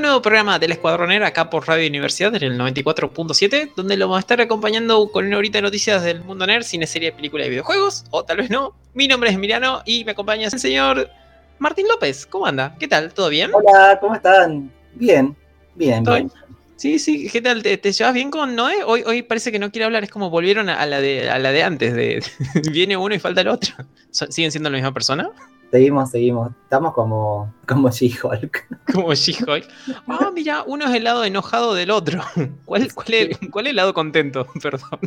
Un 0.00 0.04
nuevo 0.06 0.22
programa 0.22 0.58
del 0.58 0.72
Escuadronera 0.72 1.26
acá 1.26 1.50
por 1.50 1.68
Radio 1.68 1.86
Universidad 1.86 2.34
en 2.34 2.42
el 2.42 2.58
94.7, 2.58 3.72
donde 3.76 3.98
lo 3.98 4.06
vamos 4.06 4.16
a 4.16 4.20
estar 4.20 4.40
acompañando 4.40 5.06
con 5.12 5.26
una 5.26 5.36
horita 5.36 5.58
de 5.58 5.62
noticias 5.62 6.02
del 6.02 6.24
mundo 6.24 6.46
nerd, 6.46 6.62
cine, 6.62 6.86
serie, 6.86 7.12
película 7.12 7.44
y 7.44 7.50
videojuegos, 7.50 8.06
o 8.10 8.24
tal 8.24 8.38
vez 8.38 8.48
no. 8.48 8.74
Mi 8.94 9.08
nombre 9.08 9.28
es 9.28 9.36
Emiliano 9.36 9.82
y 9.84 10.06
me 10.06 10.12
acompaña 10.12 10.46
el 10.46 10.58
señor 10.58 11.10
Martín 11.58 11.86
López. 11.86 12.24
¿Cómo 12.24 12.46
anda? 12.46 12.74
¿Qué 12.78 12.88
tal? 12.88 13.12
¿Todo 13.12 13.28
bien? 13.28 13.50
Hola, 13.52 13.98
¿cómo 14.00 14.14
están? 14.14 14.72
Bien, 14.94 15.36
bien, 15.74 16.02
¿Todo 16.02 16.14
bien. 16.14 16.32
Sí, 16.76 16.98
sí, 16.98 17.28
¿qué 17.30 17.42
tal? 17.42 17.62
¿Te, 17.62 17.76
te 17.76 17.92
llevas 17.92 18.14
bien 18.14 18.30
con 18.30 18.56
Noé? 18.56 18.82
Hoy, 18.86 19.02
hoy 19.04 19.20
parece 19.20 19.52
que 19.52 19.58
no 19.58 19.70
quiere 19.70 19.84
hablar, 19.84 20.02
es 20.02 20.10
como 20.10 20.30
volvieron 20.30 20.70
a, 20.70 20.80
a 20.80 20.86
la, 20.86 21.02
de, 21.02 21.28
a 21.28 21.38
la 21.38 21.52
de 21.52 21.62
antes, 21.62 21.94
de 21.94 22.24
viene 22.72 22.96
uno 22.96 23.14
y 23.14 23.18
falta 23.18 23.42
el 23.42 23.48
otro. 23.48 23.74
¿Siguen 24.10 24.50
siendo 24.50 24.70
la 24.70 24.76
misma 24.76 24.94
persona? 24.94 25.30
Seguimos, 25.70 26.10
seguimos. 26.10 26.50
Estamos 26.64 26.92
como, 26.94 27.54
como 27.66 27.90
She-Hulk. 27.90 28.66
Como 28.92 29.14
She-Hulk. 29.14 29.68
Ah, 30.08 30.30
mira, 30.34 30.64
uno 30.66 30.86
es 30.86 30.94
el 30.94 31.04
lado 31.04 31.24
enojado 31.24 31.74
del 31.74 31.92
otro. 31.92 32.20
¿Cuál, 32.64 32.92
cuál, 32.92 33.14
es, 33.14 33.38
¿Cuál 33.50 33.66
es 33.66 33.70
el 33.70 33.76
lado 33.76 33.94
contento? 33.94 34.46
Perdón. 34.62 34.98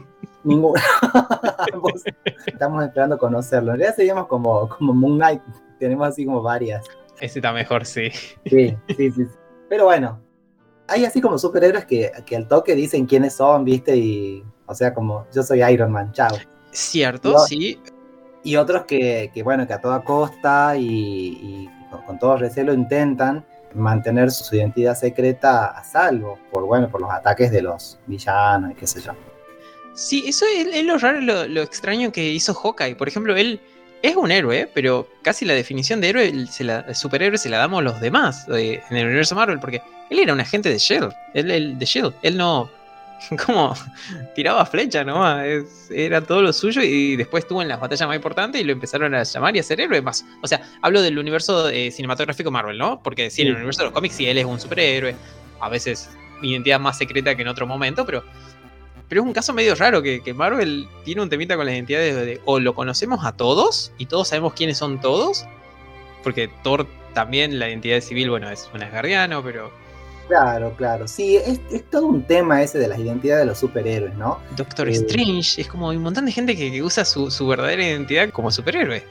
Ninguno. 0.46 0.82
Estamos 2.46 2.86
esperando 2.86 3.18
conocerlo. 3.18 3.74
En 3.74 3.80
realidad 3.80 3.96
seguimos 3.96 4.28
como, 4.28 4.70
como 4.70 4.94
Moon 4.94 5.18
Knight. 5.18 5.42
Tenemos 5.80 6.08
así 6.08 6.26
como 6.26 6.42
varias. 6.42 6.86
Ese 7.20 7.40
está 7.40 7.52
mejor, 7.52 7.86
sí. 7.86 8.10
Sí, 8.46 8.76
sí, 8.96 9.12
sí. 9.12 9.26
Pero 9.70 9.86
bueno, 9.86 10.22
hay 10.88 11.04
así 11.04 11.20
como 11.20 11.38
superhéroes 11.38 11.86
que, 11.86 12.12
que 12.26 12.36
al 12.38 12.48
toque 12.48 12.76
dicen 12.76 13.06
quiénes 13.06 13.36
son, 13.36 13.66
¿viste? 13.66 13.96
Y, 13.98 14.44
o 14.66 14.74
sea, 14.74 14.94
como 14.94 15.28
yo 15.34 15.44
soy 15.44 15.62
Iron 15.64 15.92
Man, 15.92 16.12
chao. 16.14 16.36
Cierto, 16.72 17.38
sí. 17.40 17.80
Y 18.44 18.56
otros 18.58 18.84
que, 18.86 19.32
bueno, 19.44 19.66
que 19.66 19.74
a 19.74 19.80
toda 19.82 20.04
costa 20.04 20.76
y, 20.78 20.86
y 20.86 21.70
con, 22.06 22.20
todo 22.20 22.38
recelo 22.38 22.74
intentan 22.74 23.46
mantener 23.74 24.32
su 24.32 24.56
identidad 24.56 24.96
secreta 24.96 25.68
a 25.68 25.84
salvo, 25.84 26.38
por, 26.52 26.66
bueno, 26.66 26.90
por 26.90 27.02
los 27.02 27.10
ataques 27.12 27.52
de 27.52 27.62
los 27.62 27.98
villanos 28.06 28.72
y 28.72 28.76
qué 28.76 28.86
sé 28.86 29.02
yo. 29.02 29.14
Sí, 29.96 30.26
eso 30.28 30.46
es, 30.56 30.84
lo 30.84 30.98
raro, 30.98 31.22
lo, 31.22 31.48
lo 31.48 31.62
extraño 31.62 32.12
que 32.12 32.30
hizo 32.32 32.54
Hawkeye. 32.54 32.96
Por 32.96 33.08
ejemplo, 33.08 33.36
él 33.36 33.60
es 34.02 34.16
un 34.16 34.32
héroe, 34.32 34.70
pero 34.74 35.08
casi 35.22 35.46
la 35.46 35.54
definición 35.54 36.02
de 36.02 36.10
héroe, 36.10 36.48
se 36.48 36.64
la, 36.64 36.82
de 36.82 36.94
superhéroe 36.96 37.38
se 37.38 37.50
la 37.50 37.58
damos 37.60 37.84
los 37.84 38.02
demás 38.02 38.46
eh, 38.50 38.82
en 38.90 38.98
el 38.98 39.06
universo 39.06 39.36
Marvel, 39.36 39.60
porque 39.60 39.82
él 40.10 40.20
era 40.20 40.34
un 40.34 40.40
agente 40.42 40.70
de 40.70 40.78
Shield, 40.78 41.14
él- 41.34 41.80
de 41.80 41.86
Shield, 41.86 42.14
él 42.22 42.36
no, 42.38 42.70
como 43.46 43.74
tiraba 44.36 44.66
flecha 44.66 45.04
nomás, 45.04 45.46
es- 45.46 45.92
era 45.92 46.22
todo 46.22 46.42
lo 46.42 46.52
suyo 46.54 46.82
y 46.82 47.16
después 47.16 47.44
estuvo 47.44 47.62
en 47.62 47.68
las 47.68 47.80
batallas 47.80 48.08
más 48.08 48.16
importantes 48.16 48.62
y 48.62 48.64
lo 48.64 48.74
empezaron 48.74 49.14
a 49.16 49.24
llamar 49.24 49.56
y 49.56 49.60
a 49.60 49.64
ser 49.64 49.80
héroe 49.82 50.02
más. 50.02 50.26
O 50.42 50.48
sea, 50.48 50.62
hablo 50.82 51.02
del 51.02 51.18
universo 51.18 51.70
eh, 51.70 51.92
cinematográfico 51.92 52.52
Marvel, 52.52 52.78
¿no? 52.78 53.02
Porque 53.04 53.30
sí, 53.30 53.42
en 53.44 53.50
el 53.50 53.56
universo 53.56 53.82
de 53.82 53.86
los 53.86 53.94
cómics 53.94 54.16
sí, 54.16 54.26
él 54.26 54.38
es 54.38 54.46
un 54.46 54.60
superhéroe, 54.60 55.16
a 55.60 55.70
veces 55.70 56.10
identidad 56.42 56.80
más 56.80 56.98
secreta 56.98 57.36
que 57.36 57.42
en 57.44 57.48
otro 57.48 57.66
momento, 57.68 58.06
pero 58.06 58.24
pero 59.10 59.22
es 59.22 59.28
un 59.28 59.34
caso 59.34 59.54
medio 59.54 59.76
raro 59.76 60.02
que, 60.02 60.22
que 60.24 60.34
Marvel 60.34 60.88
tiene 61.06 61.22
un 61.22 61.30
temita 61.30 61.56
con 61.56 61.66
las 61.66 61.76
identidades 61.76 62.16
de, 62.16 62.26
de 62.26 62.42
o 62.46 62.60
lo 62.60 62.74
conocemos 62.74 63.24
a 63.26 63.34
todos 63.34 63.92
y 64.00 64.08
todos 64.08 64.30
sabemos 64.30 64.54
quiénes 64.54 64.78
son 64.78 65.00
todos. 65.00 65.46
Porque 66.24 66.50
Thor 66.64 66.88
también, 67.14 67.60
la 67.60 67.68
identidad 67.70 68.00
civil, 68.02 68.30
bueno, 68.32 68.50
es 68.50 68.70
un 68.74 68.82
asgardiano, 68.82 69.44
pero 69.44 69.72
Claro, 70.28 70.74
claro. 70.76 71.08
Sí, 71.08 71.36
es, 71.36 71.60
es 71.72 71.84
todo 71.90 72.08
un 72.08 72.24
tema 72.24 72.62
ese 72.62 72.80
de 72.80 72.88
las 72.88 72.98
identidades 73.00 73.42
de 73.44 73.46
los 73.48 73.60
superhéroes, 73.60 74.16
¿no? 74.16 74.40
Doctor 74.56 74.88
Eh. 74.88 74.94
Strange 74.94 75.62
es 75.62 75.68
como 75.68 75.90
hay 75.90 75.98
un 75.98 76.04
montón 76.04 76.26
de 76.26 76.32
gente 76.32 76.56
que, 76.56 76.72
que 76.72 76.82
usa 76.82 77.04
su, 77.06 77.30
su 77.30 77.48
verdadera 77.48 77.84
identidad 77.84 78.30
como 78.30 78.50
superhéroe. 78.52 79.04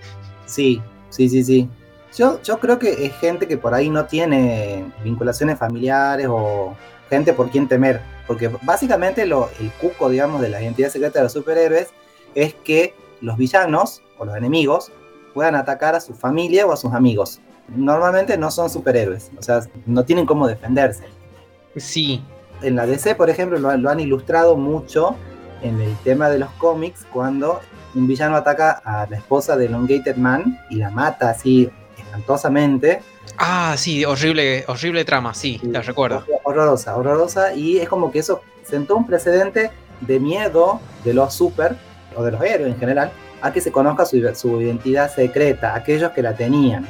Sí, 0.47 0.81
sí, 1.11 1.29
sí, 1.29 1.45
sí. 1.45 1.69
Yo, 2.17 2.41
yo 2.43 2.59
creo 2.59 2.79
que 2.79 3.07
es 3.07 3.15
gente 3.17 3.47
que 3.49 3.57
por 3.57 3.73
ahí 3.75 3.89
no 3.89 4.05
tiene 4.07 4.85
vinculaciones 5.05 5.59
familiares 5.59 6.27
o 6.29 6.75
gente 7.09 7.33
por 7.33 7.51
quien 7.51 7.69
temer. 7.69 8.01
Porque 8.27 8.49
básicamente 8.63 9.27
lo, 9.27 9.51
el 9.61 9.71
cuco, 9.73 10.09
digamos, 10.09 10.41
de 10.41 10.49
la 10.49 10.63
identidad 10.63 10.91
secreta 10.91 11.19
de 11.19 11.25
los 11.25 11.33
superhéroes 11.33 11.89
es 12.35 12.55
que 12.55 12.95
los 13.21 13.37
villanos 13.37 14.03
o 14.19 14.25
los 14.25 14.37
enemigos 14.37 14.91
puedan 15.35 15.55
atacar 15.55 15.95
a 15.95 16.01
su 16.01 16.15
familia 16.15 16.67
o 16.67 16.73
a 16.73 16.77
sus 16.77 16.93
amigos. 16.93 17.41
Normalmente 17.69 18.37
no 18.37 18.51
son 18.51 18.69
superhéroes, 18.69 19.31
o 19.39 19.43
sea, 19.43 19.61
no 19.87 20.05
tienen 20.05 20.27
cómo 20.27 20.47
defenderse. 20.47 21.05
Sí, 21.77 22.23
En 22.63 22.77
la 22.77 22.87
DC, 22.87 23.15
por 23.17 23.29
ejemplo, 23.29 23.59
lo, 23.59 23.71
han- 23.71 23.83
lo 23.83 23.91
han 23.91 23.99
ilustrado 23.99 24.57
mucho 24.57 25.17
en 25.63 25.81
el 25.81 25.97
tema 26.05 26.29
de 26.29 26.39
los 26.39 26.51
cómics 26.53 27.05
cuando 27.13 27.61
un 27.95 28.07
villano 28.07 28.37
ataca 28.37 28.81
a 28.85 29.07
la 29.11 29.17
esposa 29.17 29.57
de 29.57 29.67
Elongated 29.67 30.15
Man 30.17 30.59
y 30.71 30.77
la 30.77 30.91
mata 30.91 31.31
así 31.31 31.69
espantosamente. 31.99 33.01
Ah, 33.39 33.75
sí, 33.77 34.05
horrible, 34.05 34.65
horrible 34.69 35.05
trama, 35.05 35.35
sí, 35.35 35.61
la 35.65 35.83
recuerdo. 35.83 36.25
Horrorosa, 36.45 36.97
horrorosa. 36.97 37.55
Y 37.55 37.79
es 37.79 37.89
como 37.89 38.11
que 38.13 38.21
eso 38.21 38.43
sentó 38.65 38.97
un 38.97 39.07
precedente 39.07 39.71
de 40.01 40.21
miedo 40.21 40.81
de 41.05 41.15
los 41.15 41.35
super, 41.35 41.77
o 42.15 42.23
de 42.23 42.31
los 42.33 42.43
héroes 42.43 42.73
en 42.75 42.79
general, 42.79 43.11
a 43.41 43.53
que 43.53 43.61
se 43.61 43.73
conozca 43.73 44.05
su, 44.07 44.21
su 44.35 44.61
identidad 44.61 45.13
secreta, 45.13 45.75
aquellos 45.75 46.13
que 46.13 46.23
la 46.23 46.35
tenían. 46.35 46.87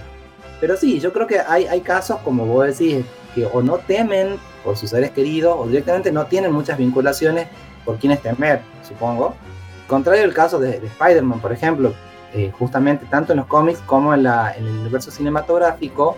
Pero 0.63 0.77
sí, 0.77 1.01
yo 1.01 1.13
creo 1.13 1.27
que 1.27 1.41
hay, 1.41 1.67
hay 1.67 1.81
casos, 1.81 2.21
como 2.21 2.47
vos 2.47 2.65
decís, 2.69 3.05
que 3.35 3.45
o 3.47 3.63
no 3.63 3.79
temen 3.79 4.37
por 4.63 4.77
sus 4.77 4.91
seres 4.91 5.11
queridos, 5.11 5.57
o 5.59 5.67
directamente 5.67 6.13
no 6.13 6.27
tienen 6.27 6.53
muchas 6.53 6.79
vinculaciones 6.79 7.49
por 7.85 7.99
quienes 7.99 8.23
temer, 8.23 8.61
supongo. 8.87 9.35
Contrario 9.89 10.23
al 10.23 10.33
caso 10.33 10.61
de, 10.61 10.79
de 10.79 10.87
Spider-Man, 10.87 11.41
por 11.41 11.53
ejemplo, 11.53 11.93
eh, 12.33 12.53
justamente 12.57 13.07
tanto 13.07 13.33
en 13.33 13.39
los 13.39 13.47
cómics 13.47 13.81
como 13.87 14.15
en, 14.15 14.23
la, 14.23 14.55
en 14.57 14.65
el 14.65 14.79
universo 14.79 15.11
cinematográfico, 15.11 16.17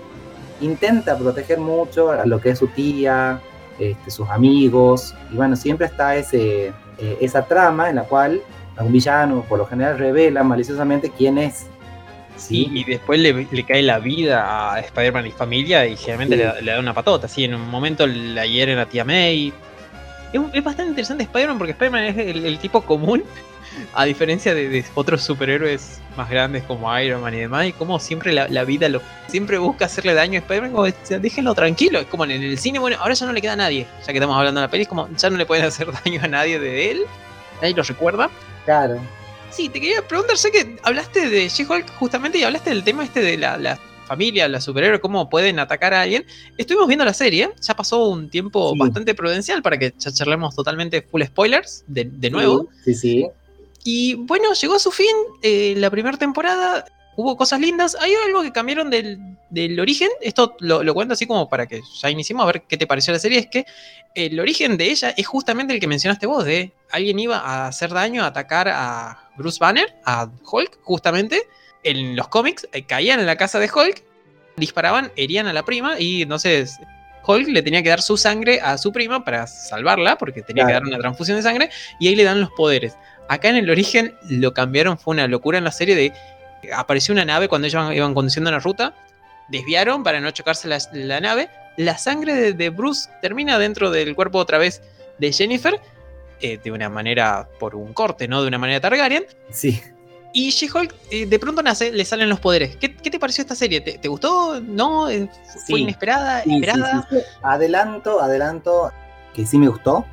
intenta 0.61 1.17
proteger 1.17 1.59
mucho 1.59 2.11
a 2.11 2.27
lo 2.27 2.39
que 2.39 2.51
es 2.51 2.59
su 2.59 2.67
tía, 2.67 3.41
este, 3.79 4.11
sus 4.11 4.29
amigos, 4.29 5.15
y 5.33 5.37
bueno, 5.37 5.57
siempre 5.57 5.87
está 5.87 6.17
ese, 6.17 6.67
eh, 6.99 7.19
esa 7.19 7.47
trama 7.47 7.89
en 7.89 7.97
la 7.97 8.03
cual 8.03 8.43
algún 8.77 8.93
villano 8.93 9.43
por 9.49 9.59
lo 9.59 9.65
general 9.65 9.97
revela 9.97 10.43
maliciosamente 10.45 11.09
quién 11.09 11.39
es. 11.39 11.67
Sí, 12.37 12.69
y 12.73 12.85
después 12.85 13.21
le, 13.21 13.47
le 13.51 13.65
cae 13.65 13.83
la 13.83 13.99
vida 14.01 14.73
a 14.75 14.81
Spider-Man 14.81 15.27
y 15.27 15.31
familia 15.31 15.87
y 15.87 15.97
generalmente 15.97 16.35
Sí. 16.37 16.39
le, 16.43 16.45
da- 16.47 16.61
le 16.61 16.73
da 16.73 16.79
una 16.81 16.93
patota. 16.95 17.29
Sí, 17.29 17.45
en 17.45 17.55
un 17.55 17.69
momento 17.71 18.07
la 18.07 18.45
hieren 18.47 18.79
a 18.79 18.87
tía 18.87 19.05
May. 19.05 19.53
Es, 20.33 20.41
es 20.53 20.65
bastante 20.65 20.91
interesante 20.91 21.23
Spider-Man 21.25 21.59
porque 21.59 21.73
Spider-Man 21.73 22.05
es 22.05 22.17
el, 22.19 22.45
el 22.45 22.59
tipo 22.59 22.81
común, 22.83 23.23
a 23.95 24.05
diferencia 24.05 24.53
de, 24.55 24.69
de 24.69 24.85
otros 24.95 25.23
superhéroes 25.23 26.01
más 26.17 26.29
grandes 26.29 26.65
como 26.65 26.97
Iron 26.99 27.23
Man 27.23 27.35
y 27.35 27.39
demás. 27.39 27.67
Y 27.67 27.73
como 27.73 28.01
siempre 28.01 28.33
la, 28.33 28.49
la 28.49 28.65
vida 28.65 28.89
lo 28.89 29.01
siempre 29.29 29.59
busca 29.59 29.85
hacerle 29.85 30.13
daño 30.15 30.39
a 30.39 30.43
Spider-Man. 30.43 30.73
Como, 30.73 30.87
"Este, 30.87 31.21
déjenlo 31.21 31.55
tranquilo. 31.55 32.01
Es 32.01 32.07
como 32.07 32.25
en 32.25 32.33
el 32.33 32.59
cine, 32.59 32.81
bueno, 32.81 32.97
ahora 33.01 33.15
ya 33.15 33.27
no 33.27 33.33
le 33.33 33.41
queda 33.41 33.53
a 33.53 33.57
nadie. 33.57 33.87
Ya 34.01 34.07
que 34.13 34.19
estamos 34.19 34.37
hablando 34.37 34.61
de 34.61 34.67
la 34.67 34.71
peli, 34.73 34.83
es 34.83 34.89
como 34.89 35.09
ya 35.17 35.31
no 35.31 35.37
le 35.37 35.47
pueden 35.47 35.65
hacer 35.67 35.87
daño 36.05 36.21
a 36.23 36.27
nadie 36.29 36.59
de 36.59 36.91
él. 36.91 37.03
Nadie 37.63 37.75
lo 37.77 37.85
recuerda. 37.85 38.29
Claro. 38.65 38.99
Sí, 39.55 39.69
te 39.69 39.81
quería 39.81 40.07
preguntar, 40.07 40.37
sé 40.37 40.51
que 40.51 40.77
hablaste 40.83 41.29
de 41.29 41.49
She-Hulk 41.49 41.89
justamente 41.99 42.39
y 42.39 42.43
hablaste 42.43 42.71
del 42.71 42.83
tema 42.83 43.05
este 43.05 43.21
de 43.21 43.37
la, 43.37 43.57
la 43.57 43.79
familia, 44.07 44.49
la 44.49 44.61
superhéroe, 44.61 45.01
cómo 45.01 45.31
pueden 45.31 45.59
atacar 45.61 45.95
a 45.95 46.03
alguien. 46.03 46.27
Estuvimos 46.59 46.89
viendo 46.89 47.05
la 47.05 47.15
serie, 47.15 47.51
ya 47.61 47.75
pasó 47.75 48.09
un 48.09 48.29
tiempo 48.29 48.73
Sí. 48.73 48.79
bastante 48.79 49.15
prudencial 49.15 49.63
para 49.63 49.79
que 49.79 49.95
ya 49.97 50.11
charlemos 50.13 50.55
totalmente 50.57 51.03
full 51.03 51.23
spoilers 51.23 51.85
de, 51.87 52.05
de 52.05 52.31
nuevo. 52.31 52.69
Sí, 52.85 52.95
sí. 52.95 53.27
Y 53.85 54.15
bueno, 54.15 54.53
llegó 54.55 54.75
a 54.75 54.79
su 54.79 54.91
fin 54.91 55.07
eh, 55.43 55.75
la 55.77 55.89
primera 55.91 56.17
temporada. 56.19 56.85
Hubo 57.17 57.37
cosas 57.37 57.61
lindas. 57.61 57.97
Hay 58.01 58.13
algo 58.27 58.43
que 58.43 58.51
cambiaron 58.51 58.91
del, 58.91 59.19
del 59.51 59.79
origen. 59.79 60.09
Esto 60.21 60.57
lo, 60.59 60.83
lo 60.83 60.95
cuento 60.95 61.15
así 61.15 61.27
como 61.27 61.49
para 61.49 61.67
que 61.67 61.81
ya 62.03 62.11
iniciemos 62.11 62.43
a 62.43 62.47
ver 62.47 62.63
qué 62.69 62.77
te 62.77 62.89
pareció 62.89 63.13
la 63.13 63.21
serie. 63.21 63.39
Es 63.39 63.47
que 63.47 63.65
el 64.17 64.41
origen 64.41 64.77
de 64.77 64.91
ella 64.91 65.11
es 65.17 65.27
justamente 65.27 65.73
el 65.75 65.79
que 65.81 65.87
mencionaste 65.87 66.27
vos, 66.27 66.45
de 66.45 66.73
alguien 66.91 67.19
iba 67.21 67.37
a 67.39 67.69
hacer 67.69 67.91
daño, 67.91 68.25
a 68.25 68.27
atacar 68.29 68.69
a 68.69 69.24
Bruce 69.37 69.59
Banner, 69.61 69.95
a 70.05 70.29
Hulk, 70.51 70.79
justamente. 70.83 71.43
En 71.83 72.17
los 72.17 72.29
cómics 72.29 72.67
eh, 72.73 72.85
caían 72.85 73.21
en 73.21 73.27
la 73.27 73.37
casa 73.37 73.59
de 73.59 73.71
Hulk, 73.73 74.03
disparaban, 74.57 75.13
herían 75.17 75.47
a 75.47 75.53
la 75.53 75.65
prima 75.65 75.99
y 75.99 76.23
entonces 76.23 76.79
Hulk 77.27 77.49
le 77.49 77.63
tenía 77.63 77.83
que 77.83 77.89
dar 77.89 78.03
su 78.03 78.17
sangre 78.17 78.61
a 78.61 78.79
su 78.79 78.93
prima 78.93 79.25
para 79.25 79.47
salvarla, 79.47 80.17
porque 80.17 80.43
tenía 80.43 80.67
que 80.67 80.73
dar 80.73 80.83
una 80.83 80.99
transfusión 80.99 81.37
de 81.37 81.43
sangre, 81.43 81.71
y 81.99 82.09
ahí 82.09 82.17
le 82.17 82.25
dan 82.25 82.41
los 82.41 82.51
poderes. 82.51 82.97
Acá 83.29 83.49
en 83.49 83.57
el 83.57 83.71
origen 83.71 84.15
lo 84.29 84.53
cambiaron, 84.53 84.99
fue 84.99 85.13
una 85.13 85.27
locura 85.27 85.59
en 85.59 85.65
la 85.65 85.73
serie 85.73 85.95
de 85.95 86.13
apareció 86.75 87.13
una 87.13 87.25
nave 87.25 87.49
cuando 87.49 87.67
ellos 87.67 87.93
iban 87.95 88.15
conduciendo 88.15 88.51
la 88.51 88.59
ruta, 88.59 88.95
desviaron 89.49 90.03
para 90.03 90.21
no 90.21 90.31
chocarse 90.31 90.69
la, 90.69 91.21
nave, 91.21 91.51
la 91.77 91.99
sangre 91.99 92.53
de, 92.53 92.71
Bruce 92.71 93.11
termina 93.21 93.59
dentro 93.59 93.91
del 93.91 94.15
cuerpo 94.15 94.39
otra 94.39 94.59
vez 94.59 94.83
de 95.19 95.33
Jennifer, 95.33 95.81
eh, 96.45 96.61
de 96.63 96.71
una 96.71 96.91
manera 96.91 97.49
por 97.59 97.75
un 97.75 97.95
corte, 97.95 98.29
¿no? 98.29 98.43
De 98.43 98.49
una 98.49 98.59
manera 98.59 98.79
Targaryen. 98.79 99.25
Sí. 99.51 99.81
Y 100.35 100.51
She-Hulk 100.51 100.95
eh, 101.11 101.25
de 101.25 101.39
pronto 101.39 101.63
nace, 101.63 101.91
le 101.91 102.05
salen 102.05 102.29
los 102.29 102.39
poderes. 102.39 102.77
¿Qué, 102.77 102.91
te 102.91 103.19
pareció 103.19 103.41
esta 103.41 103.55
serie? 103.55 103.81
¿Te, 103.81 104.09
gustó? 104.09 104.61
¿No? 104.61 105.09
Eh, 105.09 105.31
¿Fue 105.67 105.81
inesperada? 105.81 106.41
¿Esperada? 106.41 107.09
adelanto, 107.41 108.21
adelanto 108.21 108.93
que 109.33 109.47
sí 109.47 109.57
me 109.57 109.69
gustó. 109.69 110.05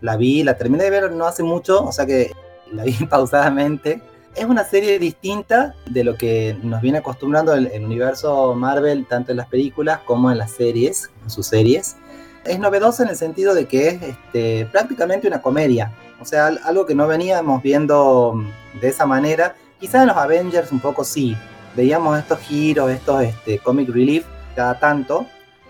La 0.00 0.16
vi, 0.16 0.42
la 0.42 0.56
terminé 0.56 0.84
de 0.84 0.90
ver 0.90 1.12
no 1.12 1.26
hace 1.26 1.42
mucho, 1.42 1.84
o 1.84 1.92
sea 1.92 2.06
que 2.06 2.32
la 2.72 2.84
vi 2.84 2.92
pausadamente. 3.10 4.00
Es 4.34 4.46
una 4.46 4.64
serie 4.64 4.98
distinta 4.98 5.74
de 5.84 6.02
lo 6.02 6.16
que 6.16 6.56
nos 6.62 6.80
viene 6.80 6.96
acostumbrando 6.96 7.52
el, 7.52 7.66
el 7.66 7.84
universo 7.84 8.54
Marvel, 8.54 9.04
tanto 9.06 9.32
en 9.32 9.36
las 9.36 9.48
películas 9.48 9.98
como 10.06 10.30
en 10.30 10.38
las 10.38 10.52
series, 10.52 11.10
en 11.22 11.28
sus 11.28 11.46
series. 11.46 11.96
Es 12.44 12.58
novedosa 12.58 13.02
en 13.02 13.10
el 13.10 13.16
sentido 13.16 13.54
de 13.54 13.66
que 13.66 13.88
es 13.88 14.02
este, 14.02 14.66
prácticamente 14.66 15.26
una 15.26 15.42
comedia 15.42 15.92
o 16.20 16.24
sea, 16.24 16.48
algo 16.64 16.86
que 16.86 16.94
no 16.94 17.06
veníamos 17.06 17.62
viendo 17.62 18.32
mm, 18.34 18.80
de 18.80 18.88
esa 18.88 19.06
manera. 19.06 19.54
Quizás 19.78 20.02
en 20.02 20.08
los 20.08 20.16
Avengers 20.16 20.72
un 20.72 20.80
poco 20.80 21.04
sí. 21.04 21.36
Veíamos 21.76 22.18
estos 22.18 22.40
giros, 22.40 22.90
estos 22.90 23.22
este, 23.22 23.58
comic 23.58 23.88
relief 23.88 24.24
cada 24.56 24.78
tanto. 24.78 25.26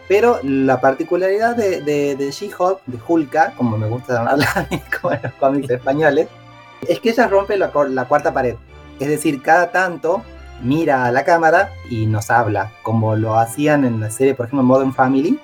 Pero 0.08 0.40
la 0.42 0.80
particularidad 0.80 1.54
de, 1.54 1.82
de, 1.82 2.30
She-Hulk, 2.30 2.80
de 2.86 2.98
Hulka, 3.06 3.52
como 3.56 3.76
me 3.76 3.88
gusta 3.88 4.14
llamarla 4.14 4.66
como 5.00 5.12
en 5.12 5.20
los 5.22 5.32
cómics 5.34 5.68
españoles, 5.68 6.28
es 6.88 6.98
que 7.00 7.10
ella 7.10 7.26
rompe 7.26 7.58
la, 7.58 7.70
cuarta 7.70 8.32
pared. 8.32 8.54
Es 9.00 9.08
decir, 9.08 9.42
cada 9.42 9.70
tanto 9.70 10.22
mira 10.62 11.04
a 11.04 11.12
la 11.12 11.24
cámara 11.24 11.72
y 11.90 12.06
nos 12.06 12.30
habla, 12.30 12.72
como 12.82 13.16
lo 13.16 13.38
hacían 13.38 13.84
en 13.84 14.00
la 14.00 14.10
serie, 14.10 14.34
por 14.34 14.46
ejemplo, 14.46 14.62
Modern 14.62 14.94
Family. 14.94 15.38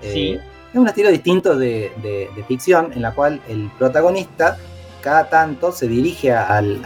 Sí. 0.00 0.32
Eh, 0.32 0.40
es 0.76 0.80
un 0.80 0.88
estilo 0.88 1.10
distinto 1.10 1.56
de, 1.56 2.30
ficción 2.46 2.92
en 2.92 3.00
la 3.00 3.14
cual 3.14 3.40
el 3.48 3.70
protagonista 3.78 4.58
cada 5.00 5.30
tanto 5.30 5.72
se 5.72 5.88
dirige 5.88 6.32
al, 6.32 6.82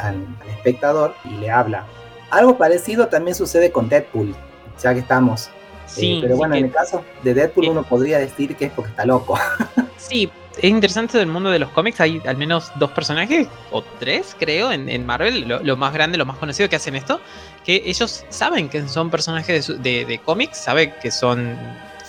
espectador 0.48 1.16
y 1.24 1.34
le 1.40 1.50
habla. 1.50 1.86
Algo 2.30 2.56
parecido 2.56 3.08
también 3.08 3.34
sucede 3.34 3.72
con 3.72 3.88
Deadpool, 3.88 4.32
ya 4.80 4.94
que 4.94 5.00
estamos. 5.00 5.50
Sí, 5.86 6.12
eh, 6.12 6.18
pero 6.22 6.36
bueno, 6.36 6.54
en 6.54 6.66
el 6.66 6.70
caso 6.70 7.02
de 7.24 7.34
Deadpool 7.34 7.70
uno 7.70 7.82
podría 7.82 8.18
decir 8.18 8.54
que 8.54 8.66
es 8.66 8.72
porque 8.72 8.90
está 8.90 9.04
loco. 9.04 9.36
Sí, 9.96 10.30
es 10.56 10.64
interesante 10.64 11.18
del 11.18 11.26
mundo 11.26 11.50
de 11.50 11.58
los 11.58 11.68
cómics. 11.70 12.00
Hay 12.00 12.22
al 12.26 12.36
menos 12.36 12.72
dos 12.76 12.90
personajes, 12.92 13.48
o 13.70 13.82
tres, 13.98 14.34
creo, 14.38 14.72
en, 14.72 15.04
Marvel, 15.04 15.46
lo, 15.46 15.76
más 15.76 15.92
grande, 15.92 16.16
lo 16.16 16.24
más 16.24 16.38
conocido 16.38 16.70
que 16.70 16.76
hacen 16.76 16.96
esto, 16.96 17.20
que 17.66 17.82
ellos 17.84 18.24
saben 18.30 18.70
que 18.70 18.88
son 18.88 19.10
personajes 19.10 19.68
de, 19.82 20.06
de 20.06 20.18
cómics, 20.24 20.56
saben 20.56 20.94
que 21.02 21.10
son 21.10 21.54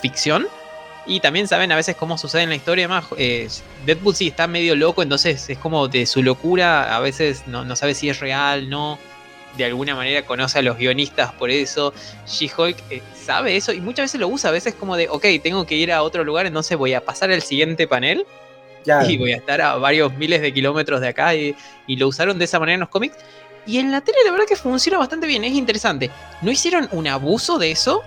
ficción, 0.01 0.47
y 1.05 1.19
también 1.19 1.47
saben 1.47 1.71
a 1.71 1.75
veces 1.75 1.95
cómo 1.95 2.17
sucede 2.17 2.43
en 2.43 2.49
la 2.49 2.55
historia. 2.55 2.87
Más, 2.87 3.05
eh, 3.17 3.47
Deadpool 3.85 4.15
sí 4.15 4.27
está 4.27 4.47
medio 4.47 4.75
loco, 4.75 5.01
entonces 5.01 5.49
es 5.49 5.57
como 5.57 5.87
de 5.87 6.05
su 6.05 6.21
locura. 6.21 6.95
A 6.95 6.99
veces 6.99 7.43
no, 7.47 7.65
no 7.65 7.75
sabe 7.75 7.93
si 7.93 8.09
es 8.09 8.19
real, 8.19 8.69
no. 8.69 8.99
De 9.57 9.65
alguna 9.65 9.95
manera 9.95 10.25
conoce 10.25 10.59
a 10.59 10.61
los 10.61 10.77
guionistas 10.77 11.33
por 11.33 11.49
eso. 11.49 11.93
She-Hulk 12.27 12.77
eh, 12.89 13.01
sabe 13.19 13.57
eso 13.57 13.73
y 13.73 13.81
muchas 13.81 14.05
veces 14.05 14.21
lo 14.21 14.27
usa. 14.27 14.49
A 14.49 14.53
veces 14.53 14.75
como 14.75 14.95
de, 14.95 15.09
ok, 15.09 15.25
tengo 15.43 15.65
que 15.65 15.75
ir 15.75 15.91
a 15.91 16.03
otro 16.03 16.23
lugar, 16.23 16.45
entonces 16.45 16.77
voy 16.77 16.93
a 16.93 17.03
pasar 17.03 17.31
al 17.31 17.41
siguiente 17.41 17.87
panel. 17.87 18.25
Y 19.07 19.17
voy 19.17 19.33
a 19.33 19.37
estar 19.37 19.61
a 19.61 19.75
varios 19.75 20.13
miles 20.15 20.41
de 20.41 20.53
kilómetros 20.53 21.01
de 21.01 21.09
acá. 21.09 21.35
Y, 21.35 21.55
y 21.87 21.97
lo 21.97 22.07
usaron 22.07 22.39
de 22.39 22.45
esa 22.45 22.59
manera 22.59 22.75
en 22.75 22.79
los 22.81 22.89
cómics. 22.89 23.15
Y 23.65 23.77
en 23.77 23.91
la 23.91 24.01
tele, 24.01 24.17
la 24.25 24.31
verdad 24.31 24.45
que 24.47 24.55
funciona 24.55 24.97
bastante 24.97 25.27
bien, 25.27 25.43
es 25.43 25.53
interesante. 25.53 26.09
No 26.41 26.51
hicieron 26.51 26.89
un 26.91 27.07
abuso 27.07 27.59
de 27.59 27.71
eso, 27.71 28.03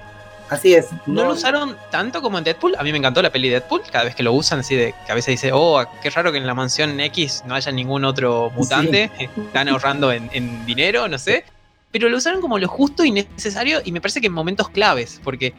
Así 0.50 0.74
es. 0.74 0.88
No, 1.06 1.24
lo 1.24 1.32
usaron 1.32 1.76
tanto 1.90 2.20
como 2.20 2.38
en 2.38 2.44
Deadpool. 2.44 2.74
A 2.76 2.82
mí 2.82 2.92
me 2.92 2.98
encantó 2.98 3.22
la 3.22 3.30
peli 3.30 3.48
Deadpool. 3.48 3.82
Cada 3.90 4.04
vez 4.04 4.14
que 4.14 4.22
lo 4.22 4.32
usan, 4.32 4.60
así 4.60 4.74
de 4.74 4.94
que 5.06 5.12
a 5.12 5.14
veces 5.14 5.32
dice, 5.32 5.50
oh, 5.52 5.82
qué 6.02 6.10
raro 6.10 6.32
que 6.32 6.38
en 6.38 6.46
la 6.46 6.54
mansión 6.54 7.00
X 7.00 7.42
no 7.46 7.54
haya 7.54 7.72
ningún 7.72 8.04
otro 8.04 8.50
mutante. 8.54 9.10
Están 9.18 9.68
ahorrando 9.68 10.12
en, 10.12 10.66
dinero, 10.66 11.08
no 11.08 11.18
sé. 11.18 11.44
Pero 11.90 12.08
lo 12.08 12.18
usaron 12.18 12.40
como 12.40 12.58
lo 12.58 12.68
justo 12.68 13.04
y 13.04 13.12
necesario 13.12 13.80
y 13.84 13.92
me 13.92 14.00
parece 14.00 14.20
que 14.20 14.26
en 14.26 14.32
momentos 14.32 14.68
claves. 14.68 15.20
Porque 15.24 15.54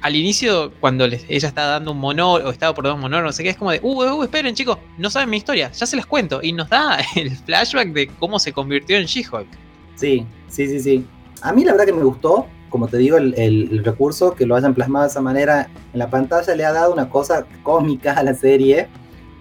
al 0.00 0.16
inicio, 0.16 0.72
cuando 0.80 1.04
ella 1.04 1.48
está 1.48 1.66
dando 1.66 1.92
un 1.92 1.98
monólogo, 1.98 2.48
o 2.48 2.52
estaba 2.52 2.74
por 2.74 2.84
dos 2.84 2.98
monólogos, 2.98 3.34
no 3.34 3.36
sé 3.36 3.42
qué, 3.42 3.50
es 3.50 3.56
como 3.56 3.70
de, 3.70 3.80
uh, 3.82 4.14
uh, 4.14 4.22
esperen 4.22 4.54
chicos, 4.54 4.78
no 4.96 5.10
saben 5.10 5.28
mi 5.30 5.36
historia, 5.36 5.70
ya 5.70 5.86
se 5.86 5.96
las 5.96 6.06
cuento. 6.06 6.40
Y 6.42 6.52
nos 6.52 6.68
da 6.68 6.98
el 7.16 7.36
flashback 7.36 7.88
de 7.92 8.08
cómo 8.18 8.38
se 8.38 8.52
convirtió 8.52 8.96
en 8.96 9.04
She-Hulk. 9.04 9.48
Sí, 9.94 10.26
sí, 10.48 10.66
sí, 10.66 10.80
sí. 10.80 11.06
A 11.42 11.52
mí 11.52 11.64
la 11.64 11.72
verdad 11.72 11.86
que 11.86 11.92
me 11.92 12.02
gustó, 12.02 12.48
como 12.68 12.88
te 12.88 12.98
digo, 12.98 13.16
el, 13.16 13.82
recurso 13.84 14.34
que 14.34 14.46
lo 14.46 14.56
hayan 14.56 14.74
plasmado 14.74 15.04
de 15.04 15.10
esa 15.10 15.20
manera 15.20 15.68
en 15.92 15.98
la 15.98 16.10
pantalla 16.10 16.54
le 16.54 16.64
ha 16.64 16.72
dado 16.72 16.92
una 16.92 17.08
cosa 17.08 17.46
cómica 17.62 18.12
a 18.12 18.22
la 18.22 18.34
serie, 18.34 18.88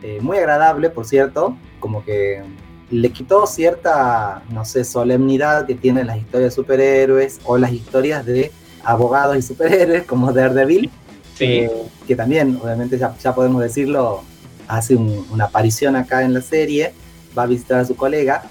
eh, 0.03 0.19
muy 0.21 0.37
agradable, 0.37 0.89
por 0.89 1.05
cierto, 1.05 1.55
como 1.79 2.03
que 2.03 2.41
le 2.89 3.09
quitó 3.11 3.45
cierta, 3.47 4.43
no 4.49 4.63
sé, 4.63 4.83
solemnidad 4.83 5.65
que 5.65 5.75
tienen 5.75 6.07
las 6.07 6.17
historias 6.17 6.51
de 6.51 6.55
superhéroes 6.55 7.39
o 7.43 7.57
las 7.57 7.71
historias 7.71 8.25
de 8.25 8.51
abogados 8.83 9.37
y 9.37 9.41
superhéroes 9.41 10.03
como 10.03 10.31
Daredevil, 10.31 10.89
sí. 11.35 11.45
Eh, 11.45 11.71
que 12.07 12.15
también, 12.15 12.59
obviamente, 12.61 12.97
ya, 12.97 13.15
ya 13.17 13.35
podemos 13.35 13.61
decirlo, 13.61 14.21
hace 14.67 14.95
una 14.95 15.45
aparición 15.45 15.95
acá 15.95 16.23
en 16.23 16.33
la 16.33 16.41
serie, 16.41 16.93
va 17.37 17.43
a 17.43 17.47
visitar 17.47 17.79
a 17.79 17.85
su 17.85 17.95
colega, 17.95 18.43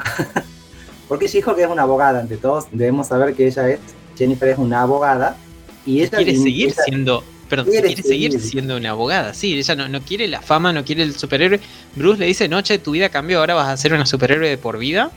porque 1.08 1.28
She-Hulk 1.28 1.58
es 1.58 1.69
una 1.69 1.82
abogada, 1.82 2.20
ante 2.20 2.37
todos 2.37 2.67
debemos 2.73 3.06
saber 3.06 3.34
que 3.34 3.46
ella 3.46 3.69
es 3.69 3.81
Jennifer 4.17 4.49
es 4.49 4.59
una 4.59 4.83
abogada 4.83 5.37
y 5.85 6.01
ella 6.01 6.17
quiere 6.17 6.37
seguir 6.37 6.75
siendo 6.85 7.23
perdón, 7.49 7.67
quiere, 7.67 7.97
seguir, 7.97 8.41
siendo 8.41 8.77
una 8.77 8.91
abogada. 8.91 9.35
Sí, 9.35 9.57
ella 9.57 9.89
no, 9.89 10.01
quiere 10.03 10.27
la 10.29 10.41
fama, 10.41 10.73
no 10.73 10.85
quiere 10.85 11.03
el 11.03 11.15
superhéroe. 11.15 11.61
Bruce 11.95 12.19
le 12.19 12.27
dice, 12.27 12.49
noche, 12.49 12.79
tu 12.79 12.93
vida 12.93 13.09
cambió, 13.09 13.41
ahora 13.41 13.55
vas 13.55 13.69
a 13.69 13.77
ser 13.77 13.93
una 13.93 14.07
superhéroe 14.07 14.49
de 14.49 14.59
por 14.59 14.79
vida. 14.79 15.11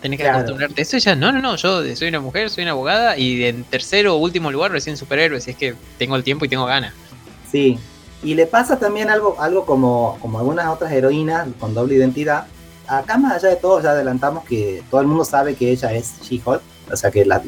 Tenés 0.00 0.20
que 0.20 0.28
acostumbrarte 0.28 0.80
a 0.80 0.82
eso. 0.82 0.96
Ella, 0.96 1.14
no, 1.14 1.32
no, 1.32 1.40
no, 1.40 1.56
yo 1.56 1.82
soy 1.94 2.08
una 2.08 2.20
mujer, 2.20 2.50
soy 2.50 2.62
una 2.62 2.72
abogada 2.72 3.18
y 3.18 3.44
en 3.44 3.64
tercero 3.64 4.14
o 4.14 4.18
último 4.18 4.50
lugar 4.50 4.70
recién 4.70 4.96
superhéroe, 4.96 5.40
si 5.40 5.50
es 5.50 5.56
que 5.56 5.74
tengo 5.98 6.16
el 6.16 6.24
tiempo 6.24 6.44
y 6.44 6.48
tengo 6.48 6.66
ganas. 6.66 6.92
Sí, 7.50 7.78
y 8.22 8.34
le 8.34 8.46
pasa 8.46 8.78
también 8.78 9.10
algo, 9.10 9.36
algo 9.40 9.66
como, 9.66 10.18
como 10.20 10.38
algunas 10.38 10.66
otras 10.68 10.92
heroínas 10.92 11.48
con 11.58 11.74
doble 11.74 11.94
identidad. 11.96 12.46
Acá 12.88 13.18
más 13.18 13.32
allá 13.32 13.48
de 13.48 13.56
todo 13.56 13.82
ya 13.82 13.90
adelantamos 13.90 14.44
que 14.44 14.82
todo 14.90 15.00
el 15.00 15.06
mundo 15.08 15.24
sabe 15.24 15.54
que 15.54 15.72
ella 15.72 15.92
es 15.92 16.20
She-Hulk 16.22 16.62
o 16.90 16.96
sea 16.96 17.10
que 17.10 17.24
la, 17.24 17.40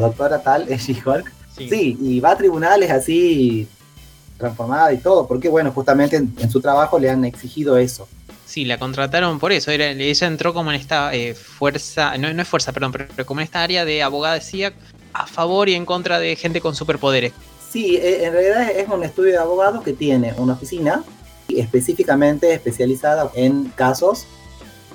doctora 0.00 0.42
tal 0.42 0.68
es 0.68 0.86
She-Hulk. 0.86 1.32
Sí. 1.56 1.98
y 2.00 2.20
va 2.20 2.30
a 2.30 2.36
tribunales 2.36 2.88
así 2.88 3.66
transformada 4.38 4.92
y 4.92 4.98
todo, 4.98 5.26
porque 5.26 5.48
bueno, 5.48 5.72
justamente 5.72 6.16
en, 6.16 6.50
su 6.50 6.60
trabajo 6.60 6.98
le 6.98 7.10
han 7.10 7.24
exigido 7.24 7.76
eso. 7.76 8.08
Sí, 8.46 8.64
la 8.64 8.78
contrataron 8.78 9.38
por 9.38 9.52
eso. 9.52 9.70
Era, 9.70 9.90
ella 9.90 10.26
entró 10.26 10.54
como 10.54 10.70
en 10.70 10.80
esta 10.80 11.12
eh, 11.14 11.34
fuerza, 11.34 12.16
no, 12.16 12.32
no 12.32 12.40
es 12.40 12.48
fuerza, 12.48 12.72
perdón, 12.72 12.92
pero, 12.92 13.26
como 13.26 13.40
en 13.40 13.44
esta 13.44 13.62
área 13.62 13.84
de 13.84 14.02
abogacía 14.02 14.72
a 15.12 15.26
favor 15.26 15.68
y 15.68 15.74
en 15.74 15.84
contra 15.84 16.18
de 16.18 16.36
gente 16.36 16.60
con 16.60 16.74
superpoderes. 16.74 17.32
Sí, 17.70 17.96
eh, 17.96 18.24
en 18.24 18.32
realidad 18.32 18.70
es 18.70 18.88
un 18.88 19.04
estudio 19.04 19.32
de 19.32 19.38
abogados 19.38 19.82
que 19.82 19.92
tiene 19.92 20.32
una 20.38 20.54
oficina 20.54 21.02
específicamente 21.48 22.54
especializada 22.54 23.30
en 23.34 23.64
casos 23.74 24.26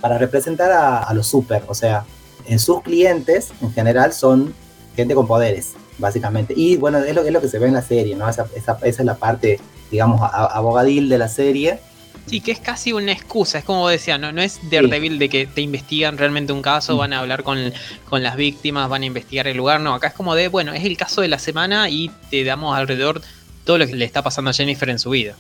para 0.02 0.18
representar 0.18 0.72
a, 0.72 1.04
a 1.04 1.14
los 1.14 1.28
super, 1.28 1.64
o 1.68 1.76
sea, 1.76 2.06
en 2.46 2.60
sus 2.60 2.82
clientes, 2.82 3.52
en 3.62 3.74
general, 3.74 4.14
son 4.14 4.54
gente 4.96 5.16
con 5.16 5.28
poderes, 5.28 5.74
básicamente. 5.98 6.54
Y 6.56 6.78
bueno, 6.78 7.00
es 7.00 7.16
lo, 7.16 7.24
es 7.24 7.32
lo 7.32 7.42
que 7.42 7.48
se 7.48 7.60
ve 7.60 7.68
en 7.68 7.74
la 7.74 7.82
serie, 7.82 8.16
¿no? 8.16 8.30
Esa, 8.30 8.46
esa, 8.56 8.78
esa 8.84 9.02
es 9.02 9.06
la 9.06 9.16
parte, 9.16 9.60
digamos, 9.92 10.22
abogadil 10.22 11.10
de 11.10 11.18
la 11.18 11.28
serie. 11.28 11.80
Sí, 12.26 12.40
que 12.40 12.52
es 12.54 12.60
casi 12.60 12.94
una 12.94 13.12
excusa, 13.12 13.58
es 13.58 13.66
como 13.66 13.90
decía, 13.90 14.18
no, 14.18 14.32
no 14.32 14.42
es 14.42 14.60
Daredevil 14.72 15.20
de 15.20 15.28
que 15.28 15.46
te 15.46 15.60
investigan 15.60 16.18
realmente 16.18 16.54
un 16.54 16.62
caso, 16.62 16.96
van 16.96 17.12
a 17.12 17.20
hablar 17.20 17.44
con, 17.44 17.74
con, 18.10 18.24
las 18.24 18.38
víctimas, 18.38 18.88
van 18.88 19.04
a 19.04 19.06
investigar 19.06 19.46
el 19.48 19.58
lugar, 19.58 19.82
no, 19.82 19.94
acá 19.94 20.08
es 20.08 20.14
como 20.14 20.34
de, 20.34 20.48
bueno, 20.48 20.72
es 20.74 20.86
el 20.86 20.96
caso 20.96 21.20
de 21.20 21.28
la 21.28 21.38
semana 21.38 21.90
y 21.90 22.12
te 22.30 22.46
damos 22.46 22.78
alrededor 22.78 23.22
todo 23.66 23.78
lo 23.78 23.86
que 23.88 23.96
le 23.96 24.06
está 24.06 24.22
pasando 24.22 24.52
a 24.52 24.54
Jennifer 24.54 24.90
en 24.90 25.00
su 25.00 25.10
vida. 25.10 25.36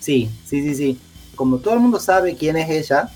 Sí, 0.00 0.28
sí, 0.44 0.62
sí, 0.62 0.74
sí. 0.74 0.98
Como 1.36 1.56
todo 1.56 1.72
el 1.72 1.80
mundo 1.80 1.98
sabe 2.00 2.36
quién 2.36 2.58
es 2.58 2.68
ella, 2.68 3.08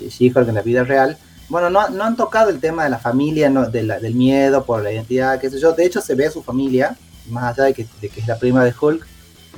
She-Hulk 0.00 0.48
en 0.48 0.54
la 0.56 0.62
vida 0.62 0.82
real, 0.82 1.16
bueno, 1.54 1.70
no, 1.70 1.88
no, 1.88 2.02
han 2.02 2.16
tocado 2.16 2.50
el 2.50 2.58
tema 2.58 2.82
de 2.82 2.90
la 2.90 2.98
familia, 2.98 3.48
del 3.48 4.14
miedo 4.16 4.64
por 4.64 4.82
la 4.82 4.90
identidad, 4.90 5.40
qué 5.40 5.48
sé 5.48 5.60
yo. 5.60 5.70
De 5.70 5.86
hecho, 5.86 6.00
se 6.00 6.16
ve 6.16 6.26
a 6.26 6.30
su 6.32 6.42
familia, 6.42 6.96
más 7.28 7.56
allá 7.56 7.66
de 7.66 7.74
que, 7.74 7.86
es 8.02 8.26
la 8.26 8.36
prima 8.40 8.64
de 8.64 8.74
Hulk, 8.76 9.06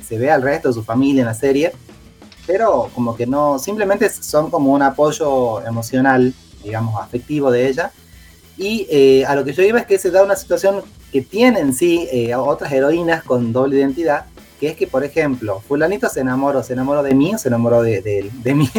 se 0.07 0.19
ve 0.19 0.29
al 0.29 0.43
resto 0.43 0.67
de 0.67 0.75
su 0.75 0.83
familia 0.83 1.21
en 1.21 1.25
la 1.25 1.33
serie, 1.33 1.71
pero 2.45 2.91
como 2.93 3.15
que 3.15 3.25
no, 3.25 3.57
simplemente 3.57 4.11
son 4.11 4.51
como 4.51 4.73
un 4.73 4.83
apoyo 4.83 5.65
emocional, 5.65 6.35
digamos, 6.63 7.01
afectivo 7.01 7.49
de 7.49 7.67
ella. 7.67 7.91
Y 8.59 8.85
eh, 8.91 9.25
a 9.25 9.33
lo 9.33 9.43
que 9.43 9.53
yo 9.53 9.63
iba 9.63 9.79
es 9.79 9.87
que 9.87 9.97
se 9.97 10.11
da 10.11 10.21
una 10.21 10.35
situación 10.35 10.83
que 11.11 11.23
tienen, 11.23 11.73
sí, 11.73 12.07
eh, 12.11 12.35
otras 12.35 12.71
heroínas 12.73 13.23
con 13.23 13.51
doble 13.51 13.79
identidad, 13.79 14.27
que 14.59 14.67
es 14.67 14.77
que, 14.77 14.85
por 14.85 15.03
ejemplo, 15.03 15.63
fulanito 15.67 16.07
se 16.09 16.19
enamoró, 16.19 16.61
se 16.61 16.73
enamoró 16.73 17.01
de 17.01 17.15
mí 17.15 17.33
o 17.33 17.39
se 17.39 17.47
enamoró 17.47 17.81
de, 17.81 18.03
de, 18.03 18.29
de 18.31 18.53
mí. 18.53 18.69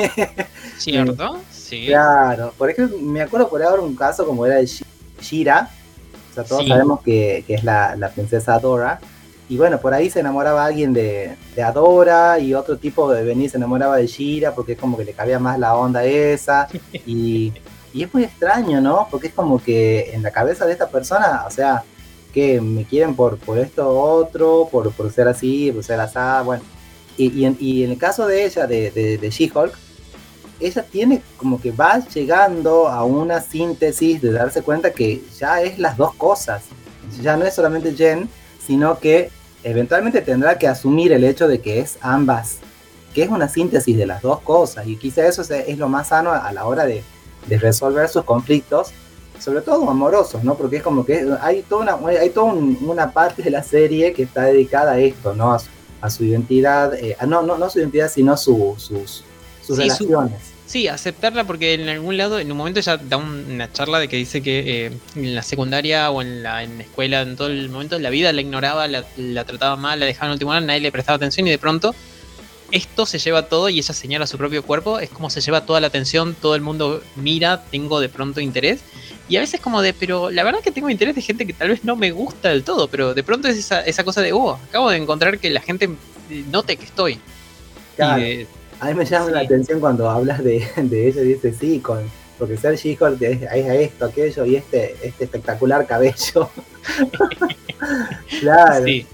¿Cierto? 0.78 1.40
Sí. 1.68 1.87
Claro, 1.87 2.52
por 2.56 2.70
ejemplo, 2.70 2.96
me 2.98 3.20
acuerdo 3.20 3.48
por 3.48 3.62
ahora 3.62 3.82
un 3.82 3.94
caso 3.94 4.25
como 4.26 4.46
era 4.46 4.56
de 4.56 4.68
Shira, 5.20 5.70
o 6.30 6.34
sea, 6.34 6.44
todos 6.44 6.62
Sí. 6.62 6.68
sabemos 6.68 7.00
que, 7.02 7.44
que 7.46 7.54
es 7.54 7.64
la, 7.64 7.94
la 7.96 8.08
princesa 8.10 8.54
Adora, 8.54 9.00
y 9.50 9.56
bueno, 9.56 9.78
por 9.80 9.92
ahí 9.94 10.10
se 10.10 10.20
enamoraba 10.20 10.64
alguien 10.64 10.92
de, 10.92 11.34
de 11.56 11.62
Adora 11.62 12.38
y 12.38 12.54
otro 12.54 12.76
tipo 12.76 13.10
de 13.12 13.25
venir 13.25 13.50
se 13.50 13.56
enamoraba 13.56 13.96
de 13.96 14.06
Shira 14.06 14.54
porque 14.54 14.72
es 14.72 14.78
como 14.78 14.96
que 14.96 15.04
le 15.04 15.12
cabía 15.12 15.38
más 15.38 15.58
la 15.58 15.75
onda 15.75 16.04
esa, 16.04 16.68
y, 17.06 17.52
y 17.92 18.02
es 18.02 18.12
muy 18.14 18.25
extraño, 18.25 18.80
¿no? 18.80 19.08
Porque 19.10 19.28
es 19.28 19.34
como 19.34 19.62
que 19.62 20.10
en 20.12 20.22
la 20.22 20.30
cabeza 20.30 20.64
de 20.66 20.72
esta 20.72 20.88
persona, 20.88 21.44
o 21.46 21.50
sea, 21.50 21.82
que 22.32 22.60
me 22.60 22.84
quieren 22.84 23.14
por, 23.16 23.38
por 23.38 23.58
esto 23.58 23.88
otro, 23.88 24.68
por, 24.70 24.92
por 24.92 25.10
ser 25.12 25.28
así, 25.28 25.72
por 25.72 25.82
ser 25.82 25.98
así, 26.00 26.18
bueno. 26.44 26.62
Y, 27.16 27.32
y 27.40 27.44
en, 27.46 27.56
y 27.58 27.84
en 27.84 27.90
el 27.90 27.98
caso 27.98 28.26
de 28.26 28.44
ella, 28.44 28.66
de, 28.66 28.90
de, 28.90 29.18
de 29.18 29.30
She-Hulk, 29.30 29.72
ella 30.60 30.82
tiene 30.82 31.22
como 31.36 31.60
que 31.60 31.70
va 31.70 31.98
llegando 32.08 32.88
a 32.88 33.04
una 33.04 33.40
síntesis 33.40 34.20
de 34.20 34.32
darse 34.32 34.62
cuenta 34.62 34.90
que 34.92 35.22
ya 35.38 35.62
es 35.62 35.78
las 35.78 35.96
dos 35.96 36.14
cosas. 36.14 36.64
Ya 37.22 37.36
no 37.36 37.44
es 37.44 37.54
solamente 37.54 37.94
Jen, 37.94 38.28
sino 38.64 38.98
que 38.98 39.30
eventualmente 39.62 40.20
tendrá 40.20 40.58
que 40.58 40.68
asumir 40.68 41.12
el 41.12 41.24
hecho 41.24 41.48
de 41.48 41.60
que 41.60 41.80
es 41.80 41.98
ambas, 42.00 42.58
que 43.14 43.22
es 43.22 43.28
una 43.30 43.48
síntesis 43.48 43.96
de 43.96 44.06
las 44.06 44.22
dos 44.22 44.40
cosas. 44.40 44.86
Y 44.86 44.96
quizá 44.96 45.26
eso 45.26 45.42
es, 45.42 45.78
lo 45.78 45.88
más 45.88 46.08
sano 46.08 46.32
a 46.32 46.52
la 46.52 46.66
hora 46.66 46.84
de, 46.86 47.02
resolver 47.48 48.08
sus 48.08 48.24
conflictos, 48.24 48.88
sobre 49.40 49.62
todo 49.62 49.88
amorosos, 49.88 50.44
¿no? 50.44 50.54
Porque 50.56 50.78
es 50.78 50.82
como 50.82 51.06
que 51.06 51.26
hay 51.40 51.62
toda 51.62 51.96
una, 51.96 52.08
hay 52.20 52.28
toda 52.30 52.52
un- 52.52 52.76
una 52.82 53.10
parte 53.12 53.42
de 53.42 53.50
la 53.50 53.62
serie 53.62 54.12
que 54.12 54.24
está 54.24 54.42
dedicada 54.42 54.92
a 54.92 54.98
esto, 54.98 55.34
¿no? 55.34 55.54
A 55.54 55.58
su, 55.60 55.68
a 56.02 56.10
su 56.10 56.24
identidad, 56.24 56.92
eh, 56.94 57.16
no, 57.26 57.42
no 57.42 57.70
su 57.70 57.78
identidad, 57.78 58.10
sino 58.10 58.36
su- 58.36 58.74
sus, 58.76 59.24
sus 59.68 59.76
Sí, 59.76 59.90
su- 59.90 60.04
relaciones. 60.08 60.40
Sí, 60.66 60.87
aceptarla 60.87 61.44
porque 61.44 61.72
en 61.75 61.88
algún 61.88 62.16
lado, 62.18 62.38
en 62.38 62.50
un 62.52 62.58
momento 62.58 62.80
ya 62.80 62.96
da 62.98 63.16
un- 63.16 63.46
una 63.52 63.72
charla 63.72 63.98
de 64.00 64.08
que 64.08 64.16
dice 64.16 64.42
que 64.42 64.87
eh, 64.87 64.92
en 65.14 65.34
la 65.34 65.42
secundaria 65.42 66.10
o 66.10 66.20
en 66.20 66.42
la, 66.42 66.62
en 66.62 66.76
la 66.78 66.82
escuela, 66.84 67.22
en 67.22 67.37
todo 67.37 67.46
el 67.48 67.70
momento 67.70 67.96
de 67.96 68.02
la 68.02 68.10
vida, 68.10 68.32
la 68.34 68.40
ignoraba, 68.42 68.87
la, 68.88 69.04
la 69.16 69.44
trataba 69.44 69.76
mal, 69.76 69.98
la 70.00 70.04
dejaba 70.06 70.26
en 70.26 70.32
último 70.32 70.50
lugar, 70.50 70.64
nadie 70.64 70.80
le 70.80 70.92
prestaba 70.92 71.16
atención 71.16 71.46
y 71.46 71.50
de 71.50 71.58
pronto 71.58 71.94
esto 72.70 73.06
se 73.06 73.18
lleva 73.18 73.46
todo 73.48 73.70
y 73.70 73.78
ella 73.78 73.94
señala 73.94 74.26
su 74.26 74.37
propio 74.37 74.62
cuerpo, 74.62 74.98
es 74.98 75.08
como 75.08 75.30
se 75.30 75.40
lleva 75.40 75.64
toda 75.64 75.80
la 75.80 75.87
atención, 75.87 76.34
todo 76.38 76.54
el 76.54 76.60
mundo 76.60 77.02
mira, 77.16 77.62
tengo 77.70 77.98
de 77.98 78.10
pronto 78.10 78.40
interés. 78.40 78.80
Y 79.30 79.37
a 79.37 79.40
veces 79.40 79.60
como 79.60 79.80
de, 79.80 79.94
pero 79.94 80.30
la 80.30 80.42
verdad 80.44 80.60
que 80.60 80.70
tengo 80.70 80.90
interés 80.90 81.14
de 81.14 81.22
gente 81.22 81.46
que 81.46 81.54
tal 81.54 81.68
vez 81.70 81.82
no 81.84 81.96
me 81.96 82.10
gusta 82.10 82.50
del 82.50 82.64
todo, 82.64 82.88
pero 82.88 83.14
de 83.14 83.22
pronto 83.22 83.48
es 83.48 83.56
esa, 83.56 83.80
esa 83.80 84.04
cosa 84.04 84.20
de, 84.20 84.34
oh, 84.34 84.52
acabo 84.68 84.90
de 84.90 84.98
encontrar 84.98 85.38
que 85.38 85.48
la 85.48 85.60
gente 85.62 85.88
note 86.50 86.76
que 86.76 86.84
estoy. 86.84 87.12
Y 87.14 87.20
Claro. 87.96 88.20
de- 88.22 88.46
A 88.80 88.87
mí 88.87 88.94
me 88.94 89.04
llama 89.04 89.30
la 89.30 89.40
atención 89.40 89.80
cuando 89.80 90.08
hablas 90.08 90.42
de, 90.42 90.66
de 90.76 91.08
ella 91.08 91.23
y 91.23 91.26
dice 91.26 91.52
sí, 91.52 91.80
con, 91.80 92.11
porque 92.38 92.56
ser 92.56 92.76
She-Hulk 92.76 93.20
es, 93.23 93.42
es 93.42 93.66
esto, 93.66 94.04
aquello 94.04 94.44
y 94.44 94.56
este, 94.56 94.94
este 95.02 95.25
espectacular 95.25 95.87
cabello. 95.87 96.49
claro. 98.40 98.85
sí. 98.85 99.06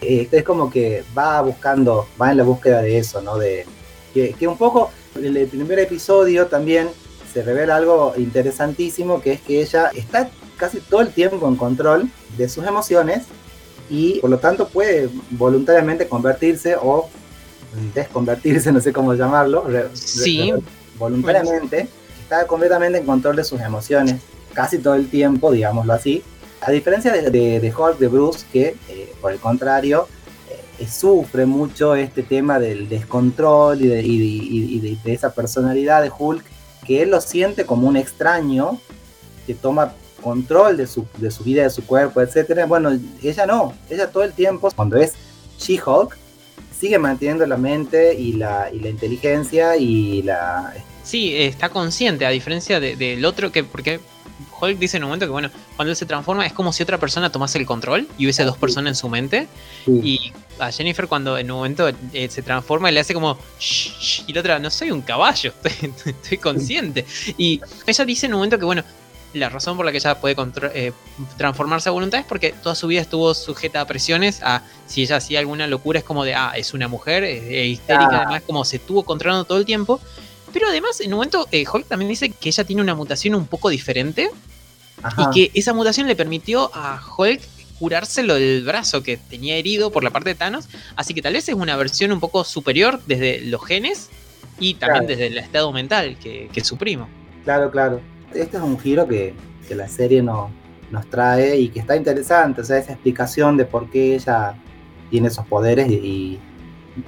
Eh, 0.00 0.28
es 0.30 0.42
como 0.42 0.70
que 0.70 1.02
va 1.16 1.40
buscando, 1.40 2.06
va 2.20 2.30
en 2.30 2.36
la 2.38 2.44
búsqueda 2.44 2.82
de 2.82 2.98
eso, 2.98 3.22
¿no? 3.22 3.38
De, 3.38 3.64
que, 4.12 4.34
que 4.34 4.46
un 4.46 4.58
poco, 4.58 4.90
en 5.16 5.36
el 5.36 5.46
primer 5.48 5.78
episodio 5.78 6.46
también 6.46 6.88
se 7.32 7.42
revela 7.42 7.76
algo 7.76 8.14
interesantísimo, 8.16 9.20
que 9.20 9.32
es 9.32 9.40
que 9.40 9.60
ella 9.62 9.90
está 9.94 10.28
casi 10.56 10.80
todo 10.80 11.00
el 11.00 11.10
tiempo 11.10 11.48
en 11.48 11.56
control 11.56 12.08
de 12.36 12.48
sus 12.48 12.64
emociones 12.66 13.24
y 13.90 14.20
por 14.20 14.30
lo 14.30 14.38
tanto 14.38 14.68
puede 14.68 15.08
voluntariamente 15.30 16.06
convertirse 16.06 16.76
o 16.80 17.08
desconvertirse, 17.94 18.72
no 18.72 18.80
sé 18.80 18.92
cómo 18.92 19.14
llamarlo, 19.14 19.64
re- 19.66 19.88
Sí. 19.94 20.52
re- 20.52 20.60
voluntariamente, 20.98 21.88
está 22.22 22.46
completamente 22.46 22.98
en 22.98 23.06
control 23.06 23.36
de 23.36 23.44
sus 23.44 23.60
emociones, 23.60 24.16
casi 24.52 24.78
todo 24.78 24.94
el 24.94 25.08
tiempo, 25.08 25.50
digámoslo 25.52 25.92
así, 25.92 26.22
a 26.60 26.70
diferencia 26.70 27.12
de, 27.12 27.30
de, 27.30 27.60
de 27.60 27.74
Hulk, 27.74 27.98
de 27.98 28.08
Bruce, 28.08 28.46
que 28.52 28.76
eh, 28.88 29.12
por 29.20 29.32
el 29.32 29.38
contrario 29.38 30.08
eh, 30.78 30.86
sufre 30.88 31.44
mucho 31.46 31.94
este 31.94 32.22
tema 32.22 32.58
del 32.58 32.88
descontrol 32.88 33.82
y, 33.82 33.88
de, 33.88 34.02
y 34.02 34.18
de- 34.18 34.44
y 34.44 34.80
de- 34.80 34.98
de 35.04 35.12
esa 35.12 35.32
personalidad 35.34 36.02
de 36.02 36.10
Hulk, 36.16 36.44
que 36.86 37.02
él 37.02 37.10
lo 37.10 37.20
siente 37.20 37.64
como 37.66 37.86
un 37.88 37.96
extraño 37.96 38.78
que 39.46 39.54
toma 39.54 39.92
control 40.22 40.76
de 40.78 40.86
su, 40.86 41.04
de 41.18 41.30
su 41.30 41.44
vida, 41.44 41.64
de 41.64 41.70
su 41.70 41.84
cuerpo, 41.84 42.20
etcétera. 42.22 42.64
Bueno, 42.66 42.98
ella 43.22 43.44
no, 43.46 43.74
ella 43.90 44.10
todo 44.10 44.22
el 44.22 44.32
tiempo, 44.32 44.70
cuando 44.74 44.96
es 44.96 45.12
She-Hulk, 45.58 46.16
sigue 46.84 46.98
manteniendo 46.98 47.46
la 47.46 47.56
mente 47.56 48.12
y 48.14 48.34
la, 48.34 48.68
y 48.70 48.78
la 48.78 48.90
inteligencia 48.90 49.74
y 49.78 50.20
la... 50.22 50.74
Sí, 51.02 51.34
está 51.34 51.70
consciente, 51.70 52.26
a 52.26 52.28
diferencia 52.28 52.78
de- 52.78 52.94
del 52.94 53.24
otro 53.24 53.50
que, 53.50 53.64
porque 53.64 54.00
Hulk 54.60 54.78
dice 54.78 54.98
en 54.98 55.04
un 55.04 55.08
momento 55.08 55.24
que, 55.24 55.30
bueno, 55.32 55.50
cuando 55.76 55.92
él 55.92 55.96
se 55.96 56.04
transforma 56.04 56.44
es 56.44 56.52
como 56.52 56.74
si 56.74 56.82
otra 56.82 56.98
persona 56.98 57.32
tomase 57.32 57.56
el 57.58 57.64
control 57.64 58.06
y 58.18 58.26
hubiese 58.26 58.44
dos 58.44 58.58
personas 58.58 58.90
en 58.90 58.96
su 58.96 59.08
mente. 59.08 59.48
Y 59.86 60.30
a 60.58 60.70
Jennifer 60.70 61.08
cuando 61.08 61.38
en 61.38 61.50
un 61.50 61.56
momento 61.56 61.88
eh, 62.12 62.28
se 62.28 62.42
transforma 62.42 62.90
le 62.90 63.00
hace 63.00 63.14
como, 63.14 63.38
"Shh, 63.58 63.90
shh", 64.00 64.24
y 64.26 64.34
la 64.34 64.40
otra, 64.40 64.58
no 64.58 64.68
soy 64.70 64.90
un 64.90 65.00
caballo, 65.00 65.54
estoy, 65.64 65.90
estoy 66.04 66.36
consciente. 66.36 67.06
Y 67.38 67.62
ella 67.86 68.04
dice 68.04 68.26
en 68.26 68.34
un 68.34 68.40
momento 68.40 68.58
que, 68.58 68.66
bueno, 68.66 68.84
la 69.34 69.48
razón 69.48 69.76
por 69.76 69.84
la 69.84 69.92
que 69.92 69.98
ella 69.98 70.18
puede 70.20 70.34
eh, 70.74 70.92
transformarse 71.36 71.88
a 71.88 71.92
voluntad 71.92 72.20
es 72.20 72.26
porque 72.26 72.52
toda 72.52 72.74
su 72.74 72.86
vida 72.86 73.00
estuvo 73.00 73.34
sujeta 73.34 73.80
a 73.80 73.86
presiones, 73.86 74.40
a 74.42 74.62
si 74.86 75.02
ella 75.02 75.16
hacía 75.16 75.40
alguna 75.40 75.66
locura 75.66 75.98
es 75.98 76.04
como 76.04 76.24
de, 76.24 76.34
ah, 76.34 76.52
es 76.56 76.72
una 76.72 76.88
mujer, 76.88 77.24
es, 77.24 77.42
es 77.44 77.66
histérica, 77.66 78.08
Ah. 78.12 78.22
además 78.22 78.42
como 78.46 78.64
se 78.64 78.76
estuvo 78.76 79.02
controlando 79.04 79.44
todo 79.44 79.58
el 79.58 79.64
tiempo. 79.64 80.00
Pero 80.52 80.68
además, 80.68 81.00
en 81.00 81.08
un 81.12 81.16
momento, 81.18 81.48
eh, 81.50 81.64
Hulk 81.70 81.86
también 81.88 82.08
dice 82.08 82.30
que 82.30 82.48
ella 82.48 82.62
tiene 82.64 82.80
una 82.80 82.94
mutación 82.94 83.34
un 83.34 83.46
poco 83.46 83.68
diferente 83.70 84.30
Ajá. 85.02 85.30
y 85.32 85.34
que 85.50 85.58
esa 85.58 85.72
mutación 85.74 86.06
le 86.06 86.14
permitió 86.14 86.70
a 86.72 87.02
Hulk 87.18 87.40
curárselo 87.80 88.34
del 88.34 88.62
brazo 88.62 89.02
que 89.02 89.16
tenía 89.16 89.56
herido 89.56 89.90
por 89.90 90.04
la 90.04 90.10
parte 90.10 90.28
de 90.30 90.34
Thanos. 90.36 90.66
Así 90.94 91.12
que 91.12 91.22
tal 91.22 91.32
vez 91.32 91.48
es 91.48 91.56
una 91.56 91.74
versión 91.76 92.12
un 92.12 92.20
poco 92.20 92.44
superior 92.44 93.00
desde 93.06 93.40
los 93.40 93.64
genes 93.66 94.10
y 94.60 94.74
también 94.74 95.06
Claro. 95.06 95.06
desde 95.08 95.26
el 95.26 95.38
estado 95.38 95.72
mental 95.72 96.16
que, 96.22 96.48
que 96.52 96.62
su 96.64 96.76
primo. 96.76 97.08
Claro, 97.42 97.72
claro. 97.72 98.00
Este 98.34 98.56
es 98.56 98.62
un 98.62 98.78
giro 98.78 99.06
que, 99.06 99.34
la 99.70 99.88
serie 99.88 100.22
no, 100.22 100.50
nos 100.90 101.08
trae 101.08 101.56
y 101.58 101.68
que 101.68 101.80
está 101.80 101.96
interesante. 101.96 102.60
O 102.60 102.64
sea, 102.64 102.78
esa 102.78 102.92
explicación 102.92 103.56
de 103.56 103.64
por 103.64 103.90
qué 103.90 104.14
ella 104.14 104.54
tiene 105.10 105.28
esos 105.28 105.46
poderes 105.46 105.90
y, 105.90 106.38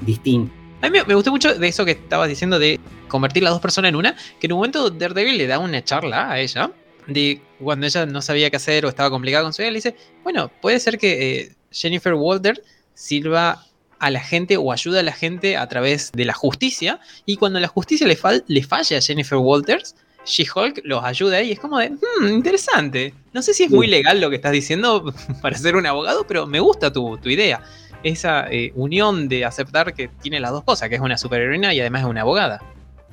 y. 0.06 0.50
A 0.82 0.90
mí 0.90 0.98
me, 1.06 1.14
gustó 1.14 1.30
mucho 1.30 1.54
de 1.54 1.68
eso 1.68 1.84
que 1.84 1.92
estabas 1.92 2.28
diciendo 2.28 2.58
de 2.58 2.80
convertir 3.08 3.42
las 3.42 3.52
dos 3.52 3.62
personas 3.62 3.88
en 3.88 3.96
una, 3.96 4.16
que 4.38 4.46
en 4.46 4.52
un 4.52 4.58
momento 4.58 4.90
Daredevil 4.90 5.38
le 5.38 5.46
da 5.46 5.58
una 5.58 5.82
charla 5.82 6.30
a 6.30 6.40
ella, 6.40 6.70
de 7.06 7.40
cuando 7.60 7.86
ella 7.86 8.04
no 8.04 8.20
sabía 8.20 8.50
qué 8.50 8.56
hacer 8.56 8.84
o 8.84 8.88
estaba 8.88 9.10
complicada 9.10 9.44
con 9.44 9.52
su 9.52 9.62
vida, 9.62 9.70
le 9.70 9.78
dice, 9.78 9.96
bueno, 10.22 10.50
puede 10.60 10.80
ser 10.80 10.98
que 10.98 11.40
eh, 11.40 11.52
Jennifer 11.70 12.14
Walter 12.14 12.62
sirva 12.94 13.64
a 13.98 14.10
la 14.10 14.20
gente 14.20 14.56
o 14.56 14.72
ayude 14.72 15.00
a 15.00 15.02
la 15.02 15.12
gente 15.12 15.56
a 15.56 15.66
través 15.68 16.12
de 16.12 16.24
la 16.24 16.34
justicia, 16.34 17.00
y 17.24 17.36
cuando 17.36 17.58
la 17.60 17.68
justicia 17.68 18.06
le, 18.06 18.16
fal- 18.18 18.44
le 18.46 18.62
falle 18.62 18.96
a 18.96 19.00
Jennifer 19.00 19.38
Walters, 19.38 19.94
She-Hulk 20.26 20.82
los 20.84 21.02
ayuda 21.04 21.40
y 21.42 21.52
es 21.52 21.58
como 21.60 21.78
de, 21.78 21.90
"Hmm, 21.90 22.26
interesante. 22.28 23.14
No 23.32 23.42
sé 23.42 23.54
si 23.54 23.64
es 23.64 23.70
muy 23.70 23.86
legal 23.86 24.20
lo 24.20 24.28
que 24.28 24.36
estás 24.36 24.52
diciendo 24.52 25.04
para 25.42 25.56
ser 25.56 25.76
un 25.76 25.86
abogado, 25.86 26.26
pero 26.26 26.46
me 26.46 26.60
gusta 26.60 26.92
tu, 26.92 27.16
tu 27.18 27.28
idea 27.28 27.62
esa 28.02 28.46
eh, 28.50 28.72
unión 28.74 29.28
de 29.28 29.44
aceptar 29.44 29.92
que 29.94 30.08
tiene 30.08 30.38
las 30.40 30.52
dos 30.52 30.64
cosas, 30.64 30.88
que 30.88 30.94
es 30.96 31.00
una 31.00 31.18
superheroína 31.18 31.74
y 31.74 31.80
además 31.80 32.02
es 32.02 32.08
una 32.08 32.20
abogada. 32.20 32.62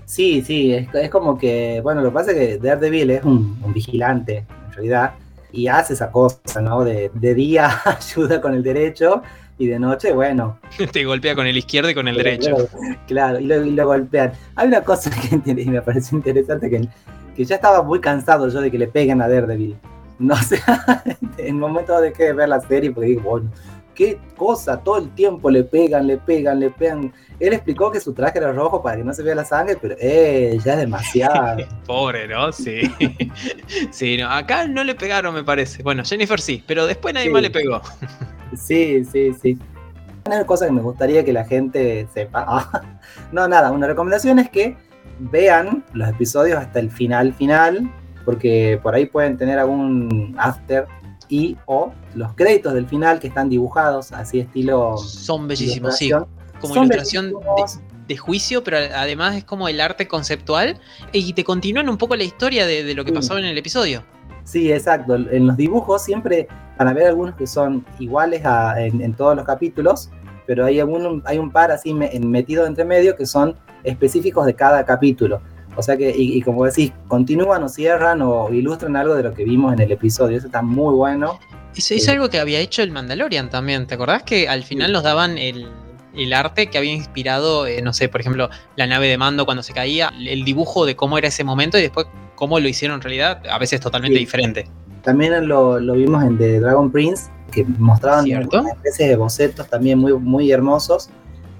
Sí, 0.06 0.44
sí, 0.46 0.74
es, 0.74 0.88
es 0.94 1.10
como 1.10 1.38
que, 1.38 1.80
bueno, 1.82 2.02
lo 2.02 2.10
que 2.10 2.14
pasa 2.14 2.32
es 2.32 2.38
que 2.38 2.58
Daredevil 2.58 3.10
es 3.12 3.24
un, 3.24 3.60
un 3.64 3.74
vigilante, 3.74 4.46
en 4.68 4.74
realidad, 4.74 5.14
y 5.54 5.68
hace 5.68 5.94
esa 5.94 6.12
cosa, 6.12 6.62
¿no? 6.62 6.84
De, 6.84 7.12
de 7.14 7.34
día 7.34 7.80
ayuda 7.86 8.42
con 8.42 8.54
el 8.54 8.64
derecho 8.64 9.22
y 9.58 9.68
de 9.68 9.80
noche, 9.80 10.12
bueno, 10.12 10.60
Te 10.92 11.06
golpea 11.06 11.36
con 11.36 11.48
el 11.48 11.56
izquierdo 11.56 11.90
y 11.90 11.94
con 11.94 12.08
el 12.08 12.18
derecho. 12.18 12.68
Claro, 13.08 13.40
y 13.40 13.46
lo, 13.46 13.64
y 13.64 13.72
lo 13.72 13.86
golpean. 13.86 14.34
Hay 14.56 14.68
una 14.68 14.82
cosa 14.82 15.10
que 15.46 15.54
me 15.54 15.82
pareció 15.82 16.18
interesante, 16.18 16.70
que, 16.70 16.88
que 17.36 17.46
ya 17.46 17.56
estaba 17.56 17.84
muy 17.84 18.02
cansado 18.02 18.50
yo 18.50 18.60
de 18.62 18.72
que 18.72 18.78
le 18.78 18.88
peguen 18.88 19.22
a 19.22 19.30
Daredevil. 19.30 19.78
No 20.20 20.36
sé, 20.38 20.62
en 21.38 21.48
el 21.48 21.54
momento 21.56 22.00
de 22.00 22.14
que 22.14 22.34
ver 22.34 22.50
la 22.50 22.62
serie, 22.62 22.92
porque 22.92 23.10
digo, 23.10 23.22
bueno, 23.22 23.52
qué 23.94 24.20
cosa, 24.36 24.80
todo 24.82 24.98
el 24.98 25.10
tiempo 25.16 25.50
le 25.50 25.64
pegan, 25.64 26.08
le 26.08 26.18
pegan, 26.18 26.60
le 26.60 26.70
pegan. 26.70 27.14
Él 27.40 27.54
explicó 27.54 27.92
que 27.92 28.00
su 28.00 28.14
traje 28.14 28.38
era 28.40 28.52
rojo 28.52 28.82
para 28.82 28.98
que 28.98 29.04
no 29.04 29.14
se 29.14 29.24
vea 29.24 29.36
la 29.36 29.46
sangre, 29.46 29.78
pero 29.82 29.96
eh, 30.00 30.58
ya 30.64 30.74
es 30.74 30.80
demasiado. 30.80 31.64
Pobre, 31.86 32.28
¿no? 32.28 32.52
Sí. 32.52 32.82
sí, 33.92 34.18
no. 34.18 34.30
Acá 34.30 34.68
no 34.68 34.84
le 34.84 34.96
pegaron, 34.96 35.34
me 35.34 35.44
parece. 35.44 35.84
Bueno, 35.84 36.04
Jennifer 36.06 36.40
sí, 36.40 36.64
pero 36.66 36.86
después 36.88 37.14
nadie 37.14 37.28
Sí. 37.28 37.34
más 37.34 37.42
le 37.42 37.50
pegó. 37.50 37.82
Sí, 38.56 39.04
sí, 39.06 39.34
sí. 39.42 39.58
Una 40.26 40.46
cosa 40.46 40.66
que 40.66 40.72
me 40.72 40.82
gustaría 40.82 41.24
que 41.26 41.34
la 41.34 41.46
gente 41.46 42.08
sepa. 42.14 42.46
Ah, 42.48 42.82
no, 43.32 43.48
nada, 43.48 43.72
una 43.72 43.88
recomendación 43.88 44.40
es 44.40 44.50
que 44.50 44.76
vean 45.20 45.84
los 45.94 46.10
episodios 46.10 46.58
hasta 46.60 46.80
el 46.80 46.90
final 46.90 47.34
final, 47.34 47.90
porque 48.26 48.80
por 48.82 48.96
ahí 48.96 49.06
pueden 49.06 49.38
tener 49.38 49.60
algún 49.60 50.34
after 50.38 50.86
y 51.34 51.58
o 51.66 51.92
los 52.14 52.34
créditos 52.36 52.74
del 52.76 52.88
final 52.88 53.20
que 53.20 53.28
están 53.28 53.50
dibujados 53.50 54.12
así 54.12 54.40
estilo 54.40 54.98
Son 54.98 55.48
bellísimos, 55.48 55.98
sí. 55.98 56.12
Como 56.62 56.74
Son 56.76 56.84
ilustración 56.86 57.34
de, 58.08 58.16
juicio, 58.18 58.64
pero 58.64 58.78
además 58.78 59.36
es 59.36 59.44
como 59.44 59.68
el 59.68 59.82
arte 59.82 60.08
conceptual 60.08 60.80
y 61.12 61.34
te 61.34 61.44
continúan 61.44 61.90
un 61.90 61.98
poco 61.98 62.16
la 62.16 62.24
historia 62.24 62.68
de, 62.68 62.84
de 62.84 62.94
lo 62.94 63.04
que 63.04 63.10
Sí. 63.10 63.16
pasaba 63.16 63.40
en 63.40 63.48
el 63.48 63.58
episodio. 63.58 64.04
Sí, 64.44 64.72
exacto. 64.72 65.16
En 65.16 65.48
los 65.48 65.58
dibujos 65.58 66.04
siempre 66.04 66.48
van 66.78 66.88
a 66.90 66.94
ver 66.94 67.08
algunos 67.08 67.34
que 67.36 67.48
son 67.48 67.84
iguales 67.98 68.46
a- 68.46 68.80
en, 68.80 69.02
en 69.02 69.14
todos 69.16 69.36
los 69.36 69.46
capítulos, 69.46 70.12
pero 70.46 70.66
hay, 70.66 70.80
alguno- 70.80 71.22
hay 71.26 71.40
un 71.40 71.50
par 71.52 71.72
así 71.72 71.94
me- 71.94 72.12
metido 72.20 72.68
entre 72.68 72.86
medio 72.86 73.16
que 73.16 73.26
son 73.26 73.56
específicos 73.84 74.46
de 74.46 74.54
cada 74.54 74.86
capítulo. 74.86 75.42
O 75.76 75.82
sea 75.84 75.98
que, 75.98 76.10
y, 76.16 76.38
y 76.38 76.42
como 76.42 76.66
decís, 76.66 76.92
continúan 77.08 77.64
o 77.64 77.70
cierran 77.70 78.22
o 78.22 78.50
ilustran 78.54 78.96
algo 78.96 79.16
de 79.16 79.24
lo 79.24 79.34
que 79.34 79.44
vimos 79.44 79.74
en 79.74 79.80
el 79.82 79.92
episodio. 79.92 80.38
Eso 80.38 80.48
está 80.48 80.62
muy 80.62 80.94
bueno. 80.96 81.40
Eso 81.76 81.94
es 81.96 82.06
Sí. 82.06 82.12
algo 82.12 82.30
que 82.30 82.40
había 82.40 82.60
hecho 82.60 82.84
el 82.84 82.92
Mandalorian 82.92 83.50
también. 83.50 83.88
¿Te 83.88 83.96
acordás 83.96 84.24
que 84.24 84.48
al 84.48 84.64
final 84.64 84.88
Sí. 84.88 84.94
nos 84.94 85.04
daban 85.04 85.38
el, 85.38 85.68
el 86.16 86.34
arte 86.34 86.68
que 86.68 86.78
había 86.78 86.94
inspirado, 86.94 87.66
eh, 87.66 87.82
no 87.82 87.94
sé, 87.94 88.10
por 88.10 88.22
ejemplo, 88.22 88.50
la 88.76 88.86
nave 88.86 89.08
de 89.08 89.18
mando 89.18 89.46
cuando 89.46 89.64
se 89.64 89.74
caía, 89.74 90.14
el 90.20 90.44
dibujo 90.46 90.86
de 90.86 90.96
cómo 90.96 91.18
era 91.18 91.28
ese 91.30 91.44
momento 91.44 91.78
y 91.80 91.82
después 91.82 92.06
cómo 92.36 92.60
lo 92.60 92.68
hicieron 92.68 92.96
en 92.98 93.02
realidad, 93.02 93.42
a 93.50 93.58
veces 93.58 93.80
totalmente 93.80 94.18
Sí. 94.18 94.26
diferente. 94.26 94.68
También 95.02 95.48
lo, 95.48 95.80
lo 95.80 95.94
vimos 95.94 96.24
en 96.24 96.38
The 96.38 96.60
Dragon 96.60 96.92
Prince, 96.92 97.24
que 97.52 97.66
mostraban 97.78 98.26
¿Cierto? 98.26 98.62
una 98.62 98.70
especie 98.72 99.08
de 99.08 99.16
bocetos 99.16 99.68
también 99.68 99.98
muy, 100.00 100.14
muy 100.14 100.52
hermosos, 100.52 101.10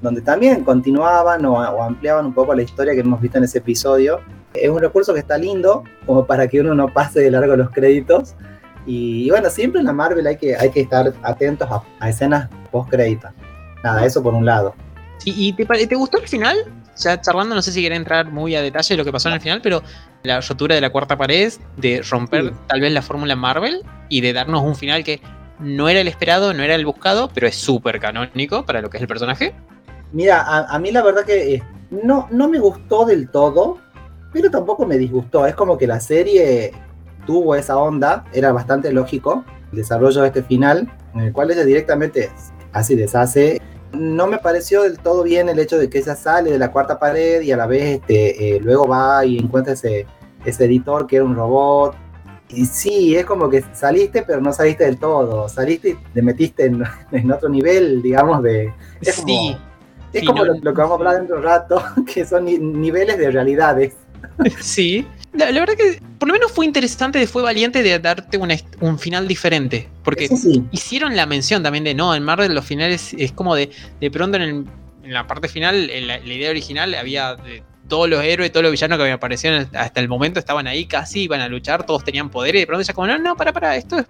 donde 0.04 0.22
también 0.22 0.64
continuaban 0.64 1.44
o, 1.46 1.54
o 1.54 1.82
ampliaban 1.84 2.26
un 2.28 2.34
poco 2.34 2.54
la 2.54 2.62
historia 2.62 2.94
que 2.94 3.00
hemos 3.00 3.20
visto 3.20 3.40
en 3.40 3.46
ese 3.46 3.58
episodio. 3.58 4.20
Es 4.54 4.70
un 4.70 4.80
recurso 4.80 5.14
que 5.14 5.22
está 5.22 5.38
lindo, 5.38 5.84
como 6.06 6.26
para 6.28 6.48
que 6.48 6.60
uno 6.62 6.76
no 6.76 6.94
pase 6.94 7.22
de 7.22 7.32
largo 7.32 7.56
los 7.56 7.72
créditos. 7.72 8.36
Y, 8.86 9.30
bueno, 9.30 9.50
siempre 9.50 9.80
en 9.80 9.88
la 9.88 9.94
Marvel 9.94 10.28
hay 10.28 10.38
que, 10.38 10.56
hay 10.56 10.70
que 10.70 10.82
estar 10.82 11.14
atentos 11.24 11.68
a, 11.72 11.82
a 12.00 12.10
escenas 12.10 12.50
post 12.72 12.90
créditos. 12.92 13.32
Nada, 13.84 14.06
eso 14.06 14.22
por 14.22 14.34
un 14.34 14.46
lado. 14.46 14.76
¿Y, 15.26 15.48
y 15.48 15.54
te, 15.54 15.66
te 15.88 15.96
gustó 15.96 16.20
el 16.20 16.28
final? 16.28 16.58
Ya 16.98 17.20
charlando, 17.20 17.56
no 17.56 17.62
sé 17.62 17.72
si 17.72 17.82
quería 17.82 17.98
entrar 17.98 18.30
muy 18.30 18.56
a 18.56 18.62
detalle 18.62 18.94
de 18.94 18.98
lo 18.98 19.06
que 19.06 19.12
pasó 19.12 19.30
en 19.30 19.36
el 19.36 19.42
final, 19.42 19.62
pero 19.64 19.82
la 20.24 20.42
rotura 20.42 20.76
de 20.76 20.82
la 20.82 20.92
cuarta 20.92 21.18
pared, 21.18 21.52
de 21.78 22.04
romper 22.08 22.50
Sí. 22.50 22.52
tal 22.68 22.82
vez 22.82 22.92
la 22.92 23.02
fórmula 23.02 23.36
Marvel 23.36 23.84
y 24.10 24.22
de 24.22 24.34
darnos 24.34 24.62
un 24.62 24.76
final 24.76 25.04
que 25.04 25.20
no 25.60 25.90
era 25.90 26.02
el 26.02 26.08
esperado, 26.08 26.54
no 26.54 26.62
era 26.62 26.76
el 26.76 26.86
buscado, 26.86 27.30
pero 27.34 27.48
es 27.48 27.56
súper 27.56 28.00
canónico 28.00 28.66
para 28.66 28.82
lo 28.82 28.90
que 28.90 28.98
es 28.98 29.02
el 29.02 29.08
personaje. 29.08 29.56
Mira, 30.14 30.42
a, 30.42 30.74
a 30.74 30.80
mí 30.80 30.92
la 30.92 31.04
verdad 31.04 31.24
que 31.26 31.56
eh, 31.56 31.64
no, 31.92 32.28
no 32.32 32.48
me 32.48 32.60
gustó 32.60 33.06
del 33.06 33.30
todo, 33.30 33.78
pero 34.32 34.50
tampoco 34.50 34.86
me 34.86 34.98
disgustó. 34.98 35.46
Es 35.46 35.56
como 35.56 35.78
que 35.78 35.88
la 35.88 36.00
serie 36.00 36.72
tuvo 37.26 37.56
esa 37.56 37.78
onda, 37.78 38.26
era 38.34 38.52
bastante 38.52 38.92
lógico 38.92 39.44
el 39.72 39.78
desarrollo 39.80 40.22
de 40.22 40.28
este 40.28 40.44
final, 40.44 40.92
en 41.16 41.20
el 41.22 41.34
cual 41.34 41.52
ella 41.52 41.66
directamente 41.66 42.30
así 42.72 42.96
deshace. 42.96 43.62
No 43.92 44.26
me 44.28 44.38
pareció 44.40 44.84
del 44.84 44.98
todo 45.00 45.24
bien 45.24 45.50
el 45.50 45.60
hecho 45.60 45.78
de 45.78 45.90
que 45.90 46.00
ella 46.00 46.16
sale 46.16 46.52
de 46.52 46.58
la 46.58 46.72
cuarta 46.72 46.98
pared 47.00 47.42
y 47.42 47.52
a 47.52 47.58
la 47.58 47.68
vez 47.68 48.00
este, 48.00 48.56
eh, 48.56 48.60
luego 48.60 48.88
va 48.88 49.24
y 49.26 49.38
encuentra 49.38 49.74
ese, 49.74 50.06
ese 50.46 50.66
editor 50.66 51.06
que 51.08 51.18
era 51.18 51.26
un 51.26 51.36
robot. 51.36 51.96
Y 52.50 52.66
sí, 52.66 53.16
es 53.16 53.26
como 53.26 53.50
que 53.50 53.64
saliste, 53.74 54.22
pero 54.24 54.42
no 54.42 54.52
saliste 54.54 54.84
del 54.86 54.98
todo. 55.00 55.48
Saliste 55.50 55.90
y 55.90 55.96
te 56.14 56.22
metiste 56.22 56.66
en, 56.66 56.84
en 57.12 57.32
otro 57.32 57.50
nivel, 57.50 58.02
digamos, 58.02 58.42
de, 58.44 58.74
Es 59.02 59.16
como- 59.18 59.28
Sí, 59.28 59.58
es 60.14 60.20
Sí, 60.22 60.26
como 60.26 60.46
no- 60.46 60.54
lo, 60.54 60.60
lo 60.62 60.74
que 60.74 60.82
vamos 60.82 60.92
a 60.92 60.96
hablar 60.96 61.16
dentro 61.18 61.36
de 61.36 61.42
un 61.42 61.46
rato, 61.48 61.84
que 62.14 62.26
son 62.26 62.46
ni- 62.46 62.58
niveles 62.58 63.18
de 63.18 63.32
realidades. 63.32 63.94
sí. 64.62 65.06
La, 65.34 65.52
la 65.52 65.62
verdad 65.62 65.74
que 65.76 66.00
por 66.20 66.28
lo 66.28 66.34
menos 66.36 66.52
fue 66.52 66.66
interesante, 66.66 67.26
fue 67.26 67.42
valiente 67.42 67.82
de 67.82 67.98
darte 68.00 68.38
est- 68.54 68.76
un 68.82 69.00
final 69.00 69.28
diferente. 69.28 69.90
Porque 70.04 70.28
sí, 70.28 70.64
hicieron 70.72 71.16
la 71.16 71.26
mención 71.26 71.64
también 71.64 71.84
de 71.84 71.96
no, 71.96 72.14
en 72.14 72.22
Marvel 72.24 72.54
los 72.54 72.64
finales 72.66 73.16
es 73.18 73.32
como 73.32 73.56
de, 73.56 73.72
de 74.00 74.12
pronto 74.12 74.38
en, 74.38 74.44
el- 74.44 74.66
en 75.04 75.14
la 75.14 75.26
parte 75.28 75.48
final, 75.48 75.90
en 75.90 76.08
la, 76.08 76.20
la 76.20 76.34
idea 76.34 76.50
original 76.52 76.94
había 76.94 77.36
de 77.36 77.64
todos 77.90 78.08
los 78.08 78.24
héroes, 78.24 78.52
todos 78.52 78.64
los 78.64 78.72
villanos 78.72 78.98
que 78.98 79.02
habían 79.04 79.18
aparecido 79.18 79.56
hasta 79.74 80.00
el 80.00 80.08
momento 80.08 80.40
estaban 80.40 80.68
ahí 80.68 80.86
casi, 80.86 81.24
iban 81.24 81.42
a 81.42 81.48
luchar, 81.50 81.86
todos 81.86 82.04
tenían 82.04 82.30
poder 82.30 82.56
y 82.56 82.60
de 82.60 82.68
pronto 82.68 82.84
ya 82.84 82.94
como, 82.94 83.08
no, 83.08 83.18
no, 83.18 83.36
para, 83.36 83.52
para, 83.52 83.76
esto 83.76 83.98
es- 84.00 84.06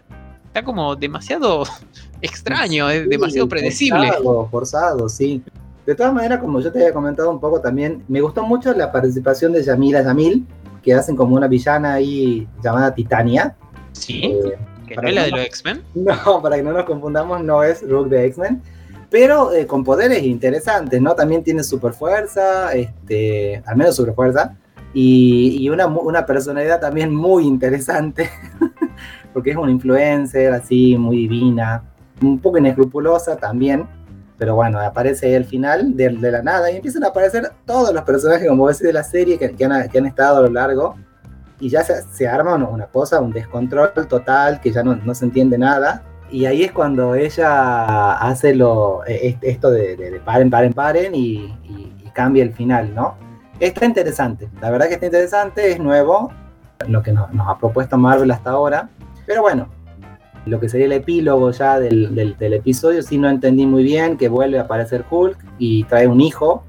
está 0.45 0.63
como 0.63 0.95
demasiado 0.97 1.63
extraño, 2.21 2.89
es 2.89 3.07
demasiado 3.09 3.47
predecible. 3.49 4.07
Forzado, 4.07 4.49
forzado, 4.49 5.09
sí. 5.09 5.41
De 5.85 5.95
todas 5.95 6.13
maneras, 6.13 6.39
como 6.39 6.61
yo 6.61 6.71
te 6.71 6.79
había 6.79 6.93
comentado 6.93 7.29
un 7.29 7.39
poco 7.39 7.59
también, 7.59 8.03
me 8.07 8.21
gustó 8.21 8.43
mucho 8.43 8.73
la 8.73 8.91
participación 8.91 9.51
de 9.51 9.63
Yamila 9.63 10.01
Yamil, 10.01 10.45
que 10.81 10.93
hacen 10.93 11.15
como 11.15 11.35
una 11.35 11.47
villana 11.47 11.93
ahí 11.93 12.47
llamada 12.63 12.93
Titania. 12.93 13.55
Sí, 13.91 14.21
Eh, 14.23 14.57
que 14.87 14.95
no 14.95 15.07
es 15.07 15.15
la 15.15 15.23
de 15.23 15.31
los 15.31 15.39
X-Men. 15.41 15.81
No, 15.93 16.41
para 16.41 16.55
que 16.57 16.63
no 16.63 16.73
nos 16.73 16.85
confundamos, 16.85 17.43
no 17.43 17.63
es 17.63 17.87
Rook 17.87 18.07
de 18.09 18.25
X-Men, 18.25 18.61
pero 19.09 19.53
eh, 19.53 19.67
con 19.67 19.83
poderes 19.83 20.23
interesantes, 20.23 21.01
¿no? 21.01 21.15
También 21.15 21.43
tiene 21.43 21.63
super 21.63 21.93
fuerza, 21.93 22.73
este, 22.73 23.61
al 23.65 23.75
menos 23.75 23.95
super 23.95 24.13
fuerza, 24.13 24.55
y, 24.93 25.57
y 25.59 25.69
una, 25.69 25.87
una 25.87 26.25
personalidad 26.25 26.79
también 26.79 27.13
muy 27.13 27.45
interesante, 27.45 28.29
porque 29.33 29.51
es 29.51 29.57
una 29.57 29.71
influencer 29.71 30.53
así, 30.53 30.97
muy 30.97 31.17
divina, 31.17 31.83
un 32.21 32.39
poco 32.39 32.57
inescrupulosa 32.57 33.35
también, 33.37 33.85
pero 34.43 34.55
bueno, 34.55 34.77
aparece 34.81 35.27
ahí 35.27 35.35
al 35.35 35.45
final 35.45 35.95
de, 35.95 36.09
de 36.09 36.29
la 36.29 36.41
nada 36.41 36.69
y 36.69 36.75
empiezan 36.75 37.05
a 37.05 37.07
aparecer 37.07 37.53
todos 37.65 37.93
los 37.93 38.03
personajes, 38.03 38.45
como 38.49 38.67
decís, 38.67 38.81
de 38.83 38.91
la 38.91 39.01
serie 39.05 39.39
que, 39.39 39.53
que 39.55 39.63
han, 39.63 39.87
que 39.87 39.97
han 39.99 40.05
estado 40.05 40.39
a 40.39 40.41
lo 40.41 40.49
largo 40.49 40.95
y 41.61 41.69
ya 41.69 41.81
se, 41.81 42.01
se 42.11 42.27
arma 42.27 42.55
una, 42.55 42.87
cosa, 42.87 43.21
un 43.21 43.31
descontrol 43.31 43.93
total, 44.09 44.59
que 44.59 44.69
ya 44.73 44.83
no, 44.83 44.97
no 44.97 45.15
se 45.15 45.23
entiende 45.23 45.57
nada. 45.57 46.03
Y 46.29 46.45
ahí 46.45 46.63
es 46.63 46.73
cuando 46.73 47.15
ella 47.15 48.15
hace 48.15 48.53
lo, 48.53 49.05
eh, 49.07 49.37
esto 49.43 49.71
de, 49.71 49.95
de- 49.95 50.11
de 50.11 50.19
paren, 50.19 50.49
paren, 50.49 50.73
paren 50.73 51.15
y, 51.15 51.35
y- 51.63 51.95
y 52.03 52.09
cambia 52.13 52.43
el 52.43 52.51
final, 52.53 52.93
¿no? 52.93 53.15
Está 53.61 53.85
interesante, 53.85 54.49
la 54.59 54.71
verdad 54.71 54.87
que 54.89 54.95
está 54.95 55.05
interesante, 55.05 55.71
es 55.71 55.79
nuevo, 55.79 56.33
lo 56.89 57.01
que 57.01 57.13
nos, 57.13 57.31
nos 57.33 57.47
ha 57.47 57.57
propuesto 57.57 57.97
Marvel 57.97 58.29
hasta 58.31 58.49
ahora. 58.49 58.89
Pero 59.25 59.41
bueno, 59.41 59.69
lo 60.45 60.59
que 60.59 60.67
sería 60.69 60.85
el 60.87 60.91
epílogo 60.93 61.51
ya 61.51 61.79
del, 61.79 62.13
del- 62.15 62.37
del 62.37 62.53
episodio, 62.53 63.01
sí 63.01 63.17
no 63.17 63.29
entendí 63.29 63.65
muy 63.65 63.83
bien, 63.83 64.17
que 64.17 64.27
vuelve 64.27 64.59
a 64.59 64.63
aparecer 64.63 65.05
Hulk 65.09 65.37
y 65.59 65.83
trae 65.85 66.07
un 66.07 66.19
hijo. 66.21 66.63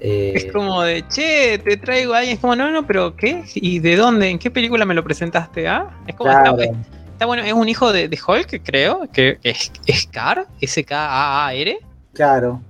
Eh, 0.00 0.32
Es 0.34 0.52
como 0.52 0.82
de, 0.82 1.06
che, 1.08 1.58
te 1.58 1.76
traigo 1.76 2.12
a 2.12 2.18
alguien. 2.18 2.34
Es 2.34 2.40
como, 2.40 2.56
no, 2.56 2.70
no, 2.72 2.84
pero 2.86 3.14
¿qué? 3.14 3.44
¿Y 3.54 3.78
de 3.78 3.94
dónde? 3.96 4.30
¿En 4.30 4.38
qué 4.38 4.50
película 4.50 4.84
me 4.84 4.94
lo 4.94 5.04
presentaste? 5.04 5.68
¿Ah? 5.68 5.90
Es 6.08 6.16
como, 6.16 6.30
claro, 6.30 6.58
está, 6.60 6.76
está 7.12 7.26
bueno, 7.26 7.44
es 7.44 7.52
un 7.52 7.68
hijo 7.68 7.92
de, 7.92 8.08
de 8.08 8.18
Hulk, 8.26 8.62
creo, 8.64 9.08
que 9.12 9.38
es 9.44 9.70
Scar, 9.92 10.46
S-K-A-A-R. 10.60 11.78
claro. 12.12 12.60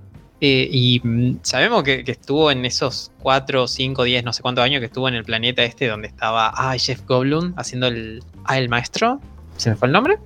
Eh, 0.45 0.67
y 0.69 0.99
mm, 1.01 1.37
sabemos 1.41 1.83
que, 1.83 2.03
que 2.03 2.11
estuvo 2.11 2.51
en 2.51 2.65
esos 2.65 3.13
4, 3.21 3.65
5, 3.65 4.03
10, 4.03 4.25
no 4.25 4.33
sé 4.33 4.41
cuántos 4.41 4.61
años 4.65 4.81
que 4.81 4.87
estuvo 4.87 5.07
en 5.07 5.13
el 5.15 5.23
planeta 5.23 5.63
este 5.63 5.87
donde 5.87 6.09
estaba 6.09 6.51
ah, 6.53 6.75
Jeff 6.77 6.99
Goldblum 7.07 7.53
haciendo 7.55 7.87
el, 7.87 8.21
ah, 8.43 8.57
el 8.57 8.67
maestro. 8.67 9.21
¿Se 9.63 9.69
me 9.69 9.75
fue 9.75 9.87
el 9.87 9.91
nombre? 9.93 10.17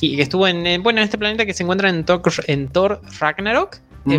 Y 0.00 0.16
que 0.16 0.22
estuvo 0.22 0.46
en, 0.46 0.82
bueno, 0.82 0.98
en 0.98 1.04
este 1.04 1.16
planeta 1.16 1.46
que 1.46 1.54
se 1.54 1.62
encuentra 1.62 1.88
en 1.88 2.04
Thor, 2.04 2.20
en 2.46 2.68
Thor 2.68 3.00
Ragnarok. 3.18 3.76
Eh, 4.10 4.18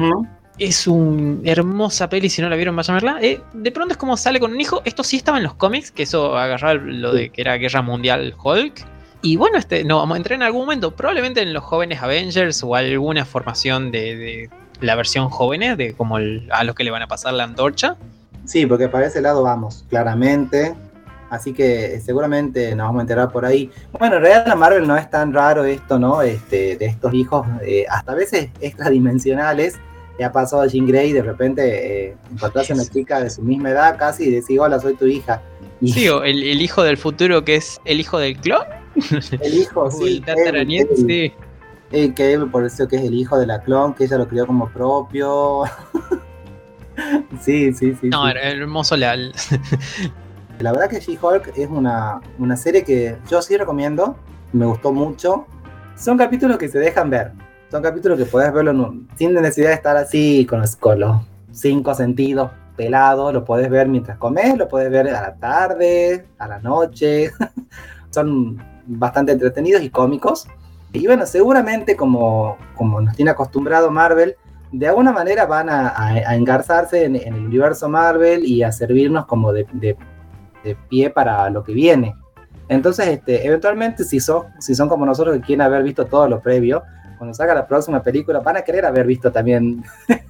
es 0.58 0.88
una 0.88 1.48
hermosa 1.52 2.10
peli, 2.10 2.30
si 2.30 2.42
no 2.42 2.50
la 2.50 2.56
vieron, 2.56 2.76
vayan 2.76 2.96
a 2.96 3.00
verla. 3.00 3.18
Eh, 3.22 3.42
de 3.54 3.72
pronto 3.72 3.92
es 3.92 3.98
como 3.98 4.18
sale 4.18 4.40
con 4.40 4.52
un 4.54 4.60
hijo. 4.60 4.82
Esto 4.86 5.04
sí 5.04 5.18
estaba 5.18 5.38
en 5.38 5.44
los 5.44 5.54
cómics, 5.54 5.92
que 5.92 6.04
eso 6.04 6.38
agarraba 6.38 6.74
lo 6.76 7.14
de 7.14 7.30
que 7.30 7.42
era 7.42 7.56
Guerra 7.58 7.82
Mundial 7.82 8.34
Hulk. 8.42 8.84
Y 9.22 9.36
bueno, 9.38 9.58
este, 9.58 9.84
no, 9.84 9.98
vamos 9.98 10.16
a 10.16 10.18
entrar 10.18 10.36
en 10.38 10.44
algún 10.44 10.62
momento, 10.62 10.96
probablemente 10.96 11.42
en 11.42 11.54
los 11.54 11.64
jóvenes 11.64 12.02
Avengers 12.02 12.64
o 12.64 12.74
alguna 12.76 13.26
formación 13.26 13.92
de, 13.92 14.16
de 14.16 14.50
la 14.82 14.96
versión 14.96 15.30
jóvenes, 15.30 15.78
de 15.78 15.94
como 15.94 16.18
el- 16.18 16.48
a 16.52 16.64
los 16.64 16.74
que 16.76 16.84
le 16.84 16.92
van 16.92 17.02
a 17.04 17.08
pasar 17.08 17.34
la 17.34 17.44
antorcha. 17.44 17.98
Sí, 18.46 18.66
porque 18.66 18.88
para 18.88 19.08
ese 19.08 19.22
lado 19.22 19.44
vamos, 19.44 19.84
claramente. 19.90 20.76
Así 21.30 21.54
que 21.54 21.96
eh, 21.96 22.02
seguramente 22.02 22.76
nos 22.76 22.88
vamos 22.88 23.00
a 23.00 23.02
enterar 23.04 23.32
por 23.32 23.46
ahí. 23.46 23.70
Bueno, 24.00 24.18
en 24.18 24.22
realidad 24.22 24.48
la 24.48 24.56
Marvel 24.56 24.88
no 24.88 24.96
es 24.96 25.10
tan 25.10 25.34
raro 25.34 25.66
esto, 25.66 25.98
¿no? 25.98 26.22
Este, 26.22 26.78
de 26.78 26.86
estos 26.86 27.14
hijos, 27.14 27.46
eh, 27.66 27.86
hasta 27.90 28.12
a 28.12 28.16
veces 28.16 28.50
extradimensionales. 28.62 29.76
Ya 30.18 30.32
pasó 30.32 30.62
a 30.62 30.68
Jean 30.68 30.86
Grey, 30.88 31.12
de 31.12 31.22
repente 31.22 32.08
eh, 32.10 32.16
encontrarse 32.32 32.74
una 32.74 32.86
chica 32.86 33.20
de 33.22 33.30
su 33.30 33.42
misma 33.42 33.72
edad 33.72 33.98
casi 33.98 34.24
y 34.26 34.32
decir, 34.32 34.60
hola, 34.62 34.80
soy 34.80 34.94
tu 34.96 35.06
hija. 35.08 35.42
Y 35.82 35.92
Sí, 35.92 36.08
o 36.08 36.24
el, 36.24 36.42
el 36.42 36.62
hijo 36.62 36.84
del 36.84 36.96
futuro 36.96 37.44
que 37.44 37.56
es 37.56 37.82
el 37.84 38.00
hijo 38.00 38.18
del 38.18 38.38
clon. 38.38 38.64
el 39.42 39.54
hijo, 39.54 39.92
sí, 39.92 40.24
el 40.26 40.72
él- 40.72 40.88
sí. 40.96 41.34
eh, 41.92 42.14
que 42.14 42.32
él 42.34 42.50
por 42.50 42.64
eso 42.64 42.88
que 42.88 42.96
es 42.96 43.02
el 43.04 43.14
hijo 43.14 43.38
de 43.38 43.46
la 43.46 43.62
clon, 43.62 43.94
que 43.94 44.06
ella 44.06 44.18
lo 44.18 44.26
crió 44.28 44.48
como 44.48 44.70
propio. 44.70 45.64
sí, 47.42 47.74
sí, 47.74 47.94
sí. 48.00 48.08
No, 48.08 48.26
sí. 48.26 48.38
hermoso 48.42 48.96
la, 48.96 49.18
La 50.60 50.72
verdad 50.72 50.90
que 50.90 51.00
She-Hulk 51.00 51.54
es 51.58 51.70
una, 51.70 52.22
una 52.40 52.56
serie 52.56 52.84
que 52.84 53.18
yo 53.30 53.42
sí 53.42 53.58
recomiendo, 53.58 54.16
me 54.54 54.66
gustó 54.66 54.92
mucho. 54.92 55.46
Son 55.96 56.18
capítulos 56.18 56.58
que 56.58 56.70
se 56.70 56.80
dejan 56.80 57.10
ver, 57.10 57.34
son 57.70 57.82
capítulos 57.82 58.18
que 58.18 58.26
podés 58.26 58.54
verlo 58.54 58.96
sin 59.16 59.34
necesidad 59.34 59.70
de 59.70 59.76
estar 59.76 59.98
así 59.98 60.46
con 60.46 60.62
los, 60.62 60.76
con 60.76 61.00
los 61.00 61.22
cinco 61.52 61.94
sentidos 61.94 62.52
pelados, 62.76 63.34
lo 63.34 63.44
podés 63.46 63.70
ver 63.70 63.88
mientras 63.88 64.18
comes, 64.18 64.58
lo 64.58 64.68
podés 64.68 64.92
ver 64.92 65.08
a 65.10 65.22
la 65.22 65.36
tarde, 65.36 66.26
a 66.38 66.48
la 66.48 66.60
noche. 66.60 67.32
Son 68.10 68.62
bastante 68.86 69.32
entretenidos 69.32 69.82
y 69.82 69.90
cómicos. 69.90 70.48
Y 70.94 71.06
bueno, 71.08 71.26
seguramente 71.26 71.96
como, 71.96 72.58
como 72.76 73.02
nos 73.02 73.16
tiene 73.16 73.32
acostumbrado 73.32 73.92
Marvel, 73.92 74.36
de 74.72 74.88
alguna 74.88 75.12
manera 75.12 75.46
van 75.46 75.70
a, 75.70 76.36
engarzarse 76.36 77.06
en, 77.06 77.16
el 77.16 77.34
universo 77.34 77.90
Marvel 77.90 78.46
y 78.46 78.64
a 78.64 78.72
servirnos 78.72 79.26
como 79.26 79.54
de, 79.54 79.98
pie 80.74 81.12
para 81.12 81.48
lo 81.52 81.64
que 81.64 81.74
viene. 81.74 82.16
Entonces, 82.68 83.08
este, 83.10 83.46
eventualmente, 83.46 84.04
si 84.04 84.20
son, 84.20 84.46
si 84.60 84.74
son 84.74 84.90
como 84.90 85.06
nosotros 85.06 85.36
que 85.36 85.42
quieren 85.42 85.62
haber 85.62 85.84
visto 85.84 86.06
todo 86.06 86.28
lo 86.28 86.42
previo, 86.42 86.82
cuando 87.18 87.34
salga 87.34 87.54
la 87.54 87.68
próxima 87.68 88.02
película 88.02 88.40
van 88.40 88.58
a 88.58 88.62
querer 88.62 88.86
haber 88.86 89.06
visto 89.06 89.32
también 89.32 89.84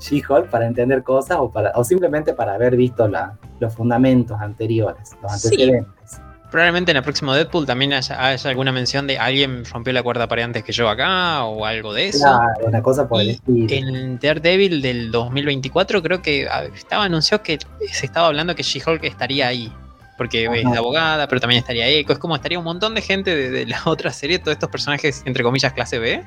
She-Hulk 0.00 0.48
para 0.48 0.66
entender 0.66 1.02
cosas 1.02 1.38
o, 1.40 1.50
para, 1.50 1.72
o 1.74 1.84
simplemente 1.84 2.32
para 2.32 2.54
haber 2.54 2.76
visto 2.76 3.06
la, 3.06 3.36
los 3.60 3.74
fundamentos 3.74 4.40
anteriores, 4.40 5.10
los 5.22 5.32
antecedentes. 5.32 6.20
Probablemente 6.50 6.90
en 6.90 6.98
el 6.98 7.02
próximo 7.02 7.32
Deadpool 7.32 7.64
también 7.64 7.94
haya, 7.94 8.36
alguna 8.44 8.72
mención 8.72 9.06
de 9.06 9.18
alguien 9.18 9.64
rompió 9.64 9.90
la 9.94 10.02
cuerda 10.02 10.28
pared 10.28 10.42
antes 10.42 10.62
que 10.62 10.72
yo 10.72 10.86
acá 10.86 11.44
o 11.44 11.64
algo 11.64 11.94
de 11.94 12.08
eso. 12.08 12.18
Claro, 12.18 12.66
una 12.66 12.82
cosa 12.82 13.08
por 13.08 13.22
el 13.22 13.30
estilo. 13.30 13.66
En 13.70 14.18
Daredevil 14.18 14.82
del 14.82 15.10
2024 15.10 16.02
creo 16.02 16.20
que 16.20 16.46
estaba 16.74 17.04
anunciado 17.04 17.42
que 17.42 17.58
se 17.90 18.04
estaba 18.04 18.26
hablando 18.26 18.54
que 18.54 18.62
She-Hulk 18.62 19.02
estaría 19.04 19.48
ahí. 19.48 19.72
Porque 20.16 20.44
es 20.44 20.64
la 20.64 20.78
abogada, 20.78 21.26
pero 21.26 21.40
también 21.40 21.60
estaría 21.60 21.86
Echo. 21.86 22.12
Es 22.12 22.18
como 22.18 22.36
estaría 22.36 22.58
un 22.58 22.64
montón 22.64 22.94
de 22.94 23.00
gente 23.00 23.34
de, 23.34 23.66
la 23.66 23.80
otra 23.86 24.12
serie, 24.12 24.38
todos 24.38 24.52
estos 24.52 24.68
personajes, 24.68 25.22
entre 25.24 25.42
comillas, 25.42 25.72
clase 25.72 25.98
B. 25.98 26.22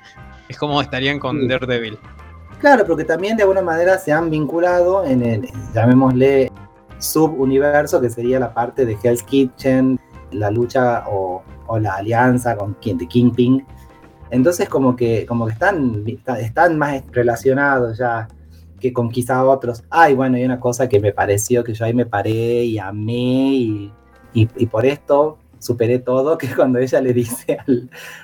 Es 0.49 0.57
como 0.57 0.81
estarían 0.81 1.19
con 1.19 1.47
Daredevil. 1.47 1.97
Claro, 2.59 2.85
porque 2.85 3.03
también 3.03 3.37
de 3.37 3.43
alguna 3.43 3.61
manera 3.61 3.97
se 3.97 4.11
han 4.11 4.29
vinculado 4.29 5.05
en 5.05 5.23
el, 5.23 5.49
llamémosle, 5.73 6.51
subuniverso, 6.97 8.01
que 8.01 8.09
sería 8.09 8.39
la 8.39 8.53
parte 8.53 8.85
de 8.85 8.97
Hell's 9.03 9.23
Kitchen, 9.23 9.99
la 10.31 10.49
lucha 10.51 11.03
o, 11.07 11.43
la 11.79 11.95
alianza 11.95 12.55
con 12.55 12.77
de 12.81 13.07
Kingpin. 13.07 13.65
Entonces 14.31 14.69
como 14.69 14.95
que, 14.95 15.25
como 15.25 15.45
que 15.47 15.53
están, 15.53 16.03
están 16.39 16.77
más 16.77 17.03
relacionados 17.11 17.97
ya 17.97 18.27
que 18.79 18.93
con 18.93 19.09
quizá 19.09 19.43
otros. 19.45 19.83
Ay, 19.89 20.13
bueno, 20.13 20.37
hay 20.37 20.45
una 20.45 20.59
cosa 20.59 20.89
que 20.89 20.99
me 20.99 21.11
pareció 21.11 21.63
que 21.63 21.73
yo 21.73 21.85
ahí 21.85 21.93
me 21.93 22.05
paré 22.05 22.65
y 22.65 22.77
amé 22.77 23.91
y 24.33 24.65
por 24.69 24.85
esto 24.85 25.39
superé 25.65 25.99
todo, 25.99 26.37
que 26.37 26.47
cuando 26.53 26.79
ella 26.79 27.01
le 27.01 27.13
dice 27.13 27.57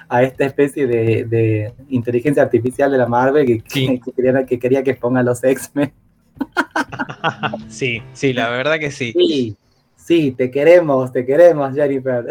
a 0.07 0.23
esta 0.23 0.45
especie 0.45 0.87
de, 0.87 1.73
inteligencia 1.89 2.43
artificial 2.43 2.91
de 2.91 2.97
la 2.97 3.07
Marvel 3.07 3.63
que, 3.63 3.99
quería, 4.15 4.45
que 4.45 4.59
quería 4.59 4.83
que 4.83 4.93
ponga 4.93 5.23
los 5.23 5.43
X-Men. 5.43 5.91
sí, 7.67 8.01
sí, 8.13 8.33
la 8.33 8.49
verdad 8.49 8.79
que 8.79 8.91
sí. 8.91 9.13
Sí, 9.13 9.55
sí, 9.95 10.31
te 10.31 10.49
queremos, 10.49 11.11
te 11.11 11.25
queremos, 11.25 11.73
Jennifer. 11.73 12.25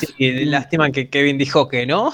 sí, 0.00 0.44
lástima 0.46 0.90
que 0.90 1.08
Kevin 1.08 1.38
dijo 1.38 1.68
que 1.68 1.86
no. 1.86 2.12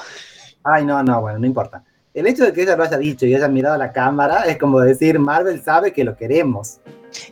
Ay, 0.65 0.85
no, 0.85 1.03
no, 1.03 1.21
bueno, 1.21 1.39
no 1.39 1.47
importa. 1.47 1.85
El 2.19 2.27
hecho 2.27 2.45
de 2.45 2.53
que 2.53 2.63
ella 2.63 2.77
lo 2.77 2.83
haya 2.83 2.99
dicho 2.99 3.27
y 3.27 3.35
haya 3.37 3.47
mirado 3.47 3.77
a 3.77 3.79
la 3.79 3.93
cámara 3.93 4.43
es 4.43 4.59
como 4.59 4.81
decir, 4.81 5.21
Marvel 5.21 5.63
sabe 5.63 5.93
que 5.93 6.03
lo 6.03 6.17
queremos. 6.17 6.81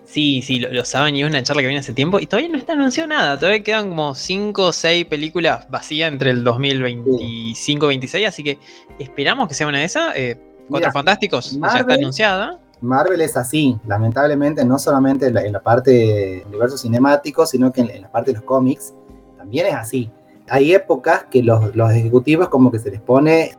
Sí, 0.05 0.43
sí, 0.43 0.61
lo, 0.61 0.85
saben 0.85 1.17
y 1.17 1.23
es 1.23 1.29
una 1.29 1.43
charla 1.43 1.63
que 1.63 1.67
viene 1.67 1.81
hace 1.81 1.93
tiempo 1.93 2.21
y 2.21 2.27
todavía 2.27 2.51
no 2.51 2.57
está 2.57 2.75
anunciado 2.75 3.09
nada. 3.09 3.37
Todavía 3.37 3.65
quedan 3.65 3.89
como 3.89 4.15
5 4.15 4.63
o 4.63 4.73
6 4.73 5.07
películas 5.07 5.69
vacías 5.69 6.13
entre 6.13 6.31
el 6.31 6.45
2025 6.45 7.85
y 7.85 7.89
26, 7.89 8.29
así 8.29 8.45
que 8.45 8.59
esperamos 9.01 9.49
que 9.49 9.55
sea 9.55 9.67
una 9.67 9.79
de 9.81 9.85
esas. 9.87 10.15
Eh, 10.15 10.41
Cuatro 10.69 10.93
Fantásticos 10.93 11.59
ya 11.61 11.79
está 11.81 11.95
anunciada. 11.95 12.61
Marvel 12.81 13.21
es 13.23 13.37
así, 13.37 13.77
lamentablemente, 13.89 14.65
no 14.65 14.79
solamente 14.79 15.27
en 15.27 15.53
la, 15.53 15.61
parte 15.61 15.91
de 15.91 16.45
universo 16.47 16.79
cinemático, 16.79 17.45
sino 17.45 17.73
que 17.73 17.81
en, 17.81 18.03
la 18.03 18.11
parte 18.11 18.31
de 18.31 18.37
los 18.37 18.45
cómics 18.45 18.95
también 19.37 19.67
es 19.67 19.75
así. 19.75 20.11
Hay 20.49 20.73
épocas 20.73 21.25
que 21.29 21.43
los, 21.43 21.75
ejecutivos 21.91 22.49
como 22.49 22.71
que 22.71 22.79
se 22.79 22.93
les 22.93 23.01
pone 23.01 23.57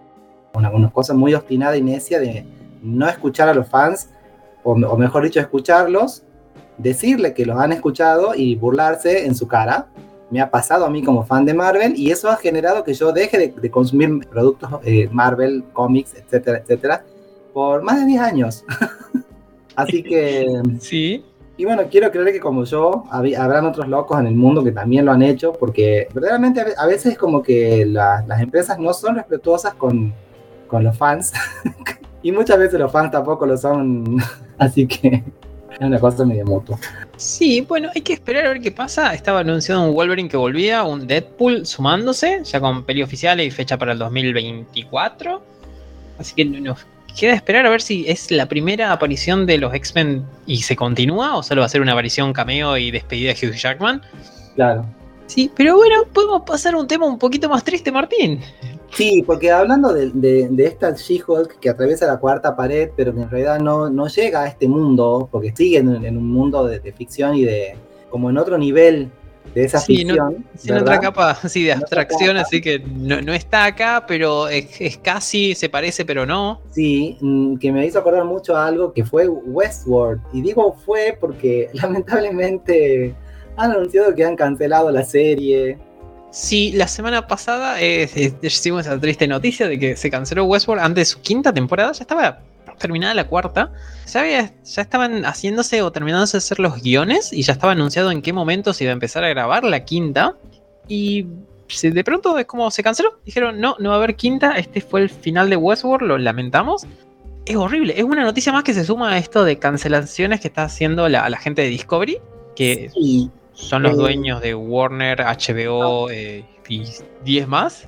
una, 0.54 0.72
una 0.72 0.90
cosa 0.90 1.14
muy 1.14 1.34
obstinada 1.34 1.78
y 1.78 1.82
necia 1.82 2.20
de 2.20 2.46
no 2.82 3.08
escuchar 3.08 3.50
a 3.50 3.54
los 3.54 3.68
fans 3.68 4.10
o, 4.64 4.98
mejor 4.98 5.24
dicho, 5.24 5.40
escucharlos, 5.40 6.24
decirle 6.78 7.34
que 7.34 7.46
los 7.46 7.58
han 7.58 7.72
escuchado 7.72 8.36
y 8.36 8.56
burlarse 8.56 9.26
en 9.26 9.34
su 9.34 9.48
cara. 9.48 9.88
Me 10.30 10.42
ha 10.42 10.52
pasado 10.52 10.86
a 10.86 10.90
mí 10.90 11.02
como 11.02 11.26
fan 11.26 11.46
de 11.46 11.54
Marvel 11.54 11.94
y 11.96 12.12
eso 12.12 12.30
ha 12.30 12.36
generado 12.36 12.84
que 12.84 12.94
yo 12.94 13.14
deje 13.14 13.54
de, 13.56 13.72
consumir 13.72 14.28
productos 14.28 14.70
eh, 14.84 15.08
Marvel, 15.10 15.64
cómics, 15.72 16.16
etcétera, 16.16 16.58
etcétera, 16.58 17.06
por 17.54 17.82
más 17.82 18.02
de 18.02 18.08
10 18.08 18.22
años. 18.22 18.66
Así 19.76 20.04
que... 20.04 20.46
Sí. 20.80 21.24
Y 21.60 21.66
bueno, 21.66 21.84
quiero 21.90 22.12
creer 22.12 22.34
que 22.34 22.40
como 22.40 22.66
yo, 22.66 23.06
habrán 23.10 23.66
otros 23.66 23.88
locos 23.88 24.20
en 24.20 24.28
el 24.28 24.36
mundo 24.36 24.64
que 24.64 24.72
también 24.72 25.06
lo 25.06 25.12
han 25.12 25.24
hecho, 25.24 25.54
porque 25.54 26.08
verdaderamente 26.14 26.64
a 26.78 26.86
veces 26.86 27.14
es 27.14 27.18
como 27.18 27.42
que 27.42 27.84
las 27.84 28.42
empresas 28.42 28.78
no 28.78 28.94
son 28.94 29.16
respetuosas 29.16 29.74
con, 29.74 30.14
con 30.68 30.84
los 30.84 30.98
fans. 30.98 31.34
y 32.24 32.32
muchas 32.32 32.60
veces 32.60 32.80
los 32.80 32.92
fans 32.92 33.12
tampoco 33.12 33.46
lo 33.46 33.58
son 33.58 34.18
Así 34.58 34.88
que 34.88 35.24
es 35.72 35.80
una 35.80 36.00
cosa 36.00 36.26
medio 36.26 36.46
mutua. 36.46 36.78
Sí, 37.18 37.62
bueno, 37.62 37.90
hay 37.94 38.02
que 38.02 38.14
esperar 38.14 38.46
a 38.46 38.50
ver 38.50 38.62
qué 38.62 38.72
pasa. 38.72 39.14
Estaba 39.14 39.42
anunciado 39.42 39.88
un 39.88 39.94
Wolverine 39.94 40.30
que 40.30 40.38
volvía, 40.38 40.84
un 40.84 41.06
Deadpool 41.06 41.66
sumándose, 41.66 42.42
ya 42.44 42.60
con 42.60 42.84
peli 42.84 43.04
oficial 43.04 43.40
y 43.40 43.52
fecha 43.52 43.78
para 43.78 43.92
el 43.92 44.00
2024. 44.00 45.42
Así 46.20 46.34
que 46.36 46.46
nos 46.46 46.86
queda 47.18 47.34
esperar 47.34 47.66
a 47.66 47.70
ver 47.70 47.82
si 47.82 48.08
es 48.08 48.32
la 48.32 48.48
primera 48.48 48.92
aparición 48.92 49.46
de 49.46 49.58
los 49.58 49.74
X-Men 49.74 50.26
y 50.46 50.58
se 50.58 50.76
continúa 50.76 51.36
o 51.36 51.44
solo 51.44 51.62
va 51.62 51.66
a 51.66 51.70
ser 51.70 51.82
una 51.82 51.94
aparición 51.94 52.34
cameo 52.34 52.78
y 52.78 52.92
despedida 52.92 53.34
de 53.34 53.48
Hugh 53.48 53.56
Jackman. 53.56 54.02
Claro. 54.56 54.86
Sí, 55.28 55.52
pero 55.56 55.76
bueno, 55.76 56.04
podemos 56.14 56.44
pasar 56.44 56.74
a 56.74 56.78
un 56.78 56.88
tema 56.88 57.06
un 57.06 57.20
poquito 57.20 57.50
más 57.50 57.64
triste, 57.64 57.92
Martín. 57.92 58.42
Sí, 58.92 59.24
porque 59.26 59.52
hablando 59.52 59.94
de, 59.94 60.50
esta 60.58 60.92
She-Hulk 60.92 61.60
que 61.60 61.70
atraviesa 61.70 62.08
la 62.08 62.18
cuarta 62.18 62.56
pared, 62.56 62.90
pero 62.96 63.14
que 63.14 63.22
en 63.22 63.30
realidad 63.30 63.60
no, 63.60 63.90
no 63.90 64.08
llega 64.08 64.44
a 64.44 64.48
este 64.48 64.68
mundo, 64.68 65.28
porque 65.32 65.54
sigue 65.56 65.78
en, 65.78 66.18
un 66.18 66.28
mundo 66.28 66.66
de, 66.66 66.80
ficción 66.94 67.36
y 67.36 67.46
de 67.46 67.76
como 68.10 68.30
en 68.30 68.38
otro 68.38 68.58
nivel 68.58 69.12
de 69.54 69.66
esa 69.66 69.80
ficción. 69.82 70.46
en 70.66 70.78
otra 70.78 71.00
capa 71.00 71.36
sí, 71.48 71.66
de 71.66 71.74
abstracción, 71.74 72.38
así 72.38 72.62
que 72.62 72.80
no, 72.80 73.34
está 73.34 73.66
acá, 73.66 74.06
pero 74.08 74.48
es, 74.48 74.98
casi, 75.02 75.54
se 75.54 75.70
parece, 75.70 76.06
pero 76.06 76.26
no. 76.26 76.62
Sí, 76.72 77.18
mm, 77.22 77.58
que 77.58 77.72
me 77.72 77.86
hizo 77.86 78.00
acordar 78.00 78.26
mucho 78.26 78.56
a 78.56 78.68
algo 78.68 78.94
que 78.94 79.04
fue 79.04 79.28
Westworld. 79.28 80.22
Y 80.34 80.42
digo 80.42 80.76
fue 80.86 81.18
porque 81.20 81.70
lamentablemente 81.74 83.14
han 83.58 83.72
anunciado 83.72 84.16
que 84.16 84.24
han 84.24 84.36
cancelado 84.36 84.92
la 84.92 85.04
serie. 85.04 85.78
Sí, 86.30 86.72
la 86.74 86.88
semana 86.88 87.28
pasada 87.28 87.82
eh, 87.82 88.34
recibimos 88.42 88.86
esa 88.86 89.00
triste 89.00 89.28
noticia 89.28 89.68
de 89.68 89.80
que 89.80 89.96
se 89.96 90.12
canceló 90.12 90.46
Westworld 90.46 90.84
antes 90.84 91.02
de 91.02 91.06
su 91.14 91.22
quinta 91.22 91.54
temporada, 91.54 91.92
ya 91.94 92.02
estaba 92.02 92.42
terminada 92.78 93.14
la 93.14 93.28
cuarta, 93.28 93.72
ya, 94.06 94.26
ya 94.26 94.82
estaban 94.82 95.24
haciéndose 95.24 95.82
o 95.82 95.92
terminándose 95.92 96.38
de 96.38 96.40
hacer 96.40 96.60
los 96.60 96.82
guiones 96.82 97.34
y 97.34 97.42
ya 97.42 97.54
estaba 97.54 97.74
anunciado 97.74 98.12
en 98.12 98.22
qué 98.22 98.34
momento 98.34 98.74
se 98.74 98.84
iba 98.84 98.92
a 98.92 98.94
empezar 98.94 99.24
a 99.24 99.30
grabar 99.30 99.64
la 99.64 99.84
quinta. 99.84 100.36
Y 100.88 101.28
de 101.82 102.04
pronto 102.04 102.38
es 102.38 102.46
como 102.46 102.72
se 102.72 102.84
canceló, 102.84 103.20
dijeron 103.26 103.60
no, 103.60 103.76
no 103.80 103.90
va 103.90 103.96
a 103.96 103.98
haber 103.98 104.16
quinta, 104.16 104.58
este 104.58 104.82
fue 104.82 105.02
el 105.02 105.10
final 105.10 105.50
de 105.50 105.58
Westworld, 105.58 106.08
lo 106.08 106.18
lamentamos. 106.18 106.86
Es 107.46 107.56
horrible, 107.56 107.94
es 107.98 108.04
una 108.04 108.24
noticia 108.24 108.52
más 108.52 108.64
que 108.64 108.74
se 108.74 108.84
suma 108.84 109.14
a 109.14 109.18
esto 109.18 109.44
de 109.46 109.58
cancelaciones 109.58 110.42
que 110.42 110.50
está 110.50 110.64
haciendo 110.64 111.08
la, 111.08 111.30
la 111.30 111.38
gente 111.38 111.62
de 111.62 111.70
Discovery, 111.70 112.20
que 112.56 112.90
son 113.58 113.84
los 113.84 113.94
eh, 113.94 113.96
dueños 113.96 114.42
de 114.42 114.54
Warner, 114.54 115.20
HBO 115.20 116.10
eh, 116.12 116.46
y 116.70 116.86
10 117.24 117.48
más. 117.48 117.88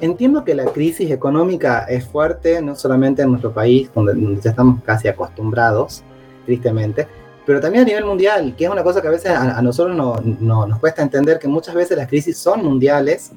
Entiendo 0.00 0.44
que 0.44 0.54
la 0.54 0.64
crisis 0.64 1.10
económica 1.10 1.86
es 1.88 2.04
fuerte, 2.04 2.60
no 2.60 2.74
solamente 2.74 3.22
en 3.22 3.30
nuestro 3.30 3.52
país, 3.52 3.90
donde, 3.94 4.40
ya 4.42 4.50
estamos 4.50 4.82
casi 4.82 5.06
acostumbrados, 5.06 6.02
tristemente, 6.46 7.06
pero 7.46 7.60
también 7.60 7.84
a 7.84 7.86
nivel 7.86 8.04
mundial, 8.04 8.54
que 8.56 8.64
es 8.64 8.70
una 8.70 8.82
cosa 8.82 9.00
que 9.00 9.08
a 9.08 9.12
veces 9.12 9.30
a, 9.30 9.62
nosotros 9.62 9.96
no, 9.96 10.66
nos 10.66 10.78
cuesta 10.80 11.02
entender, 11.02 11.38
que 11.38 11.48
muchas 11.48 11.74
veces 11.74 11.96
las 11.96 12.08
crisis 12.08 12.36
son 12.36 12.64
mundiales. 12.64 13.30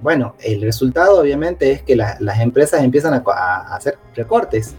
Bueno, 0.00 0.34
el 0.40 0.60
resultado 0.60 1.20
obviamente 1.20 1.70
es 1.70 1.82
que 1.82 1.96
las 1.96 2.40
empresas 2.40 2.82
empiezan 2.82 3.14
a, 3.14 3.22
a 3.26 3.76
hacer 3.76 3.96
recortes, 4.14 4.74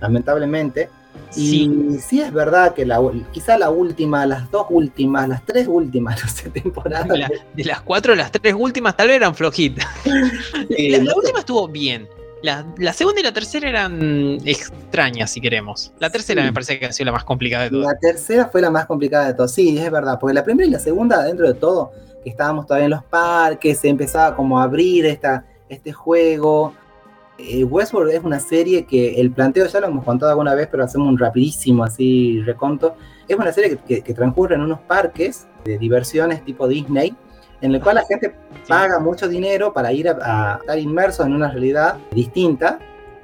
lamentablemente, 0.00 0.88
y 1.36 1.98
sí. 2.00 2.20
es 2.20 2.32
verdad 2.32 2.74
que 2.74 2.84
la, 2.84 3.00
quizá 3.32 3.56
la 3.56 3.70
última, 3.70 4.26
las 4.26 4.50
dos 4.50 4.66
últimas, 4.70 5.28
las 5.28 5.44
tres 5.44 5.68
últimas, 5.68 6.20
no 6.24 6.28
sé, 6.28 6.50
temporadas. 6.50 7.08
de 7.54 7.64
las 7.64 7.80
cuatro, 7.82 8.14
las 8.14 8.32
tres 8.32 8.54
últimas 8.56 8.96
tal 8.96 9.08
vez 9.08 9.16
eran 9.16 9.34
flojitas. 9.34 9.86
la, 10.04 11.14
última 11.14 11.40
estuvo 11.40 11.68
bien. 11.68 12.08
La, 12.42 12.92
segunda 12.94 13.20
y 13.20 13.22
la 13.22 13.32
tercera 13.32 13.68
eran 13.68 14.38
extrañas, 14.46 15.30
si 15.30 15.40
queremos. 15.40 15.92
La 15.98 16.10
tercera 16.10 16.42
me 16.42 16.52
parece 16.52 16.78
que 16.78 16.86
ha 16.86 16.92
sido 16.92 17.06
la 17.06 17.12
más 17.12 17.24
complicada 17.24 17.64
de 17.64 17.70
todas. 17.70 17.86
La 17.92 17.98
tercera 17.98 18.48
fue 18.48 18.62
la 18.62 18.70
más 18.70 18.86
complicada 18.86 19.26
de 19.26 19.34
todas, 19.34 19.52
sí, 19.52 19.78
es 19.78 19.90
verdad. 19.90 20.18
Porque 20.18 20.34
la 20.34 20.42
primera 20.42 20.66
y 20.66 20.70
la 20.70 20.78
segunda, 20.78 21.22
dentro 21.22 21.46
de 21.46 21.54
todo, 21.54 21.92
que 22.24 22.30
estábamos 22.30 22.66
todavía 22.66 22.86
en 22.86 22.92
los 22.92 23.04
parques, 23.04 23.78
se 23.78 23.88
empezaba 23.88 24.34
como 24.34 24.58
a 24.58 24.62
abrir 24.64 25.04
esta, 25.04 25.44
este 25.68 25.92
juego 25.92 26.74
eh, 27.48 27.64
Westworld 27.64 28.12
es 28.12 28.22
una 28.22 28.40
serie 28.40 28.84
que 28.84 29.20
el 29.20 29.30
planteo 29.30 29.66
ya 29.66 29.80
lo 29.80 29.88
hemos 29.88 30.04
contado 30.04 30.30
alguna 30.30 30.54
vez, 30.54 30.68
pero 30.70 30.84
hacemos 30.84 31.08
un 31.08 31.18
rapidísimo 31.18 31.84
así 31.84 32.40
reconto. 32.42 32.96
Es 33.28 33.36
una 33.36 33.52
serie 33.52 33.78
que, 33.86 34.02
transcurre 34.14 34.56
en 34.56 34.62
unos 34.62 34.80
parques 34.80 35.46
de 35.64 35.78
diversiones 35.78 36.44
tipo 36.44 36.66
Disney, 36.66 37.14
en 37.60 37.74
el 37.74 37.80
cual 37.80 37.96
la 37.96 38.04
gente 38.04 38.34
paga 38.66 38.98
mucho 38.98 39.28
dinero 39.28 39.72
para 39.72 39.92
ir 39.92 40.08
a, 40.08 40.58
estar 40.60 40.78
inmerso 40.78 41.24
en 41.24 41.34
una 41.34 41.50
realidad 41.50 41.98
distinta, 42.12 42.78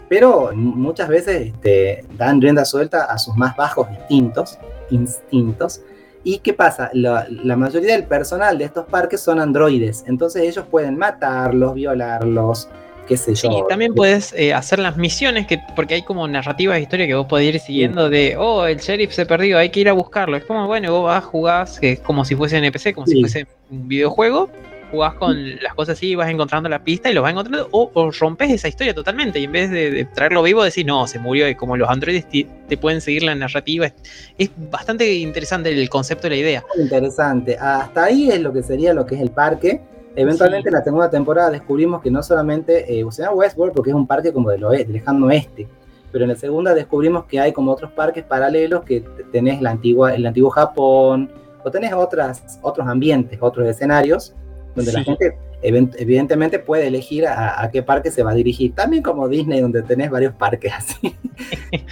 pero 0.09 0.51
muchas 0.55 1.09
veces 1.09 1.49
este, 1.49 2.05
dan 2.17 2.41
rienda 2.41 2.65
suelta 2.65 3.05
a 3.05 3.19
sus 3.19 3.37
más 3.37 3.57
bajos 3.57 3.89
instintos, 3.91 4.59
instintos. 4.91 5.83
¿Y 6.23 6.39
qué 6.39 6.53
pasa? 6.53 6.91
La, 6.93 7.27
la, 7.29 7.57
mayoría 7.57 7.93
del 7.93 8.05
personal 8.05 8.59
de 8.59 8.65
estos 8.65 8.87
parques 8.87 9.21
son 9.21 9.39
androides, 9.41 10.05
entonces 10.07 10.43
ellos 10.43 10.67
pueden 10.69 10.97
matarlos, 10.97 11.75
violarlos, 11.75 12.69
qué 13.07 13.17
sé 13.17 13.35
yo. 13.35 13.51
Y 13.51 13.69
también 13.69 13.95
puedes 13.95 14.33
eh, 14.35 14.53
hacer 14.53 14.79
las 14.79 14.97
misiones, 14.97 15.47
que, 15.47 15.61
porque 15.75 15.95
hay 15.95 16.03
como 16.03 16.27
narrativas 16.29 16.77
de 16.77 16.83
historia 16.83 17.07
que 17.07 17.15
vos 17.15 17.27
podés 17.27 17.55
ir 17.55 17.61
siguiendo 17.61 18.11
de, 18.11 18.37
oh, 18.37 18.67
el 18.67 18.79
sheriff 18.79 19.13
se 19.13 19.27
perdió, 19.27 19.59
hay 19.59 19.71
que 19.71 19.81
ir 19.81 19.89
a 19.89 19.93
buscarlo. 19.93 20.37
Es 20.37 20.45
como, 20.45 20.67
bueno, 20.67 20.93
vos 20.93 21.05
vas, 21.05 21.25
jugás, 21.25 21.81
que 21.81 21.93
es 21.93 22.01
como 22.01 22.25
si 22.25 22.35
fuese 22.35 22.59
NPC, 22.59 22.95
como 22.95 23.07
si 23.07 23.21
fuese 23.21 23.47
un 23.71 23.89
videojuego, 23.89 24.51
jugás 24.91 25.15
con 25.15 25.57
las 25.61 25.75
cosas 25.75 25.97
así, 25.97 26.15
vas 26.15 26.31
encontrando 26.31 26.69
la 26.69 26.83
pista 26.83 27.11
y 27.11 27.15
los 27.15 27.23
vas 27.23 27.33
encontrando, 27.33 27.69
o, 27.71 28.11
rompes 28.11 28.51
esa 28.51 28.69
historia 28.69 28.95
totalmente, 28.95 29.39
y 29.39 29.45
en 29.45 29.53
vez 29.53 29.71
de, 29.71 30.07
traerlo 30.15 30.43
vivo, 30.43 30.63
decís, 30.63 30.85
no, 30.85 31.07
se 31.07 31.19
murió, 31.19 31.49
y 31.49 31.55
como 31.55 31.77
los 31.77 31.89
androides 31.89 32.27
te, 32.29 32.77
pueden 32.77 33.01
seguir 33.01 33.23
la 33.23 33.35
narrativa, 33.35 33.93
es, 34.39 34.51
bastante 34.71 35.13
interesante 35.15 35.71
el 35.71 35.89
concepto 35.89 36.27
y 36.29 36.31
la 36.31 36.37
idea. 36.37 36.65
Interesante, 36.79 37.57
hasta 37.59 38.05
ahí 38.05 38.31
es 38.31 38.41
lo 38.41 38.53
que 38.53 38.63
sería 38.63 38.95
lo 38.95 39.07
que 39.07 39.17
es 39.17 39.21
el 39.21 39.31
parque 39.31 39.81
Eventualmente 40.17 40.71
en 40.71 40.75
la 40.75 40.83
segunda 40.83 41.11
temporada 41.11 41.51
descubrimos 41.51 42.03
que 42.03 42.11
no 42.11 42.23
solamente 42.23 42.99
eh, 42.99 43.05
Westworld 43.05 43.75
porque 43.75 43.91
es 43.91 43.97
un 43.97 44.07
parque 44.07 44.33
como 44.33 44.51
del, 44.51 44.65
oeste, 44.65 44.93
lejano 44.93 45.27
oeste, 45.27 45.69
pero 46.11 46.25
en 46.25 46.31
la 46.31 46.37
segunda 46.37 46.75
descubrimos 46.75 47.27
que 47.27 47.39
hay 47.39 47.53
como 47.53 47.71
otros 47.71 47.93
parques 47.93 48.25
paralelos 48.25 48.83
que 48.85 49.05
tenés 49.31 49.61
la 49.61 49.71
antigua, 49.71 50.15
el 50.15 50.25
antiguo 50.25 50.49
Japón, 50.51 51.31
o 51.63 51.71
tenés 51.71 51.93
otras, 51.93 52.59
otros 52.63 52.87
ambientes, 52.89 53.39
otros 53.43 53.69
escenarios, 53.69 54.35
donde 54.75 54.93
la 54.93 55.03
gente 55.03 55.37
evidentemente 55.63 56.59
puede 56.59 56.87
elegir 56.87 57.27
a, 57.27 57.69
qué 57.73 57.83
parque 57.83 58.11
se 58.11 58.23
va 58.23 58.31
a 58.31 58.35
dirigir. 58.35 58.75
También 58.75 59.03
como 59.03 59.29
Disney, 59.29 59.61
donde 59.61 59.83
tenés 59.83 60.11
varios 60.11 60.33
parques 60.35 60.73
así. 60.73 61.15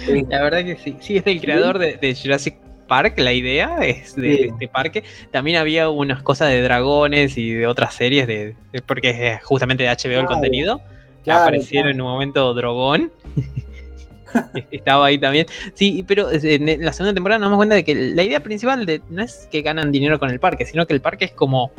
la 0.29 0.43
verdad 0.43 0.63
que 0.63 0.77
sí, 0.77 0.97
sí, 0.99 1.17
es 1.17 1.27
el 1.27 1.41
creador 1.41 1.77
de, 1.77 1.97
de 1.97 2.15
Jurassic 2.15 2.64
Park, 2.87 3.17
la 3.19 3.33
idea 3.33 3.77
es 3.81 4.15
de 4.15 4.47
este 4.47 4.67
parque. 4.67 5.03
También 5.31 5.57
había 5.57 5.89
unas 5.89 6.21
cosas 6.23 6.49
de 6.49 6.61
dragones 6.61 7.37
y 7.37 7.51
de 7.51 7.67
otras 7.67 7.93
series, 7.93 8.27
de, 8.27 8.55
porque 8.85 9.33
es 9.33 9.43
justamente 9.43 9.83
de 9.83 9.89
HBO 9.89 10.21
el 10.21 10.25
contenido. 10.25 10.81
Aparecieron 11.27 11.91
en 11.91 12.01
un 12.01 12.07
momento 12.07 12.53
Drogón. 12.53 13.11
Estaba 14.71 15.07
ahí 15.07 15.17
también. 15.17 15.47
Sí, 15.73 16.03
pero 16.07 16.29
en 16.31 16.83
la 16.83 16.93
segunda 16.93 17.13
temporada 17.13 17.39
nos 17.39 17.47
damos 17.47 17.57
cuenta 17.57 17.75
de 17.75 17.83
que 17.83 17.95
la 17.95 18.21
idea 18.23 18.41
principal 18.41 18.85
de, 18.85 19.01
no 19.09 19.23
es 19.23 19.47
que 19.51 19.61
ganan 19.61 19.91
dinero 19.91 20.19
con 20.19 20.29
el 20.29 20.39
parque, 20.39 20.65
sino 20.65 20.85
que 20.85 20.93
el 20.93 21.01
parque 21.01 21.25
es 21.25 21.31
como 21.31 21.71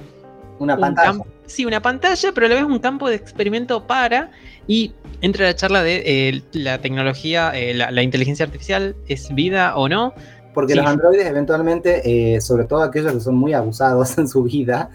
una 0.58 0.76
pantalla. 0.76 1.18
Sí, 1.46 1.64
una 1.64 1.80
pantalla, 1.80 2.32
pero 2.34 2.46
a 2.46 2.48
la 2.48 2.54
vez 2.56 2.64
un 2.64 2.78
campo 2.78 3.08
de 3.08 3.16
experimento 3.16 3.86
para. 3.86 4.30
Y 4.66 4.92
entra 5.20 5.46
la 5.46 5.54
charla 5.54 5.82
de 5.82 6.02
eh, 6.04 6.42
la 6.52 6.78
tecnología, 6.78 7.52
eh, 7.54 7.74
la, 7.74 8.02
inteligencia 8.02 8.44
artificial, 8.46 8.96
¿es 9.06 9.32
vida 9.34 9.76
o 9.76 9.88
no? 9.88 10.12
Porque 10.56 10.74
los 10.74 10.86
androides 10.86 11.26
eventualmente, 11.26 12.00
eh, 12.34 12.40
sobre 12.40 12.64
todo 12.64 12.82
aquellos 12.82 13.12
que 13.12 13.20
son 13.20 13.36
muy 13.36 13.52
abusados 13.52 14.16
en 14.18 14.26
su 14.26 14.42
vida, 14.42 14.88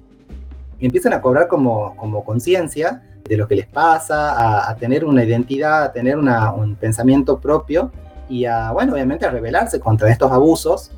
empiezan 0.80 1.14
a 1.14 1.22
cobrar 1.22 1.48
como, 1.48 1.96
como 1.98 2.26
conciencia 2.26 3.04
de 3.30 3.38
lo 3.38 3.48
que 3.48 3.58
les 3.58 3.68
pasa, 3.68 4.68
a, 4.68 4.76
tener 4.78 5.06
una 5.06 5.24
identidad, 5.24 5.84
a 5.84 5.92
tener 5.92 6.18
un 6.18 6.76
pensamiento 6.78 7.40
propio 7.40 7.92
y 8.28 8.46
a, 8.46 8.72
bueno, 8.72 8.94
obviamente 8.94 9.28
a 9.28 9.30
rebelarse 9.30 9.80
contra 9.80 10.10
estos 10.10 10.32
abusos. 10.32 10.90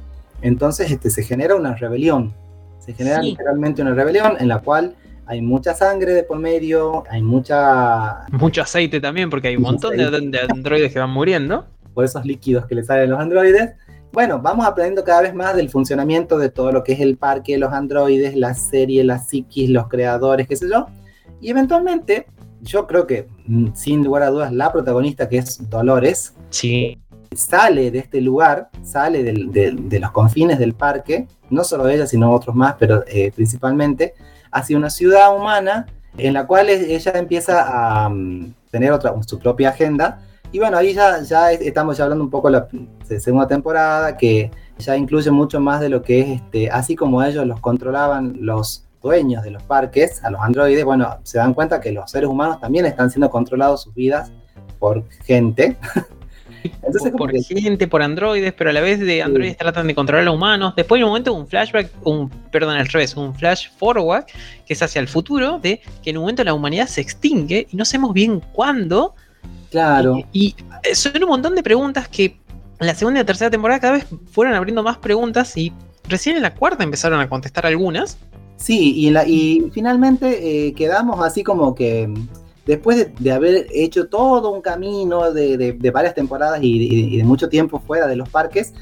Entonces 0.42 0.90
este, 0.90 1.10
se 1.10 1.24
genera 1.24 1.58
una 1.58 1.76
rebelión, 1.76 2.34
se 2.80 2.94
genera 2.94 3.22
literalmente 3.22 3.82
una 3.82 3.94
rebelión 3.94 4.38
en 4.40 4.48
la 4.48 4.60
cual 4.60 4.96
hay 5.26 5.42
mucha 5.42 5.74
sangre 5.74 6.14
de 6.14 6.24
por 6.24 6.40
medio, 6.40 7.04
hay 7.10 7.22
mucha... 7.22 8.28
Mucho 8.32 8.62
aceite 8.62 9.02
también, 9.02 9.30
porque 9.30 9.50
hay 9.50 9.58
un 9.58 9.64
montón 9.64 9.98
de, 9.98 10.10
de, 10.10 10.40
androides 10.50 10.94
que 10.94 11.00
van 11.00 11.10
muriendo. 11.10 11.66
Por 11.94 12.06
esos 12.06 12.26
líquidos 12.26 12.66
que 12.66 12.76
le 12.76 12.84
salen 12.86 13.10
a 13.10 13.12
los 13.12 13.20
androides 13.20 13.74
bueno, 14.14 14.40
vamos 14.40 14.68
aprendiendo 14.68 15.04
cada 15.04 15.22
vez 15.22 15.34
más 15.34 15.56
del 15.56 15.72
funcionamiento 15.72 16.38
de 16.38 16.50
todo 16.50 16.72
lo 16.72 16.84
que 16.84 16.94
es 16.94 17.00
el 17.00 17.18
parque, 17.18 17.58
los 17.58 17.74
androides, 17.74 18.36
la 18.36 18.54
serie, 18.54 19.04
la 19.04 19.18
psiquis, 19.18 19.72
los 19.72 19.88
creadores, 19.88 20.48
qué 20.48 20.56
sé 20.56 20.70
yo. 20.70 20.86
Y 21.42 21.50
eventualmente, 21.50 22.28
yo 22.62 22.86
creo 22.86 23.08
que, 23.08 23.28
mm, 23.48 23.74
sin 23.74 24.04
lugar 24.04 24.22
a 24.22 24.30
dudas, 24.30 24.54
la 24.54 24.72
protagonista, 24.72 25.28
que 25.28 25.40
es 25.40 25.68
Dolores, 25.68 26.36
sí. 26.52 27.02
sale 27.36 27.90
de 27.90 27.98
este 27.98 28.22
lugar, 28.22 28.70
sale 28.84 29.24
de 29.24 30.00
los 30.00 30.12
confines 30.12 30.60
del 30.60 30.76
parque, 30.76 31.28
no 31.50 31.64
solo 31.64 31.90
ella, 31.90 32.06
sino 32.06 32.32
otros 32.32 32.56
más, 32.56 32.76
pero 32.78 33.04
eh, 33.08 33.32
principalmente, 33.36 34.14
hacia 34.52 34.78
una 34.78 34.92
ciudad 34.92 35.36
humana 35.36 35.88
en 36.20 36.34
la 36.34 36.46
cual 36.46 36.70
ella 36.70 37.14
empieza 37.16 38.06
a 38.06 38.10
mm, 38.10 38.54
tener 38.70 38.92
otra, 38.92 39.16
su 39.26 39.40
propia 39.40 39.70
agenda 39.70 40.22
y 40.54 40.60
bueno, 40.60 40.78
ahí 40.78 40.94
ya, 40.94 41.20
ya 41.24 41.52
estamos 41.52 41.98
ya 41.98 42.04
hablando 42.04 42.24
un 42.24 42.30
poco 42.30 42.50
de 42.50 42.60
la 42.60 43.20
segunda 43.20 43.48
temporada, 43.48 44.16
que 44.16 44.52
ya 44.78 44.96
incluye 44.96 45.32
mucho 45.32 45.60
más 45.60 45.82
de 45.82 45.90
lo 45.90 46.04
que 46.04 46.20
es, 46.20 46.30
este, 46.30 46.70
así 46.70 46.96
como 46.96 47.24
ellos 47.24 47.46
los 47.48 47.60
controlaban 47.60 48.38
los 48.40 48.86
dueños 49.02 49.44
de 49.44 49.50
los 49.50 49.64
parques, 49.64 50.24
a 50.24 50.30
los 50.30 50.40
androides, 50.42 50.86
bueno, 50.86 51.18
se 51.24 51.40
dan 51.40 51.56
cuenta 51.56 51.82
que 51.82 51.92
los 51.92 52.10
seres 52.10 52.30
humanos 52.30 52.60
también 52.60 52.86
están 52.86 53.10
siendo 53.10 53.32
controlados 53.32 53.82
sus 53.82 53.96
vidas 53.96 54.32
por 54.78 55.04
gente. 55.26 55.76
Entonces, 56.84 57.12
por, 57.12 57.32
gente, 57.32 57.88
por 57.88 58.04
androides, 58.04 58.54
pero 58.54 58.70
a 58.70 58.74
la 58.74 58.82
vez 58.82 59.00
de 59.00 59.24
androides 59.24 59.58
tratan 59.58 59.88
de 59.88 59.96
controlar 59.96 60.22
a 60.22 60.26
los 60.26 60.36
humanos. 60.36 60.74
Después 60.78 61.00
hay 61.00 61.04
un 61.04 61.10
momento, 61.10 61.34
un 61.34 61.48
flashback, 61.48 61.90
un, 62.04 62.30
perdón, 62.30 62.78
al 62.78 62.88
revés, 62.88 63.18
un 63.18 63.34
flash 63.34 63.70
forward, 63.78 64.26
que 64.66 64.74
es 64.74 64.82
hacia 64.82 65.02
el 65.02 65.08
futuro, 65.08 65.60
de 65.60 65.82
que 66.04 66.12
en 66.12 66.18
un 66.18 66.24
momento 66.24 66.44
la 66.44 66.54
humanidad 66.54 66.88
se 66.88 67.02
extingue 67.02 67.68
y 67.72 67.76
no 67.76 67.86
sabemos 67.86 68.14
bien 68.14 68.40
cuándo, 68.54 69.16
Claro. 69.74 70.20
Y, 70.32 70.56
son 70.94 71.24
un 71.24 71.30
montón 71.30 71.56
de 71.56 71.64
preguntas 71.64 72.08
que 72.08 72.38
en 72.80 72.86
la 72.86 72.94
segunda 72.94 73.22
y 73.22 73.24
tercera 73.24 73.50
temporada 73.50 73.80
cada 73.80 73.94
vez 73.94 74.06
fueron 74.32 74.54
abriendo 74.54 74.84
más 74.84 75.00
preguntas 75.00 75.58
y 75.58 75.74
recién 76.08 76.36
en 76.36 76.44
la 76.44 76.54
cuarta 76.54 76.84
empezaron 76.84 77.20
a 77.20 77.28
contestar 77.28 77.66
algunas. 77.66 78.20
Sí, 78.58 78.94
y, 78.96 79.10
la, 79.10 79.28
y 79.28 79.72
finalmente 79.74 80.68
eh, 80.68 80.74
quedamos 80.74 81.26
así 81.26 81.44
como 81.44 81.74
que 81.74 82.08
después 82.68 83.08
de, 83.18 83.32
haber 83.32 83.66
hecho 83.74 84.10
todo 84.10 84.52
un 84.52 84.62
camino 84.62 85.34
de, 85.34 85.76
varias 85.92 86.14
temporadas 86.14 86.60
y, 86.62 87.18
de 87.18 87.24
mucho 87.24 87.50
tiempo 87.50 87.80
fuera 87.80 88.06
de 88.06 88.16
los 88.16 88.30
parques, 88.30 88.76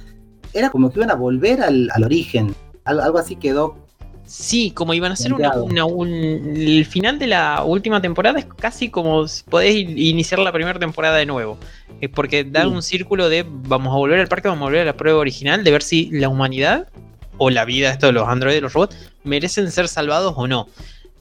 era 0.52 0.72
como 0.72 0.90
que 0.90 1.00
iban 1.00 1.10
a 1.10 1.16
volver 1.16 1.62
al, 1.62 1.90
al 1.94 2.04
origen. 2.04 2.54
algo 2.84 3.18
así 3.18 3.38
quedó 3.38 3.78
Sí, 4.26 4.72
como 4.72 4.94
iban 4.94 5.12
a 5.12 5.16
ser 5.16 5.34
una, 5.34 5.52
el 5.52 6.86
final 6.86 7.20
de 7.20 7.28
la 7.28 7.64
última 7.64 8.02
temporada 8.02 8.40
es 8.40 8.46
casi 8.46 8.90
como 8.90 9.26
podés 9.50 9.76
iniciar 9.76 10.40
la 10.40 10.52
primera 10.52 10.80
temporada 10.80 11.18
de 11.18 11.26
nuevo. 11.26 11.58
Es 12.00 12.10
porque 12.10 12.44
dan 12.44 12.70
un 12.70 12.82
círculo 12.82 13.30
de 13.30 13.46
vamos 13.48 13.94
a 13.94 13.98
volver 13.98 14.20
al 14.20 14.28
parque, 14.28 14.48
vamos 14.48 14.62
a 14.62 14.66
volver 14.66 14.82
a 14.82 14.86
la 14.86 14.98
prueba 14.98 15.20
original 15.20 15.64
de 15.64 15.72
ver 15.72 15.84
si 15.84 16.10
la 16.12 16.30
humanidad 16.30 16.88
o 17.38 17.50
la 17.50 17.66
vida, 17.66 17.92
esto 17.92 18.06
de 18.06 18.14
los 18.14 18.28
androides, 18.28 18.62
los 18.62 18.74
robots, 18.74 18.96
merecen 19.24 19.72
ser 19.72 19.88
salvados 19.88 20.34
o 20.38 20.48
no. 20.48 20.68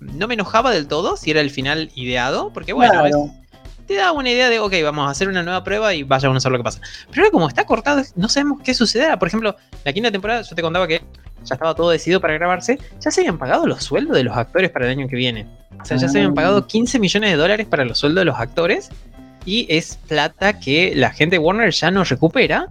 No 0.00 0.28
me 0.28 0.34
enojaba 0.34 0.70
del 0.70 0.86
todo 0.86 1.16
si 1.16 1.30
era 1.30 1.40
el 1.40 1.50
final 1.50 1.90
ideado, 1.94 2.52
porque 2.52 2.72
bueno, 2.72 3.02
te 3.90 3.96
da 3.96 4.12
una 4.12 4.30
idea 4.30 4.48
de, 4.48 4.60
ok, 4.60 4.72
vamos 4.84 5.08
a 5.08 5.10
hacer 5.10 5.28
una 5.28 5.42
nueva 5.42 5.64
prueba 5.64 5.92
y 5.94 6.04
vaya 6.04 6.28
a 6.28 6.32
ver 6.32 6.42
lo 6.42 6.58
que 6.58 6.62
pasa. 6.62 6.80
Pero 7.12 7.28
como 7.32 7.48
está 7.48 7.66
cortado, 7.66 8.00
no 8.14 8.28
sabemos 8.28 8.60
qué 8.62 8.72
sucederá. 8.72 9.18
Por 9.18 9.26
ejemplo, 9.26 9.56
la 9.84 9.92
quinta 9.92 10.12
temporada, 10.12 10.42
yo 10.42 10.54
te 10.54 10.62
contaba 10.62 10.86
que 10.86 11.02
ya 11.44 11.54
estaba 11.54 11.74
todo 11.74 11.90
decidido 11.90 12.20
para 12.20 12.34
grabarse, 12.34 12.78
ya 13.00 13.10
se 13.10 13.20
habían 13.20 13.38
pagado 13.38 13.66
los 13.66 13.82
sueldos 13.82 14.16
de 14.16 14.24
los 14.24 14.36
actores 14.36 14.70
para 14.70 14.86
el 14.86 14.98
año 14.98 15.08
que 15.08 15.16
viene. 15.16 15.46
O 15.80 15.84
sea, 15.84 15.96
ya 15.96 16.08
se 16.08 16.18
habían 16.18 16.34
pagado 16.34 16.66
15 16.66 16.96
ah. 16.96 17.00
millones 17.00 17.30
de 17.30 17.36
dólares 17.36 17.66
para 17.66 17.84
los 17.84 17.98
sueldos 17.98 18.22
de 18.22 18.24
los 18.26 18.38
actores 18.38 18.90
y 19.44 19.66
es 19.68 19.98
plata 20.08 20.58
que 20.58 20.92
la 20.94 21.10
gente 21.10 21.36
de 21.36 21.38
Warner 21.38 21.70
ya 21.70 21.90
no 21.90 22.04
recupera, 22.04 22.68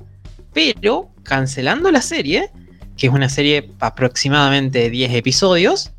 pero 0.54 1.10
cancelando 1.24 1.92
la 1.92 2.02
serie, 2.02 2.52
que 2.98 3.08
es 3.08 3.14
una 3.14 3.30
serie 3.30 3.72
aproximadamente 3.80 4.90
10 4.90 5.14
episodios, 5.14 5.92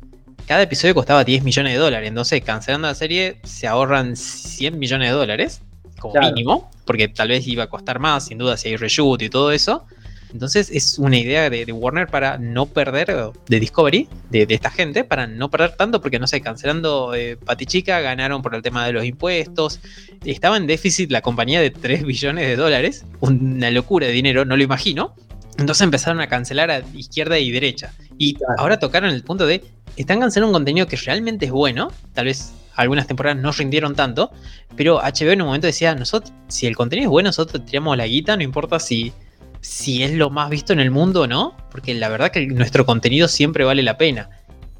cada 0.47 0.63
episodio 0.63 0.93
costaba 0.93 1.23
10 1.23 1.43
millones 1.43 1.73
de 1.73 1.79
dólares, 1.79 2.09
entonces 2.09 2.41
cancelando 2.43 2.87
la 2.87 2.95
serie 2.95 3.39
se 3.43 3.67
ahorran 3.67 4.15
100 4.15 4.77
millones 4.77 5.09
de 5.09 5.13
dólares, 5.13 5.61
como 5.99 6.19
mínimo, 6.19 6.69
porque 6.85 7.07
tal 7.07 7.29
vez 7.29 7.47
iba 7.47 7.63
a 7.63 7.67
costar 7.67 7.99
más, 7.99 8.25
sin 8.25 8.37
duda 8.37 8.57
si 8.57 8.69
hay 8.69 8.75
reshoot 8.75 9.21
y 9.21 9.29
todo 9.29 9.51
eso. 9.51 9.85
Entonces 10.33 10.69
es 10.71 10.97
una 10.97 11.17
idea 11.17 11.49
de, 11.49 11.71
Warner 11.71 12.07
para 12.07 12.37
no 12.37 12.65
perder, 12.65 13.31
de 13.47 13.59
Discovery, 13.59 14.07
de, 14.29 14.45
esta 14.49 14.69
gente, 14.69 15.03
para 15.03 15.27
no 15.27 15.49
perder 15.49 15.75
tanto, 15.75 16.01
porque 16.01 16.19
no 16.19 16.27
sé, 16.27 16.41
cancelando 16.41 17.13
eh, 17.15 17.37
Patichica 17.37 17.99
ganaron 18.01 18.41
por 18.41 18.55
el 18.55 18.61
tema 18.61 18.85
de 18.85 18.93
los 18.93 19.05
impuestos, 19.05 19.79
estaba 20.23 20.57
en 20.57 20.67
déficit 20.67 21.11
la 21.11 21.21
compañía 21.21 21.61
de 21.61 21.71
3 21.71 22.05
billones 22.05 22.47
de 22.47 22.55
dólares, 22.55 23.05
una 23.19 23.71
locura 23.71 24.07
de 24.07 24.13
dinero, 24.13 24.45
no 24.45 24.57
lo 24.57 24.63
imagino. 24.63 25.15
Entonces 25.57 25.83
empezaron 25.83 26.21
a 26.21 26.27
cancelar 26.27 26.71
a 26.71 26.79
izquierda 26.95 27.37
y 27.37 27.51
derecha. 27.51 27.93
Y 28.17 28.37
ahora 28.57 28.79
tocaron 28.79 29.09
el 29.11 29.23
punto 29.23 29.45
de, 29.45 29.63
están 29.97 30.19
cancelando 30.19 30.47
un 30.47 30.53
contenido 30.53 30.87
que 30.87 30.95
realmente 30.95 31.45
es 31.45 31.51
bueno, 31.51 31.91
tal 32.13 32.25
vez 32.25 32.53
algunas 32.75 33.05
temporadas 33.05 33.41
no 33.41 33.51
rindieron 33.51 33.95
tanto, 33.95 34.31
pero 34.75 34.99
HBO 35.01 35.31
en 35.31 35.41
un 35.41 35.47
momento 35.47 35.67
decía, 35.67 35.93
nosotros, 35.93 36.33
si 36.47 36.67
el 36.67 36.75
contenido 36.75 37.09
es 37.09 37.11
bueno, 37.11 37.29
nosotros 37.29 37.65
tiramos 37.65 37.97
la 37.97 38.07
guita, 38.07 38.37
no 38.37 38.43
importa 38.43 38.79
si 38.79 39.13
si 39.61 40.03
es 40.03 40.13
lo 40.13 40.29
más 40.29 40.49
visto 40.49 40.73
en 40.73 40.79
el 40.79 40.91
mundo 40.91 41.21
o 41.21 41.27
no, 41.27 41.55
porque 41.71 41.93
la 41.93 42.09
verdad 42.09 42.31
que 42.31 42.45
nuestro 42.47 42.85
contenido 42.85 43.27
siempre 43.27 43.63
vale 43.63 43.83
la 43.83 43.97
pena. 43.97 44.29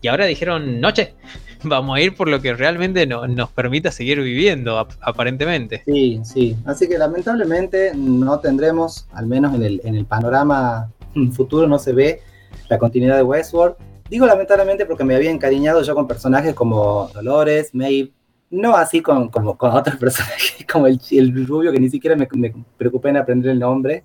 Y 0.01 0.07
ahora 0.07 0.25
dijeron, 0.25 0.81
noche, 0.81 1.13
vamos 1.63 1.97
a 1.97 2.01
ir 2.01 2.15
por 2.15 2.27
lo 2.27 2.41
que 2.41 2.53
realmente 2.53 3.05
nos 3.05 3.49
permita 3.51 3.91
seguir 3.91 4.19
viviendo, 4.21 4.79
aparentemente. 5.01 5.83
Sí, 5.85 6.19
sí. 6.23 6.55
Así 6.65 6.87
que 6.87 6.97
lamentablemente 6.97 7.91
no 7.95 8.39
tendremos, 8.39 9.07
al 9.13 9.27
menos 9.27 9.53
en 9.53 9.63
el, 9.63 9.81
en 9.83 9.95
el 9.95 10.05
panorama 10.05 10.91
futuro, 11.33 11.67
no 11.67 11.77
se 11.77 11.93
ve 11.93 12.21
la 12.69 12.77
continuidad 12.77 13.17
de 13.17 13.23
Westworld. 13.23 13.75
Digo 14.09 14.25
lamentablemente 14.25 14.85
porque 14.85 15.03
me 15.03 15.15
había 15.15 15.31
encariñado 15.31 15.81
yo 15.83 15.95
con 15.95 16.07
personajes 16.07 16.53
como 16.53 17.09
Dolores, 17.13 17.73
Maeve, 17.73 18.11
no 18.49 18.75
así 18.75 19.01
con, 19.01 19.29
con 19.29 19.47
otros 19.47 19.95
personajes 19.99 20.65
como 20.71 20.87
el, 20.87 21.47
rubio 21.47 21.71
que 21.71 21.79
ni 21.79 21.89
siquiera 21.89 22.15
me, 22.15 22.27
me, 22.33 22.53
preocupé 22.77 23.09
en 23.09 23.17
aprender 23.17 23.51
el 23.51 23.59
nombre. 23.59 24.03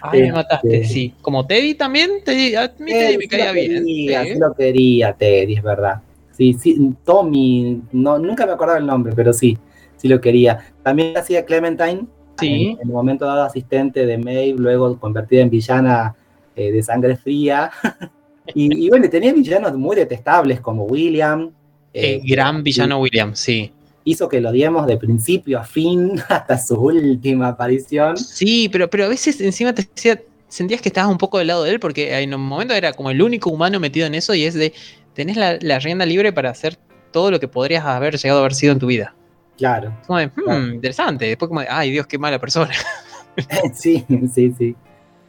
Ay, 0.00 0.22
me 0.22 0.32
mataste, 0.32 0.76
este, 0.76 0.88
sí. 0.88 1.14
Como 1.22 1.46
Teddy 1.46 1.74
también, 1.74 2.22
Teddy, 2.24 2.54
a 2.54 2.72
mí 2.78 2.92
Teddy 2.92 3.18
me 3.18 3.28
caía 3.28 3.52
bien. 3.52 3.84
Sí, 3.84 4.08
lo 4.38 4.54
quería 4.54 5.12
Teddy, 5.12 5.54
es 5.54 5.62
verdad. 5.62 6.02
Sí, 6.32 6.52
sí, 6.54 6.94
Tommy, 7.04 7.82
no, 7.92 8.18
nunca 8.18 8.44
me 8.44 8.52
acordaba 8.52 8.78
el 8.78 8.86
nombre, 8.86 9.12
pero 9.14 9.32
sí, 9.32 9.56
sí 9.96 10.08
lo 10.08 10.20
quería. 10.20 10.58
También 10.82 11.16
hacía 11.16 11.44
Clementine, 11.44 12.06
sí. 12.40 12.76
en, 12.80 12.88
el 12.88 12.92
momento 12.92 13.24
dado 13.24 13.44
asistente 13.44 14.04
de 14.04 14.18
Maeve, 14.18 14.58
luego 14.58 14.98
convertida 14.98 15.42
en 15.42 15.50
villana 15.50 16.16
eh, 16.56 16.72
de 16.72 16.82
sangre 16.82 17.16
fría. 17.16 17.70
y, 18.54 18.86
y, 18.86 18.88
bueno, 18.88 19.08
tenía 19.08 19.32
villanos 19.32 19.74
muy 19.74 19.94
detestables 19.94 20.60
como 20.60 20.84
William. 20.84 21.52
Eh, 21.92 22.20
gran 22.24 22.64
villano 22.64 22.98
William, 22.98 23.34
sí. 23.36 23.70
Hizo 24.04 24.28
que 24.28 24.40
lo 24.40 24.52
diemos 24.52 24.86
de 24.86 24.96
principio 24.96 25.58
a 25.58 25.64
fin 25.64 26.20
hasta 26.28 26.58
su 26.58 26.74
última 26.74 27.48
aparición. 27.48 28.16
Sí, 28.16 28.68
pero, 28.70 28.88
pero 28.88 29.06
a 29.06 29.08
veces 29.08 29.40
encima 29.40 29.74
te 29.74 29.82
decía, 29.82 30.20
sentías 30.48 30.80
que 30.80 30.88
estabas 30.88 31.10
un 31.10 31.18
poco 31.18 31.38
del 31.38 31.48
lado 31.48 31.64
de 31.64 31.72
él 31.72 31.80
porque 31.80 32.16
en 32.18 32.34
un 32.34 32.42
momento 32.42 32.74
era 32.74 32.92
como 32.92 33.10
el 33.10 33.20
único 33.22 33.50
humano 33.50 33.80
metido 33.80 34.06
en 34.06 34.14
eso 34.14 34.34
y 34.34 34.44
es 34.44 34.54
de, 34.54 34.72
tenés 35.14 35.36
la, 35.36 35.78
rienda 35.78 36.06
libre 36.06 36.32
para 36.32 36.50
hacer 36.50 36.76
todo 37.12 37.30
lo 37.30 37.40
que 37.40 37.48
podrías 37.48 37.84
haber 37.84 38.16
llegado 38.16 38.40
a 38.40 38.42
haber 38.42 38.54
sido 38.54 38.72
en 38.72 38.78
tu 38.78 38.86
vida. 38.86 39.14
Claro. 39.56 39.96
Como 40.06 40.18
de, 40.18 40.26
hmm, 40.28 40.74
interesante. 40.74 41.26
Después 41.26 41.48
como 41.48 41.60
de, 41.60 41.68
ay 41.70 41.90
Dios, 41.90 42.06
qué 42.06 42.18
mala 42.18 42.38
persona. 42.38 42.72
sí, 43.74 44.04
sí, 44.32 44.54
sí. 44.56 44.76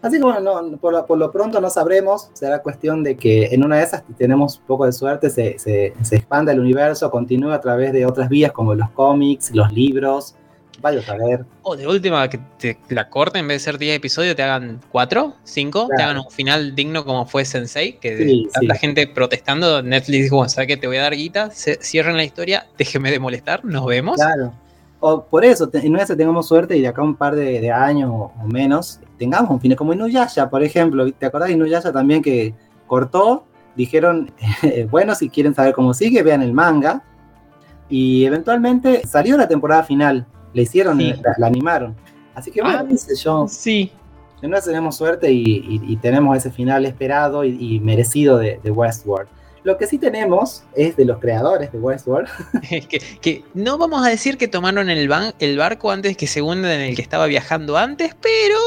Así 0.05 0.17
que 0.17 0.23
bueno, 0.23 0.77
por, 0.79 1.17
lo, 1.17 1.31
pronto 1.31 1.59
no 1.59 1.69
sabremos, 1.71 2.29
será 2.33 2.61
cuestión 2.61 3.03
de 3.03 3.17
que 3.17 3.47
en 3.47 3.63
una 3.63 3.77
de 3.77 3.83
esas, 3.83 4.03
si 4.05 4.13
tenemos 4.13 4.59
un 4.59 4.65
poco 4.65 4.85
de 4.85 4.91
suerte, 4.91 5.31
se, 5.31 5.57
se, 5.57 5.93
se 6.03 6.15
expanda 6.15 6.51
el 6.51 6.59
universo, 6.59 7.09
continúe 7.09 7.51
a 7.51 7.59
través 7.59 7.91
de 7.91 8.05
otras 8.05 8.29
vías 8.29 8.51
como 8.51 8.75
los 8.75 8.91
cómics, 8.91 9.49
los 9.55 9.73
libros, 9.73 10.35
vaya 10.79 11.01
a 11.07 11.17
ver. 11.17 11.45
O 11.63 11.75
de 11.75 11.87
última, 11.87 12.29
que 12.29 12.39
te 12.59 12.77
la 12.89 13.09
corten, 13.09 13.41
en 13.41 13.47
vez 13.47 13.61
de 13.61 13.71
ser 13.71 13.79
10 13.79 13.97
episodios, 13.97 14.35
te 14.35 14.43
hagan 14.43 14.79
4, 14.91 15.33
5, 15.43 15.89
te 15.97 16.03
hagan 16.03 16.19
un 16.19 16.29
final 16.29 16.75
digno 16.75 17.03
como 17.03 17.25
fue 17.25 17.43
Sensei, 17.43 17.93
que 17.93 18.15
sí, 18.17 18.47
tanta 18.53 18.75
gente 18.75 19.07
protestando, 19.07 19.81
Netflix 19.81 20.23
dijo, 20.25 20.35
bueno, 20.35 20.49
¿sabes 20.49 20.67
que 20.67 20.77
te 20.77 20.85
voy 20.85 20.97
a 20.97 21.03
dar 21.03 21.15
guita? 21.15 21.49
cierren 21.49 22.15
la 22.15 22.23
historia, 22.23 22.67
déjeme 22.77 23.09
de 23.09 23.19
molestar, 23.19 23.65
nos 23.65 23.85
vemos. 23.85 24.17
Claro. 24.17 24.53
O 25.07 25.23
por 25.23 25.45
eso, 25.45 25.69
en 25.71 25.91
una 25.91 25.99
vez 25.99 26.17
tengamos 26.17 26.47
suerte 26.47 26.75
y 26.75 26.81
de 26.81 26.87
acá 26.87 27.03
un 27.03 27.13
par 27.13 27.35
de, 27.35 27.71
años 27.71 28.09
o, 28.11 28.31
menos, 28.47 28.99
tengamos 29.19 29.51
un 29.51 29.61
final 29.61 29.77
como 29.77 29.93
Inuyasha, 29.93 30.49
por 30.49 30.63
ejemplo. 30.63 31.11
¿Te 31.13 31.27
acordás 31.27 31.49
de 31.49 31.53
Inuyasha 31.53 31.91
también 31.91 32.23
que 32.23 32.55
cortó? 32.87 33.45
Dijeron, 33.75 34.31
bueno, 34.89 35.13
si 35.13 35.29
quieren 35.29 35.53
saber 35.53 35.75
cómo 35.75 35.93
sigue, 35.93 36.23
vean 36.23 36.41
el 36.41 36.53
manga. 36.53 37.03
Y 37.87 38.25
eventualmente 38.25 39.05
salió 39.05 39.37
la 39.37 39.47
temporada 39.47 39.83
final 39.83 40.25
le 40.53 40.63
hicieron, 40.63 40.97
la, 41.37 41.45
animaron. 41.45 41.95
Así 42.33 42.49
que 42.49 42.63
bueno, 42.63 42.79
ah, 42.79 43.13
yo. 43.15 43.45
Sí. 43.47 43.91
No 44.41 44.59
tenemos 44.59 44.95
suerte 44.95 45.31
y, 45.31 45.97
tenemos 46.01 46.35
ese 46.35 46.49
final 46.49 46.83
esperado 46.83 47.43
y, 47.45 47.79
merecido 47.79 48.39
de, 48.39 48.59
Westworld. 48.71 49.29
Lo 49.65 49.77
que 49.77 49.87
sí 49.87 49.97
tenemos 49.97 50.63
es 50.75 50.95
de 50.95 51.05
los 51.05 51.19
creadores 51.19 51.71
de 51.71 51.79
Westworld. 51.79 52.29
que, 52.69 52.99
que 53.19 53.43
no 53.55 53.77
vamos 53.77 54.05
a 54.05 54.09
decir 54.09 54.37
que 54.37 54.47
tomaron 54.47 54.89
el, 54.89 55.09
el 55.39 55.57
barco 55.57 55.91
antes 55.91 56.15
que 56.15 56.27
se 56.27 56.39
en 56.39 56.65
el 56.65 56.95
que 56.95 57.01
estaba 57.01 57.25
viajando 57.25 57.75
antes, 57.75 58.15
pero. 58.21 58.57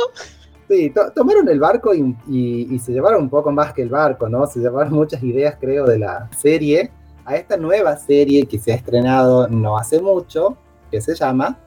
Sí, 0.69 0.93
tomaron 1.15 1.49
el 1.49 1.61
barco 1.61 1.95
y, 1.95 2.15
y, 2.29 2.79
se 2.81 2.93
llevaron 2.93 3.23
un 3.23 3.31
poco 3.31 3.51
más 3.51 3.73
que 3.73 3.83
el 3.83 3.89
barco, 3.89 4.29
¿no? 4.29 4.47
Se 4.47 4.59
llevaron 4.59 4.93
muchas 4.93 5.23
ideas, 5.23 5.57
creo, 5.59 5.87
de 5.87 5.99
la 6.01 6.29
serie 6.37 6.91
a 7.25 7.37
esta 7.37 7.57
nueva 7.57 7.97
serie 7.97 8.45
que 8.45 8.59
se 8.59 8.73
ha 8.73 8.75
estrenado 8.75 9.49
no 9.49 9.79
hace 9.79 10.01
mucho, 10.03 10.59
que 10.91 11.01
se 11.01 11.15
llama 11.15 11.59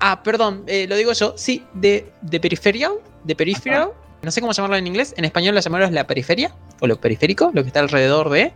Ah, 0.00 0.22
perdón, 0.22 0.64
eh, 0.66 0.86
lo 0.88 0.96
digo 0.96 1.12
yo. 1.12 1.34
Sí, 1.36 1.64
de, 1.74 2.10
de 2.22 2.40
periferial, 2.40 2.94
de 3.24 3.36
peripheral. 3.36 3.90
No 4.26 4.32
sé 4.32 4.42
cómo 4.42 4.52
llamarlo 4.52 4.76
en 4.76 4.86
inglés. 4.86 5.14
En 5.16 5.24
español 5.24 5.54
la 5.54 5.62
llamaron 5.62 5.94
la 5.94 6.06
periferia, 6.06 6.54
o 6.80 6.86
lo 6.86 7.00
periférico, 7.00 7.50
lo 7.54 7.62
que 7.62 7.68
está 7.68 7.80
alrededor 7.80 8.28
de. 8.28 8.52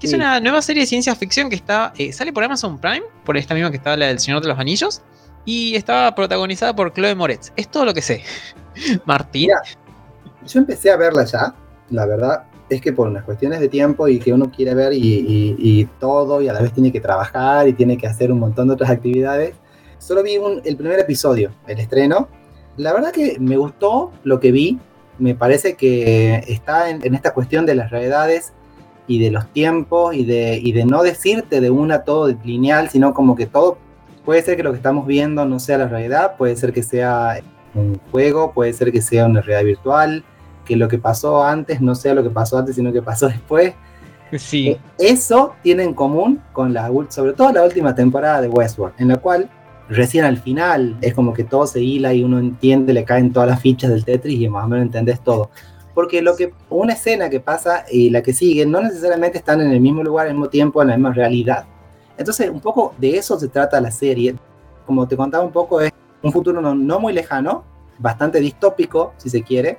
Que 0.00 0.06
es 0.06 0.12
una 0.14 0.40
nueva 0.40 0.62
serie 0.62 0.84
de 0.84 0.86
ciencia 0.86 1.14
ficción 1.14 1.50
que 1.50 1.56
está. 1.56 1.92
Eh, 1.98 2.12
sale 2.12 2.32
por 2.32 2.44
Amazon 2.44 2.78
Prime, 2.78 3.02
por 3.24 3.36
esta 3.36 3.52
misma 3.54 3.70
que 3.70 3.76
está 3.76 3.96
la 3.96 4.06
del 4.06 4.20
Señor 4.20 4.40
de 4.40 4.48
los 4.48 4.58
Anillos. 4.58 5.02
Y 5.44 5.74
estaba 5.74 6.14
protagonizada 6.14 6.74
por 6.74 6.94
Chloe 6.94 7.14
Moretz. 7.14 7.52
Es 7.56 7.68
todo 7.68 7.84
lo 7.84 7.92
que 7.92 8.00
sé. 8.00 8.22
Martín. 9.04 9.50
yo 10.46 10.60
empecé 10.60 10.90
a 10.90 10.96
verla 10.96 11.24
ya, 11.24 11.54
la 11.90 12.06
verdad. 12.06 12.44
Es 12.70 12.80
que 12.80 12.92
por 12.92 13.08
unas 13.08 13.24
cuestiones 13.24 13.60
de 13.60 13.68
tiempo 13.68 14.08
y 14.08 14.18
que 14.18 14.32
uno 14.32 14.50
quiere 14.50 14.74
ver 14.74 14.92
y 14.94 15.88
todo, 15.98 16.40
y 16.40 16.48
a 16.48 16.52
la 16.52 16.62
vez 16.62 16.72
tiene 16.72 16.92
que 16.92 17.00
trabajar 17.00 17.66
y 17.66 17.72
tiene 17.72 17.98
que 17.98 18.06
hacer 18.06 18.30
un 18.30 18.38
montón 18.38 18.68
de 18.68 18.74
otras 18.74 18.90
actividades 18.90 19.54
Solo 19.98 20.22
vi 20.22 20.38
el 20.64 20.76
primer 20.76 21.00
episodio, 21.00 21.50
el 21.66 21.80
estreno. 21.80 22.28
La 22.76 22.92
verdad 22.92 23.10
que 23.12 23.36
me 23.40 23.56
gustó 23.56 24.12
lo 24.22 24.38
que 24.38 24.52
vi. 24.52 24.78
Me 25.18 25.34
parece 25.34 25.74
que 25.74 26.44
está 26.48 26.90
en, 26.90 27.14
esta 27.14 27.32
cuestión 27.32 27.66
de 27.66 27.74
las 27.74 27.90
realidades 27.90 28.52
y 29.06 29.20
de 29.20 29.30
los 29.30 29.46
tiempos 29.52 30.14
y 30.14 30.24
de, 30.24 30.60
y 30.62 30.72
de 30.72 30.84
no 30.84 31.02
decirte 31.02 31.60
de 31.60 31.70
una 31.70 32.04
todo 32.04 32.28
lineal, 32.44 32.90
sino 32.90 33.14
como 33.14 33.34
que 33.34 33.46
todo 33.46 33.78
puede 34.24 34.42
ser 34.42 34.56
que 34.56 34.62
lo 34.62 34.72
que 34.72 34.76
estamos 34.76 35.06
viendo 35.06 35.44
no 35.46 35.58
sea 35.58 35.78
la 35.78 35.88
realidad, 35.88 36.36
puede 36.36 36.54
ser 36.54 36.72
que 36.72 36.82
sea 36.82 37.40
un 37.74 37.98
juego, 38.10 38.52
puede 38.52 38.72
ser 38.74 38.92
que 38.92 39.00
sea 39.00 39.24
una 39.26 39.40
realidad 39.40 39.64
virtual, 39.64 40.24
que 40.66 40.76
lo 40.76 40.86
que 40.86 40.98
pasó 40.98 41.42
antes 41.42 41.80
no 41.80 41.94
sea 41.94 42.14
lo 42.14 42.22
que 42.22 42.30
pasó 42.30 42.58
antes, 42.58 42.76
sino 42.76 42.92
que 42.92 43.00
pasó 43.02 43.28
después. 43.30 43.74
Sí. 44.36 44.68
Eh, 44.68 44.80
eso 44.98 45.54
tiene 45.62 45.84
en 45.84 45.94
común 45.94 46.42
con 46.52 46.74
la, 46.74 46.90
sobre 47.08 47.32
todo 47.32 47.50
la 47.52 47.64
última 47.64 47.94
temporada 47.94 48.42
de 48.42 48.48
Westworld, 48.48 48.94
en 48.98 49.08
la 49.08 49.16
cual 49.16 49.48
recién 49.88 50.24
al 50.24 50.38
final 50.38 50.96
es 51.00 51.14
como 51.14 51.32
que 51.32 51.44
todo 51.44 51.66
se 51.66 51.80
hila 51.82 52.12
y 52.12 52.22
uno 52.22 52.38
entiende, 52.38 52.92
le 52.92 53.04
caen 53.04 53.32
todas 53.32 53.48
las 53.48 53.60
fichas 53.60 53.90
del 53.90 54.04
Tetris 54.04 54.40
y 54.40 54.48
más 54.48 54.64
o 54.64 54.68
menos 54.68 54.86
entendés 54.86 55.20
todo. 55.20 55.50
Porque 55.94 56.22
lo 56.22 56.36
que 56.36 56.52
una 56.70 56.92
escena 56.92 57.28
que 57.28 57.40
pasa 57.40 57.84
y 57.90 58.10
la 58.10 58.22
que 58.22 58.32
sigue 58.32 58.64
no 58.66 58.80
necesariamente 58.80 59.38
están 59.38 59.60
en 59.60 59.72
el 59.72 59.80
mismo 59.80 60.02
lugar 60.02 60.26
al 60.26 60.34
mismo 60.34 60.48
tiempo, 60.48 60.80
en 60.82 60.88
la 60.88 60.96
misma 60.96 61.12
realidad. 61.12 61.64
Entonces, 62.16 62.50
un 62.50 62.60
poco 62.60 62.94
de 62.98 63.16
eso 63.16 63.38
se 63.38 63.48
trata 63.48 63.80
la 63.80 63.90
serie. 63.90 64.36
Como 64.86 65.08
te 65.08 65.16
contaba 65.16 65.44
un 65.44 65.52
poco, 65.52 65.80
es 65.80 65.92
un 66.22 66.32
futuro 66.32 66.60
no, 66.60 67.00
muy 67.00 67.12
lejano, 67.12 67.64
bastante 67.98 68.40
distópico, 68.40 69.14
si 69.16 69.28
se 69.30 69.42
quiere, 69.42 69.78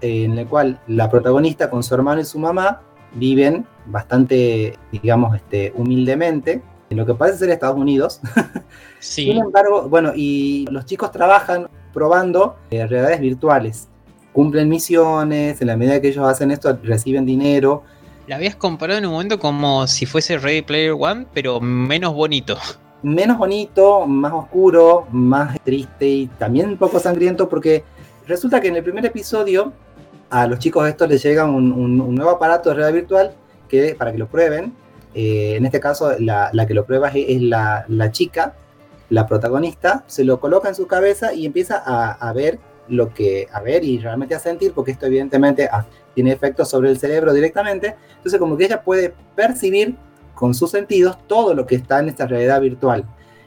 en 0.00 0.38
el 0.38 0.46
cual 0.46 0.80
la 0.86 1.10
protagonista 1.10 1.70
con 1.70 1.82
su 1.82 1.94
hermano 1.94 2.20
y 2.20 2.24
su 2.24 2.38
mamá 2.38 2.82
viven 3.14 3.66
bastante, 3.86 4.76
digamos, 4.92 5.34
este, 5.36 5.72
humildemente 5.76 6.52
en 6.52 6.62
lo 6.96 7.06
que 7.06 7.14
parece 7.14 7.38
ser 7.38 7.50
Estados 7.50 7.76
Unidos. 7.76 8.20
Sí. 9.00 9.26
Sin 9.26 9.38
embargo, 9.38 9.88
bueno, 9.88 10.10
y 10.12 10.66
los 10.72 10.84
chicos 10.84 11.12
trabajan 11.12 11.68
probando 11.92 12.56
eh, 12.68 12.84
realidades 12.84 13.20
virtuales. 13.20 13.86
Cumplen 14.32 14.68
misiones, 14.68 15.60
en 15.60 15.68
la 15.68 15.76
medida 15.76 16.00
que 16.00 16.08
ellos 16.08 16.26
hacen 16.26 16.50
esto 16.50 16.76
reciben 16.82 17.24
dinero. 17.24 17.84
La 18.26 18.34
habías 18.34 18.56
comparado 18.56 18.98
en 18.98 19.06
un 19.06 19.12
momento 19.12 19.38
como 19.38 19.86
si 19.86 20.04
fuese 20.04 20.36
Ready 20.36 20.62
Player 20.62 20.96
One, 20.98 21.26
pero 21.32 21.60
menos 21.60 22.12
bonito. 22.12 22.58
Menos 23.04 23.38
bonito, 23.38 24.04
más 24.04 24.32
oscuro, 24.32 25.06
más 25.12 25.56
triste 25.62 26.08
y 26.08 26.26
también 26.26 26.70
un 26.70 26.76
poco 26.76 26.98
sangriento 26.98 27.48
porque 27.48 27.84
resulta 28.26 28.60
que 28.60 28.66
en 28.66 28.76
el 28.76 28.82
primer 28.82 29.06
episodio 29.06 29.72
a 30.28 30.48
los 30.48 30.58
chicos 30.58 30.88
estos 30.88 31.08
les 31.08 31.22
llega 31.22 31.44
un, 31.44 31.72
un 31.72 32.14
nuevo 32.16 32.32
aparato 32.32 32.70
de 32.70 32.74
realidad 32.74 32.94
virtual 32.94 33.34
que, 33.68 33.94
para 33.94 34.10
que 34.10 34.18
lo 34.18 34.26
prueben 34.26 34.72
eh, 35.20 35.56
en 35.56 35.66
este 35.66 35.80
caso, 35.80 36.12
la, 36.20 36.52
que 36.68 36.74
lo 36.74 36.86
prueba 36.86 37.08
es, 37.12 37.42
la, 37.42 37.84
chica, 38.12 38.54
la 39.10 39.26
protagonista, 39.26 40.04
se 40.06 40.22
lo 40.22 40.38
coloca 40.38 40.68
en 40.68 40.76
su 40.76 40.86
cabeza 40.86 41.34
y 41.34 41.44
empieza 41.44 41.82
a, 41.84 42.32
ver 42.32 42.60
lo 42.86 43.12
que, 43.12 43.48
a 43.52 43.60
ver 43.60 43.82
y 43.82 43.98
realmente 43.98 44.36
a 44.36 44.38
sentir, 44.38 44.74
porque 44.74 44.92
esto 44.92 45.06
evidentemente 45.06 45.68
ah, 45.72 45.84
tiene 46.14 46.30
efectos 46.30 46.70
sobre 46.70 46.90
el 46.90 47.00
cerebro 47.00 47.32
directamente. 47.32 47.96
Entonces, 48.16 48.38
como 48.38 48.56
que 48.56 48.66
ella 48.66 48.84
puede 48.84 49.12
percibir 49.34 49.96
con 50.36 50.54
sus 50.54 50.70
sentidos 50.70 51.18
todo 51.26 51.52
lo 51.52 51.66
que 51.66 51.74
está 51.74 51.98
en 51.98 52.10
esta 52.10 52.28
realidad 52.28 52.60
virtual. 52.60 53.04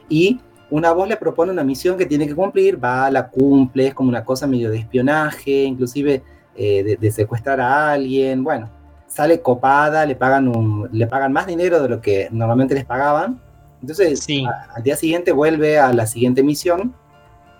Y 0.09 0.41
una 0.71 0.91
voz 0.91 1.07
le 1.07 1.15
propone 1.15 1.53
una 1.53 1.63
misión 1.63 1.97
que 1.97 2.05
tiene 2.05 2.27
que 2.27 2.35
cumplir, 2.35 2.83
va, 2.83 3.09
la 3.09 3.29
cumple, 3.29 3.87
es 3.87 3.93
como 3.93 4.09
una 4.09 4.25
cosa 4.25 4.45
medio 4.45 4.69
de 4.69 4.79
espionaje, 4.79 5.63
inclusive 5.63 6.21
eh, 6.53 6.97
de 6.99 7.11
secuestrar 7.11 7.61
a 7.61 7.93
alguien, 7.93 8.43
bueno 8.43 8.80
sale 9.11 9.41
copada, 9.41 10.05
le 10.05 10.15
pagan, 10.15 10.47
un, 10.47 10.87
le 10.91 11.05
pagan 11.05 11.33
más 11.33 11.45
dinero 11.45 11.81
de 11.81 11.89
lo 11.89 12.01
que 12.01 12.29
normalmente 12.31 12.73
les 12.73 12.85
pagaban. 12.85 13.41
Entonces, 13.81 14.25
al 14.73 14.83
día 14.83 14.95
siguiente 14.95 15.33
vuelve 15.33 15.79
a 15.79 15.91
la 15.91 16.07
siguiente 16.07 16.43
misión, 16.43 16.95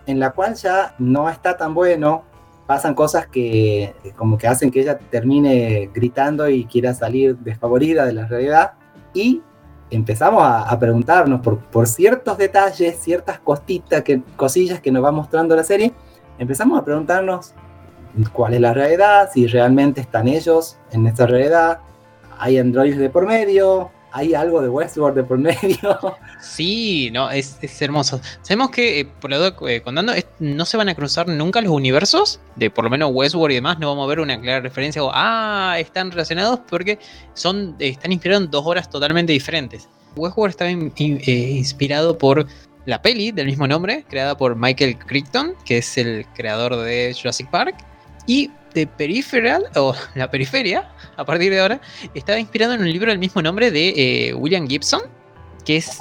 en 0.06 0.20
la 0.20 0.32
cual 0.32 0.56
ya 0.56 0.96
no 0.98 1.30
está 1.30 1.58
tan 1.58 1.74
bueno, 1.74 2.24
pasan 2.68 2.94
cosas 2.94 3.28
que 3.28 3.94
como 4.16 4.38
que 4.38 4.48
hacen 4.48 4.72
que 4.72 4.80
ella 4.80 4.98
termine 4.98 5.90
gritando 5.94 6.48
y 6.48 6.64
quiera 6.66 6.94
salir 6.94 7.38
desfavorida 7.38 8.06
de 8.06 8.14
la 8.14 8.28
realidad. 8.28 8.74
Y 9.14 9.42
empezamos 9.90 10.44
a, 10.46 10.80
preguntarnos 10.80 11.42
por, 11.42 11.60
por, 11.60 11.86
ciertos 11.86 12.38
detalles, 12.38 12.98
ciertas 12.98 13.40
costitas, 13.40 14.04
que, 14.04 14.22
cosillas 14.38 14.80
que 14.80 14.92
nos 14.92 15.04
va 15.04 15.12
mostrando 15.12 15.54
la 15.54 15.66
serie, 15.66 15.92
empezamos 16.40 16.80
a 16.80 16.86
preguntarnos 16.86 17.54
cuál 18.34 18.54
es 18.54 18.62
la 18.62 18.74
realidad, 18.74 19.30
si 19.34 19.48
realmente 19.48 20.02
están 20.02 20.28
ellos 20.28 20.78
en 20.92 21.08
esta 21.08 21.26
realidad, 21.26 21.80
hay 22.38 22.58
androides 22.58 22.98
de 22.98 23.10
por 23.10 23.26
medio, 23.26 23.92
hay 24.12 24.34
algo 24.34 24.62
de 24.62 24.70
Westworld 24.70 25.16
de 25.16 25.24
por 25.24 25.38
medio. 25.38 26.00
Sí, 26.42 27.12
no, 27.14 27.30
es, 27.30 27.60
hermoso. 27.82 28.20
Sabemos 28.42 28.72
que, 28.72 29.02
eh, 29.02 29.06
por 29.06 29.30
lo 29.30 29.68
eh, 29.68 29.82
contando, 29.84 30.12
no 30.40 30.66
se 30.66 30.76
van 30.76 30.90
a 30.90 30.96
cruzar 30.96 31.28
nunca 31.28 31.62
los 31.62 31.72
universos, 31.72 32.40
de 32.56 32.72
por 32.72 32.84
lo 32.84 32.90
menos 32.90 33.12
Westworld 33.14 33.52
y 33.52 33.56
demás, 33.56 33.78
no 33.78 33.90
vamos 33.90 34.06
a 34.06 34.10
ver 34.10 34.20
una 34.20 34.42
clara 34.42 34.60
referencia 34.60 35.04
o, 35.04 35.12
ah, 35.14 35.76
están 35.78 36.10
relacionados 36.10 36.62
porque 36.68 36.98
son, 37.36 37.76
están 37.78 38.12
inspirados 38.12 38.46
en 38.46 38.52
dos 38.52 38.66
horas 38.66 38.90
totalmente 38.90 39.32
diferentes. 39.32 39.88
Westworld 40.16 40.50
está 40.50 40.68
eh, 40.68 41.52
inspirado 41.52 42.18
por 42.18 42.48
la 42.88 43.02
peli 43.04 43.32
del 43.32 43.46
mismo 43.46 43.68
nombre, 43.68 44.04
creada 44.10 44.36
por 44.36 44.56
Michael 44.56 44.98
Crichton, 44.98 45.54
que 45.64 45.78
es 45.78 45.98
el 46.00 46.26
creador 46.34 46.76
de 46.76 47.16
Jurassic 47.16 47.50
Park, 47.52 47.76
y 48.32 48.50
de 48.74 48.88
Peripheral, 48.88 49.66
o 49.76 49.94
la 50.16 50.32
periferia, 50.32 50.90
a 51.18 51.26
partir 51.26 51.52
de 51.52 51.60
ahora, 51.60 51.82
estaba 52.14 52.40
inspirado 52.40 52.74
en 52.74 52.80
un 52.80 52.90
libro 52.90 53.12
del 53.12 53.20
mismo 53.20 53.42
nombre 53.42 53.72
de 53.72 53.90
eh, 54.30 54.34
William 54.34 54.70
Gibson, 54.70 55.02
que 55.66 55.76
es 55.76 56.00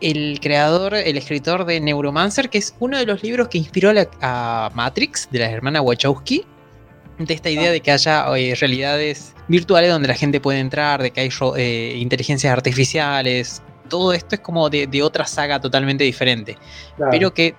el 0.00 0.40
creador, 0.42 0.94
el 0.94 1.16
escritor 1.16 1.64
de 1.66 1.78
Neuromancer, 1.78 2.50
que 2.50 2.58
es 2.58 2.74
uno 2.80 2.98
de 2.98 3.06
los 3.06 3.22
libros 3.22 3.46
que 3.46 3.58
inspiró 3.58 3.92
a, 4.20 4.70
Matrix, 4.74 5.28
de 5.30 5.38
la 5.38 5.50
hermana 5.50 5.80
Wachowski, 5.80 6.44
de 7.18 7.34
esta 7.34 7.50
idea 7.50 7.70
de 7.70 7.80
que 7.80 7.92
haya 7.92 8.26
eh, 8.36 8.56
realidades 8.58 9.36
virtuales 9.46 9.92
donde 9.92 10.08
la 10.08 10.14
gente 10.14 10.40
puede 10.40 10.58
entrar, 10.58 11.00
de 11.00 11.12
que 11.12 11.20
hay 11.20 11.30
eh, 11.56 11.94
inteligencias 11.98 12.52
artificiales, 12.52 13.62
todo 13.90 14.14
esto 14.14 14.36
es 14.36 14.40
como 14.40 14.70
de, 14.70 15.02
otra 15.02 15.26
saga 15.26 15.60
totalmente 15.60 16.04
diferente, 16.04 16.56
pero 17.10 17.34
que 17.34 17.54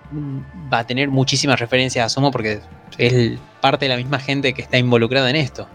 va 0.74 0.80
a 0.80 0.88
tener 0.88 1.10
muchísimas 1.10 1.60
referencias, 1.60 2.08
asumo, 2.08 2.32
porque 2.32 2.60
es 2.98 3.40
parte 3.62 3.86
de 3.86 3.90
la 3.90 3.98
misma 3.98 4.18
gente 4.18 4.54
que 4.54 4.64
está 4.64 4.80
involucrada 4.80 5.30
en 5.30 5.36
esto. 5.36 5.68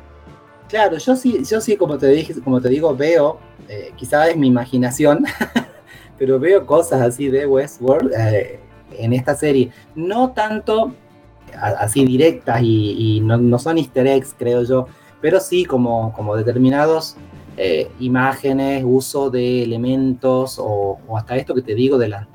Claro, 0.69 0.99
yo 0.99 1.15
sí, 1.15 1.45
yo 1.49 1.61
sí, 1.61 1.77
como 1.77 1.97
te 1.97 2.09
dije, 2.09 2.35
como 2.43 2.61
te 2.61 2.69
digo, 2.69 2.97
veo, 2.97 3.39
eh, 3.69 3.93
quizás 3.95 4.31
es 4.31 4.37
mi 4.37 4.49
imaginación, 4.49 5.25
pero 6.19 6.41
veo 6.41 6.67
cosas 6.67 7.01
así 7.03 7.29
de 7.29 7.47
Westworld 7.47 8.13
eh, 8.13 8.59
en 8.99 9.13
esta 9.13 9.37
serie. 9.37 9.71
No 9.95 10.33
tanto 10.33 10.93
así 11.55 12.05
directas 12.05 12.61
y, 12.63 13.21
no, 13.23 13.59
son 13.59 13.79
easter 13.79 14.07
eggs, 14.07 14.35
creo 14.37 14.65
yo, 14.65 14.89
pero 15.21 15.41
sí 15.41 15.65
como, 15.65 16.13
como 16.13 16.37
determinados 16.37 17.17
eh, 17.59 17.91
imágenes, 18.01 18.85
uso 18.85 19.31
de 19.31 19.63
elementos 19.63 20.59
o, 20.59 20.99
hasta 21.17 21.37
esto 21.37 21.55
que 21.55 21.63
te 21.63 21.75
digo 21.75 21.97
de, 21.97 22.09
la, 22.09 22.29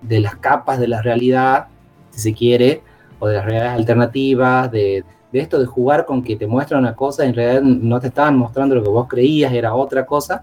de 0.00 0.20
las 0.20 0.36
capas 0.36 0.78
de 0.78 0.88
la 0.88 1.02
realidad, 1.02 1.66
si 2.10 2.20
se 2.20 2.32
quiere, 2.32 2.82
o 3.18 3.28
de 3.28 3.36
las 3.36 3.44
realidades 3.44 3.78
alternativas, 3.78 4.70
de, 4.70 5.04
esto 5.32 5.58
de 5.58 5.66
jugar 5.66 6.06
con 6.06 6.22
que 6.22 6.36
te 6.36 6.46
muestra 6.46 6.78
una 6.78 6.94
cosa 6.94 7.26
y 7.26 7.28
en 7.28 7.34
realidad 7.34 7.60
no 7.60 8.00
te 8.00 8.06
estaban 8.06 8.38
mostrando 8.38 8.74
lo 8.74 8.82
que 8.82 8.88
vos 8.88 9.06
creías, 9.06 9.52
era 9.52 9.74
otra 9.74 10.06
cosa. 10.06 10.40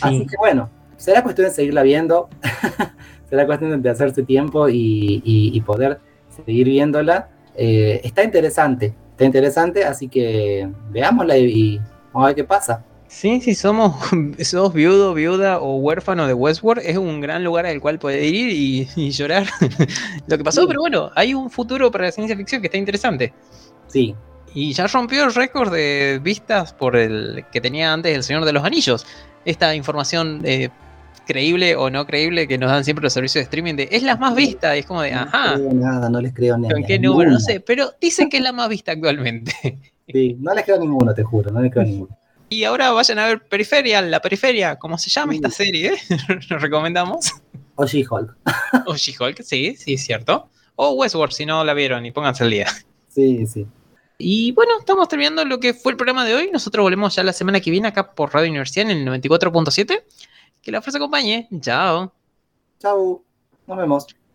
Así 0.00 0.26
que 0.26 0.34
bueno, 0.36 0.68
será 0.96 1.22
cuestión 1.22 1.46
de 1.46 1.54
seguirla 1.54 1.84
viendo, 1.84 2.28
será 3.30 3.46
cuestión 3.46 3.80
de 3.80 3.88
hacerse 3.88 4.24
tiempo 4.24 4.68
y, 4.68 5.62
poder 5.64 6.00
seguir 6.44 6.66
viéndola. 6.66 7.28
Eh, 7.54 8.00
está 8.02 8.24
interesante, 8.24 8.94
está 9.12 9.24
interesante, 9.24 9.84
así 9.84 10.08
que 10.08 10.68
veámosla 10.90 11.38
y 11.38 11.78
vamos 12.12 12.24
a 12.24 12.26
ver 12.26 12.34
qué 12.34 12.44
pasa. 12.44 12.84
Sí, 13.16 13.40
si 13.40 13.54
somos, 13.54 13.96
sos 14.42 14.74
viudo, 14.74 15.14
viuda 15.14 15.58
o 15.58 15.76
huérfano 15.76 16.26
de 16.26 16.34
Westworld, 16.34 16.82
es 16.84 16.98
un 16.98 17.22
gran 17.22 17.42
lugar 17.44 17.64
al 17.64 17.80
cual 17.80 17.98
poder 17.98 18.22
ir 18.22 18.50
y, 18.94 19.10
llorar 19.10 19.46
lo 20.26 20.36
que 20.36 20.44
pasó, 20.44 20.68
pero 20.68 20.80
bueno, 20.80 21.10
hay 21.14 21.32
un 21.32 21.48
futuro 21.48 21.90
para 21.90 22.04
la 22.04 22.12
ciencia 22.12 22.36
ficción 22.36 22.60
que 22.60 22.66
está 22.66 22.76
interesante. 22.76 23.32
Sí. 23.86 24.14
Y 24.52 24.74
ya 24.74 24.86
rompió 24.86 25.24
el 25.24 25.32
récord 25.32 25.72
de 25.72 26.20
vistas 26.22 26.74
por 26.74 26.94
el 26.94 27.46
que 27.50 27.62
tenía 27.62 27.90
antes 27.90 28.14
El 28.14 28.22
Señor 28.22 28.44
de 28.44 28.52
los 28.52 28.62
Anillos. 28.62 29.06
Esta 29.46 29.74
información 29.74 30.42
eh, 30.44 30.68
creíble 31.26 31.74
o 31.74 31.88
no 31.88 32.04
creíble 32.04 32.46
que 32.46 32.58
nos 32.58 32.70
dan 32.70 32.84
siempre 32.84 33.02
los 33.02 33.14
servicios 33.14 33.40
de 33.40 33.44
streaming 33.44 33.76
de 33.76 33.88
es 33.92 34.02
la 34.02 34.18
más 34.18 34.34
vista, 34.34 34.76
es 34.76 34.84
como 34.84 35.00
de, 35.00 35.14
ajá. 35.14 35.56
No 35.56 35.72
nada, 35.72 36.10
no 36.10 36.20
les 36.20 36.34
creo 36.34 36.58
nada. 36.58 36.74
¿Con 36.74 36.84
qué 36.84 36.98
número? 36.98 37.30
No 37.30 37.40
sé, 37.40 37.60
pero 37.60 37.92
dicen 37.98 38.28
que 38.28 38.36
es 38.36 38.42
la 38.42 38.52
más 38.52 38.68
vista 38.68 38.92
actualmente. 38.92 39.54
Sí, 40.06 40.36
no 40.38 40.52
les 40.52 40.66
creo 40.66 40.78
ninguno, 40.78 41.14
te 41.14 41.22
juro, 41.22 41.50
no 41.50 41.62
les 41.62 41.72
creo 41.72 41.84
ninguno. 41.84 42.18
Y 42.48 42.64
ahora 42.64 42.92
vayan 42.92 43.18
a 43.18 43.26
ver 43.26 43.48
Periferial, 43.48 44.10
la 44.10 44.20
periferia, 44.20 44.78
¿cómo 44.78 44.98
se 44.98 45.10
llama 45.10 45.34
esta 45.34 45.50
serie? 45.50 45.94
Nos 46.50 46.62
recomendamos. 46.62 47.32
O 47.74 47.84
She-Hulk. 47.84 48.36
o 48.86 48.94
She-Hulk, 48.94 49.42
sí, 49.42 49.76
sí, 49.76 49.94
es 49.94 50.04
cierto. 50.04 50.48
O 50.76 50.92
Westworld, 50.92 51.32
si 51.32 51.46
no 51.46 51.64
la 51.64 51.74
vieron, 51.74 52.06
y 52.06 52.12
pónganse 52.12 52.44
al 52.44 52.50
día. 52.50 52.66
Sí, 53.08 53.46
sí. 53.46 53.66
Y 54.18 54.52
bueno, 54.52 54.72
estamos 54.78 55.08
terminando 55.08 55.44
lo 55.44 55.60
que 55.60 55.74
fue 55.74 55.92
el 55.92 55.96
programa 55.96 56.24
de 56.24 56.34
hoy. 56.34 56.50
Nosotros 56.52 56.82
volvemos 56.82 57.14
ya 57.14 57.22
la 57.22 57.32
semana 57.32 57.60
que 57.60 57.70
viene 57.70 57.88
acá 57.88 58.14
por 58.14 58.32
Radio 58.32 58.48
Universidad 58.48 58.90
en 58.90 59.08
el 59.08 59.22
94.7. 59.22 60.02
Que 60.62 60.72
la 60.72 60.80
fuerza 60.80 60.98
acompañe. 60.98 61.48
Chao. 61.60 62.12
Chao. 62.78 63.22
Nos 63.66 63.76
vemos. 63.76 64.06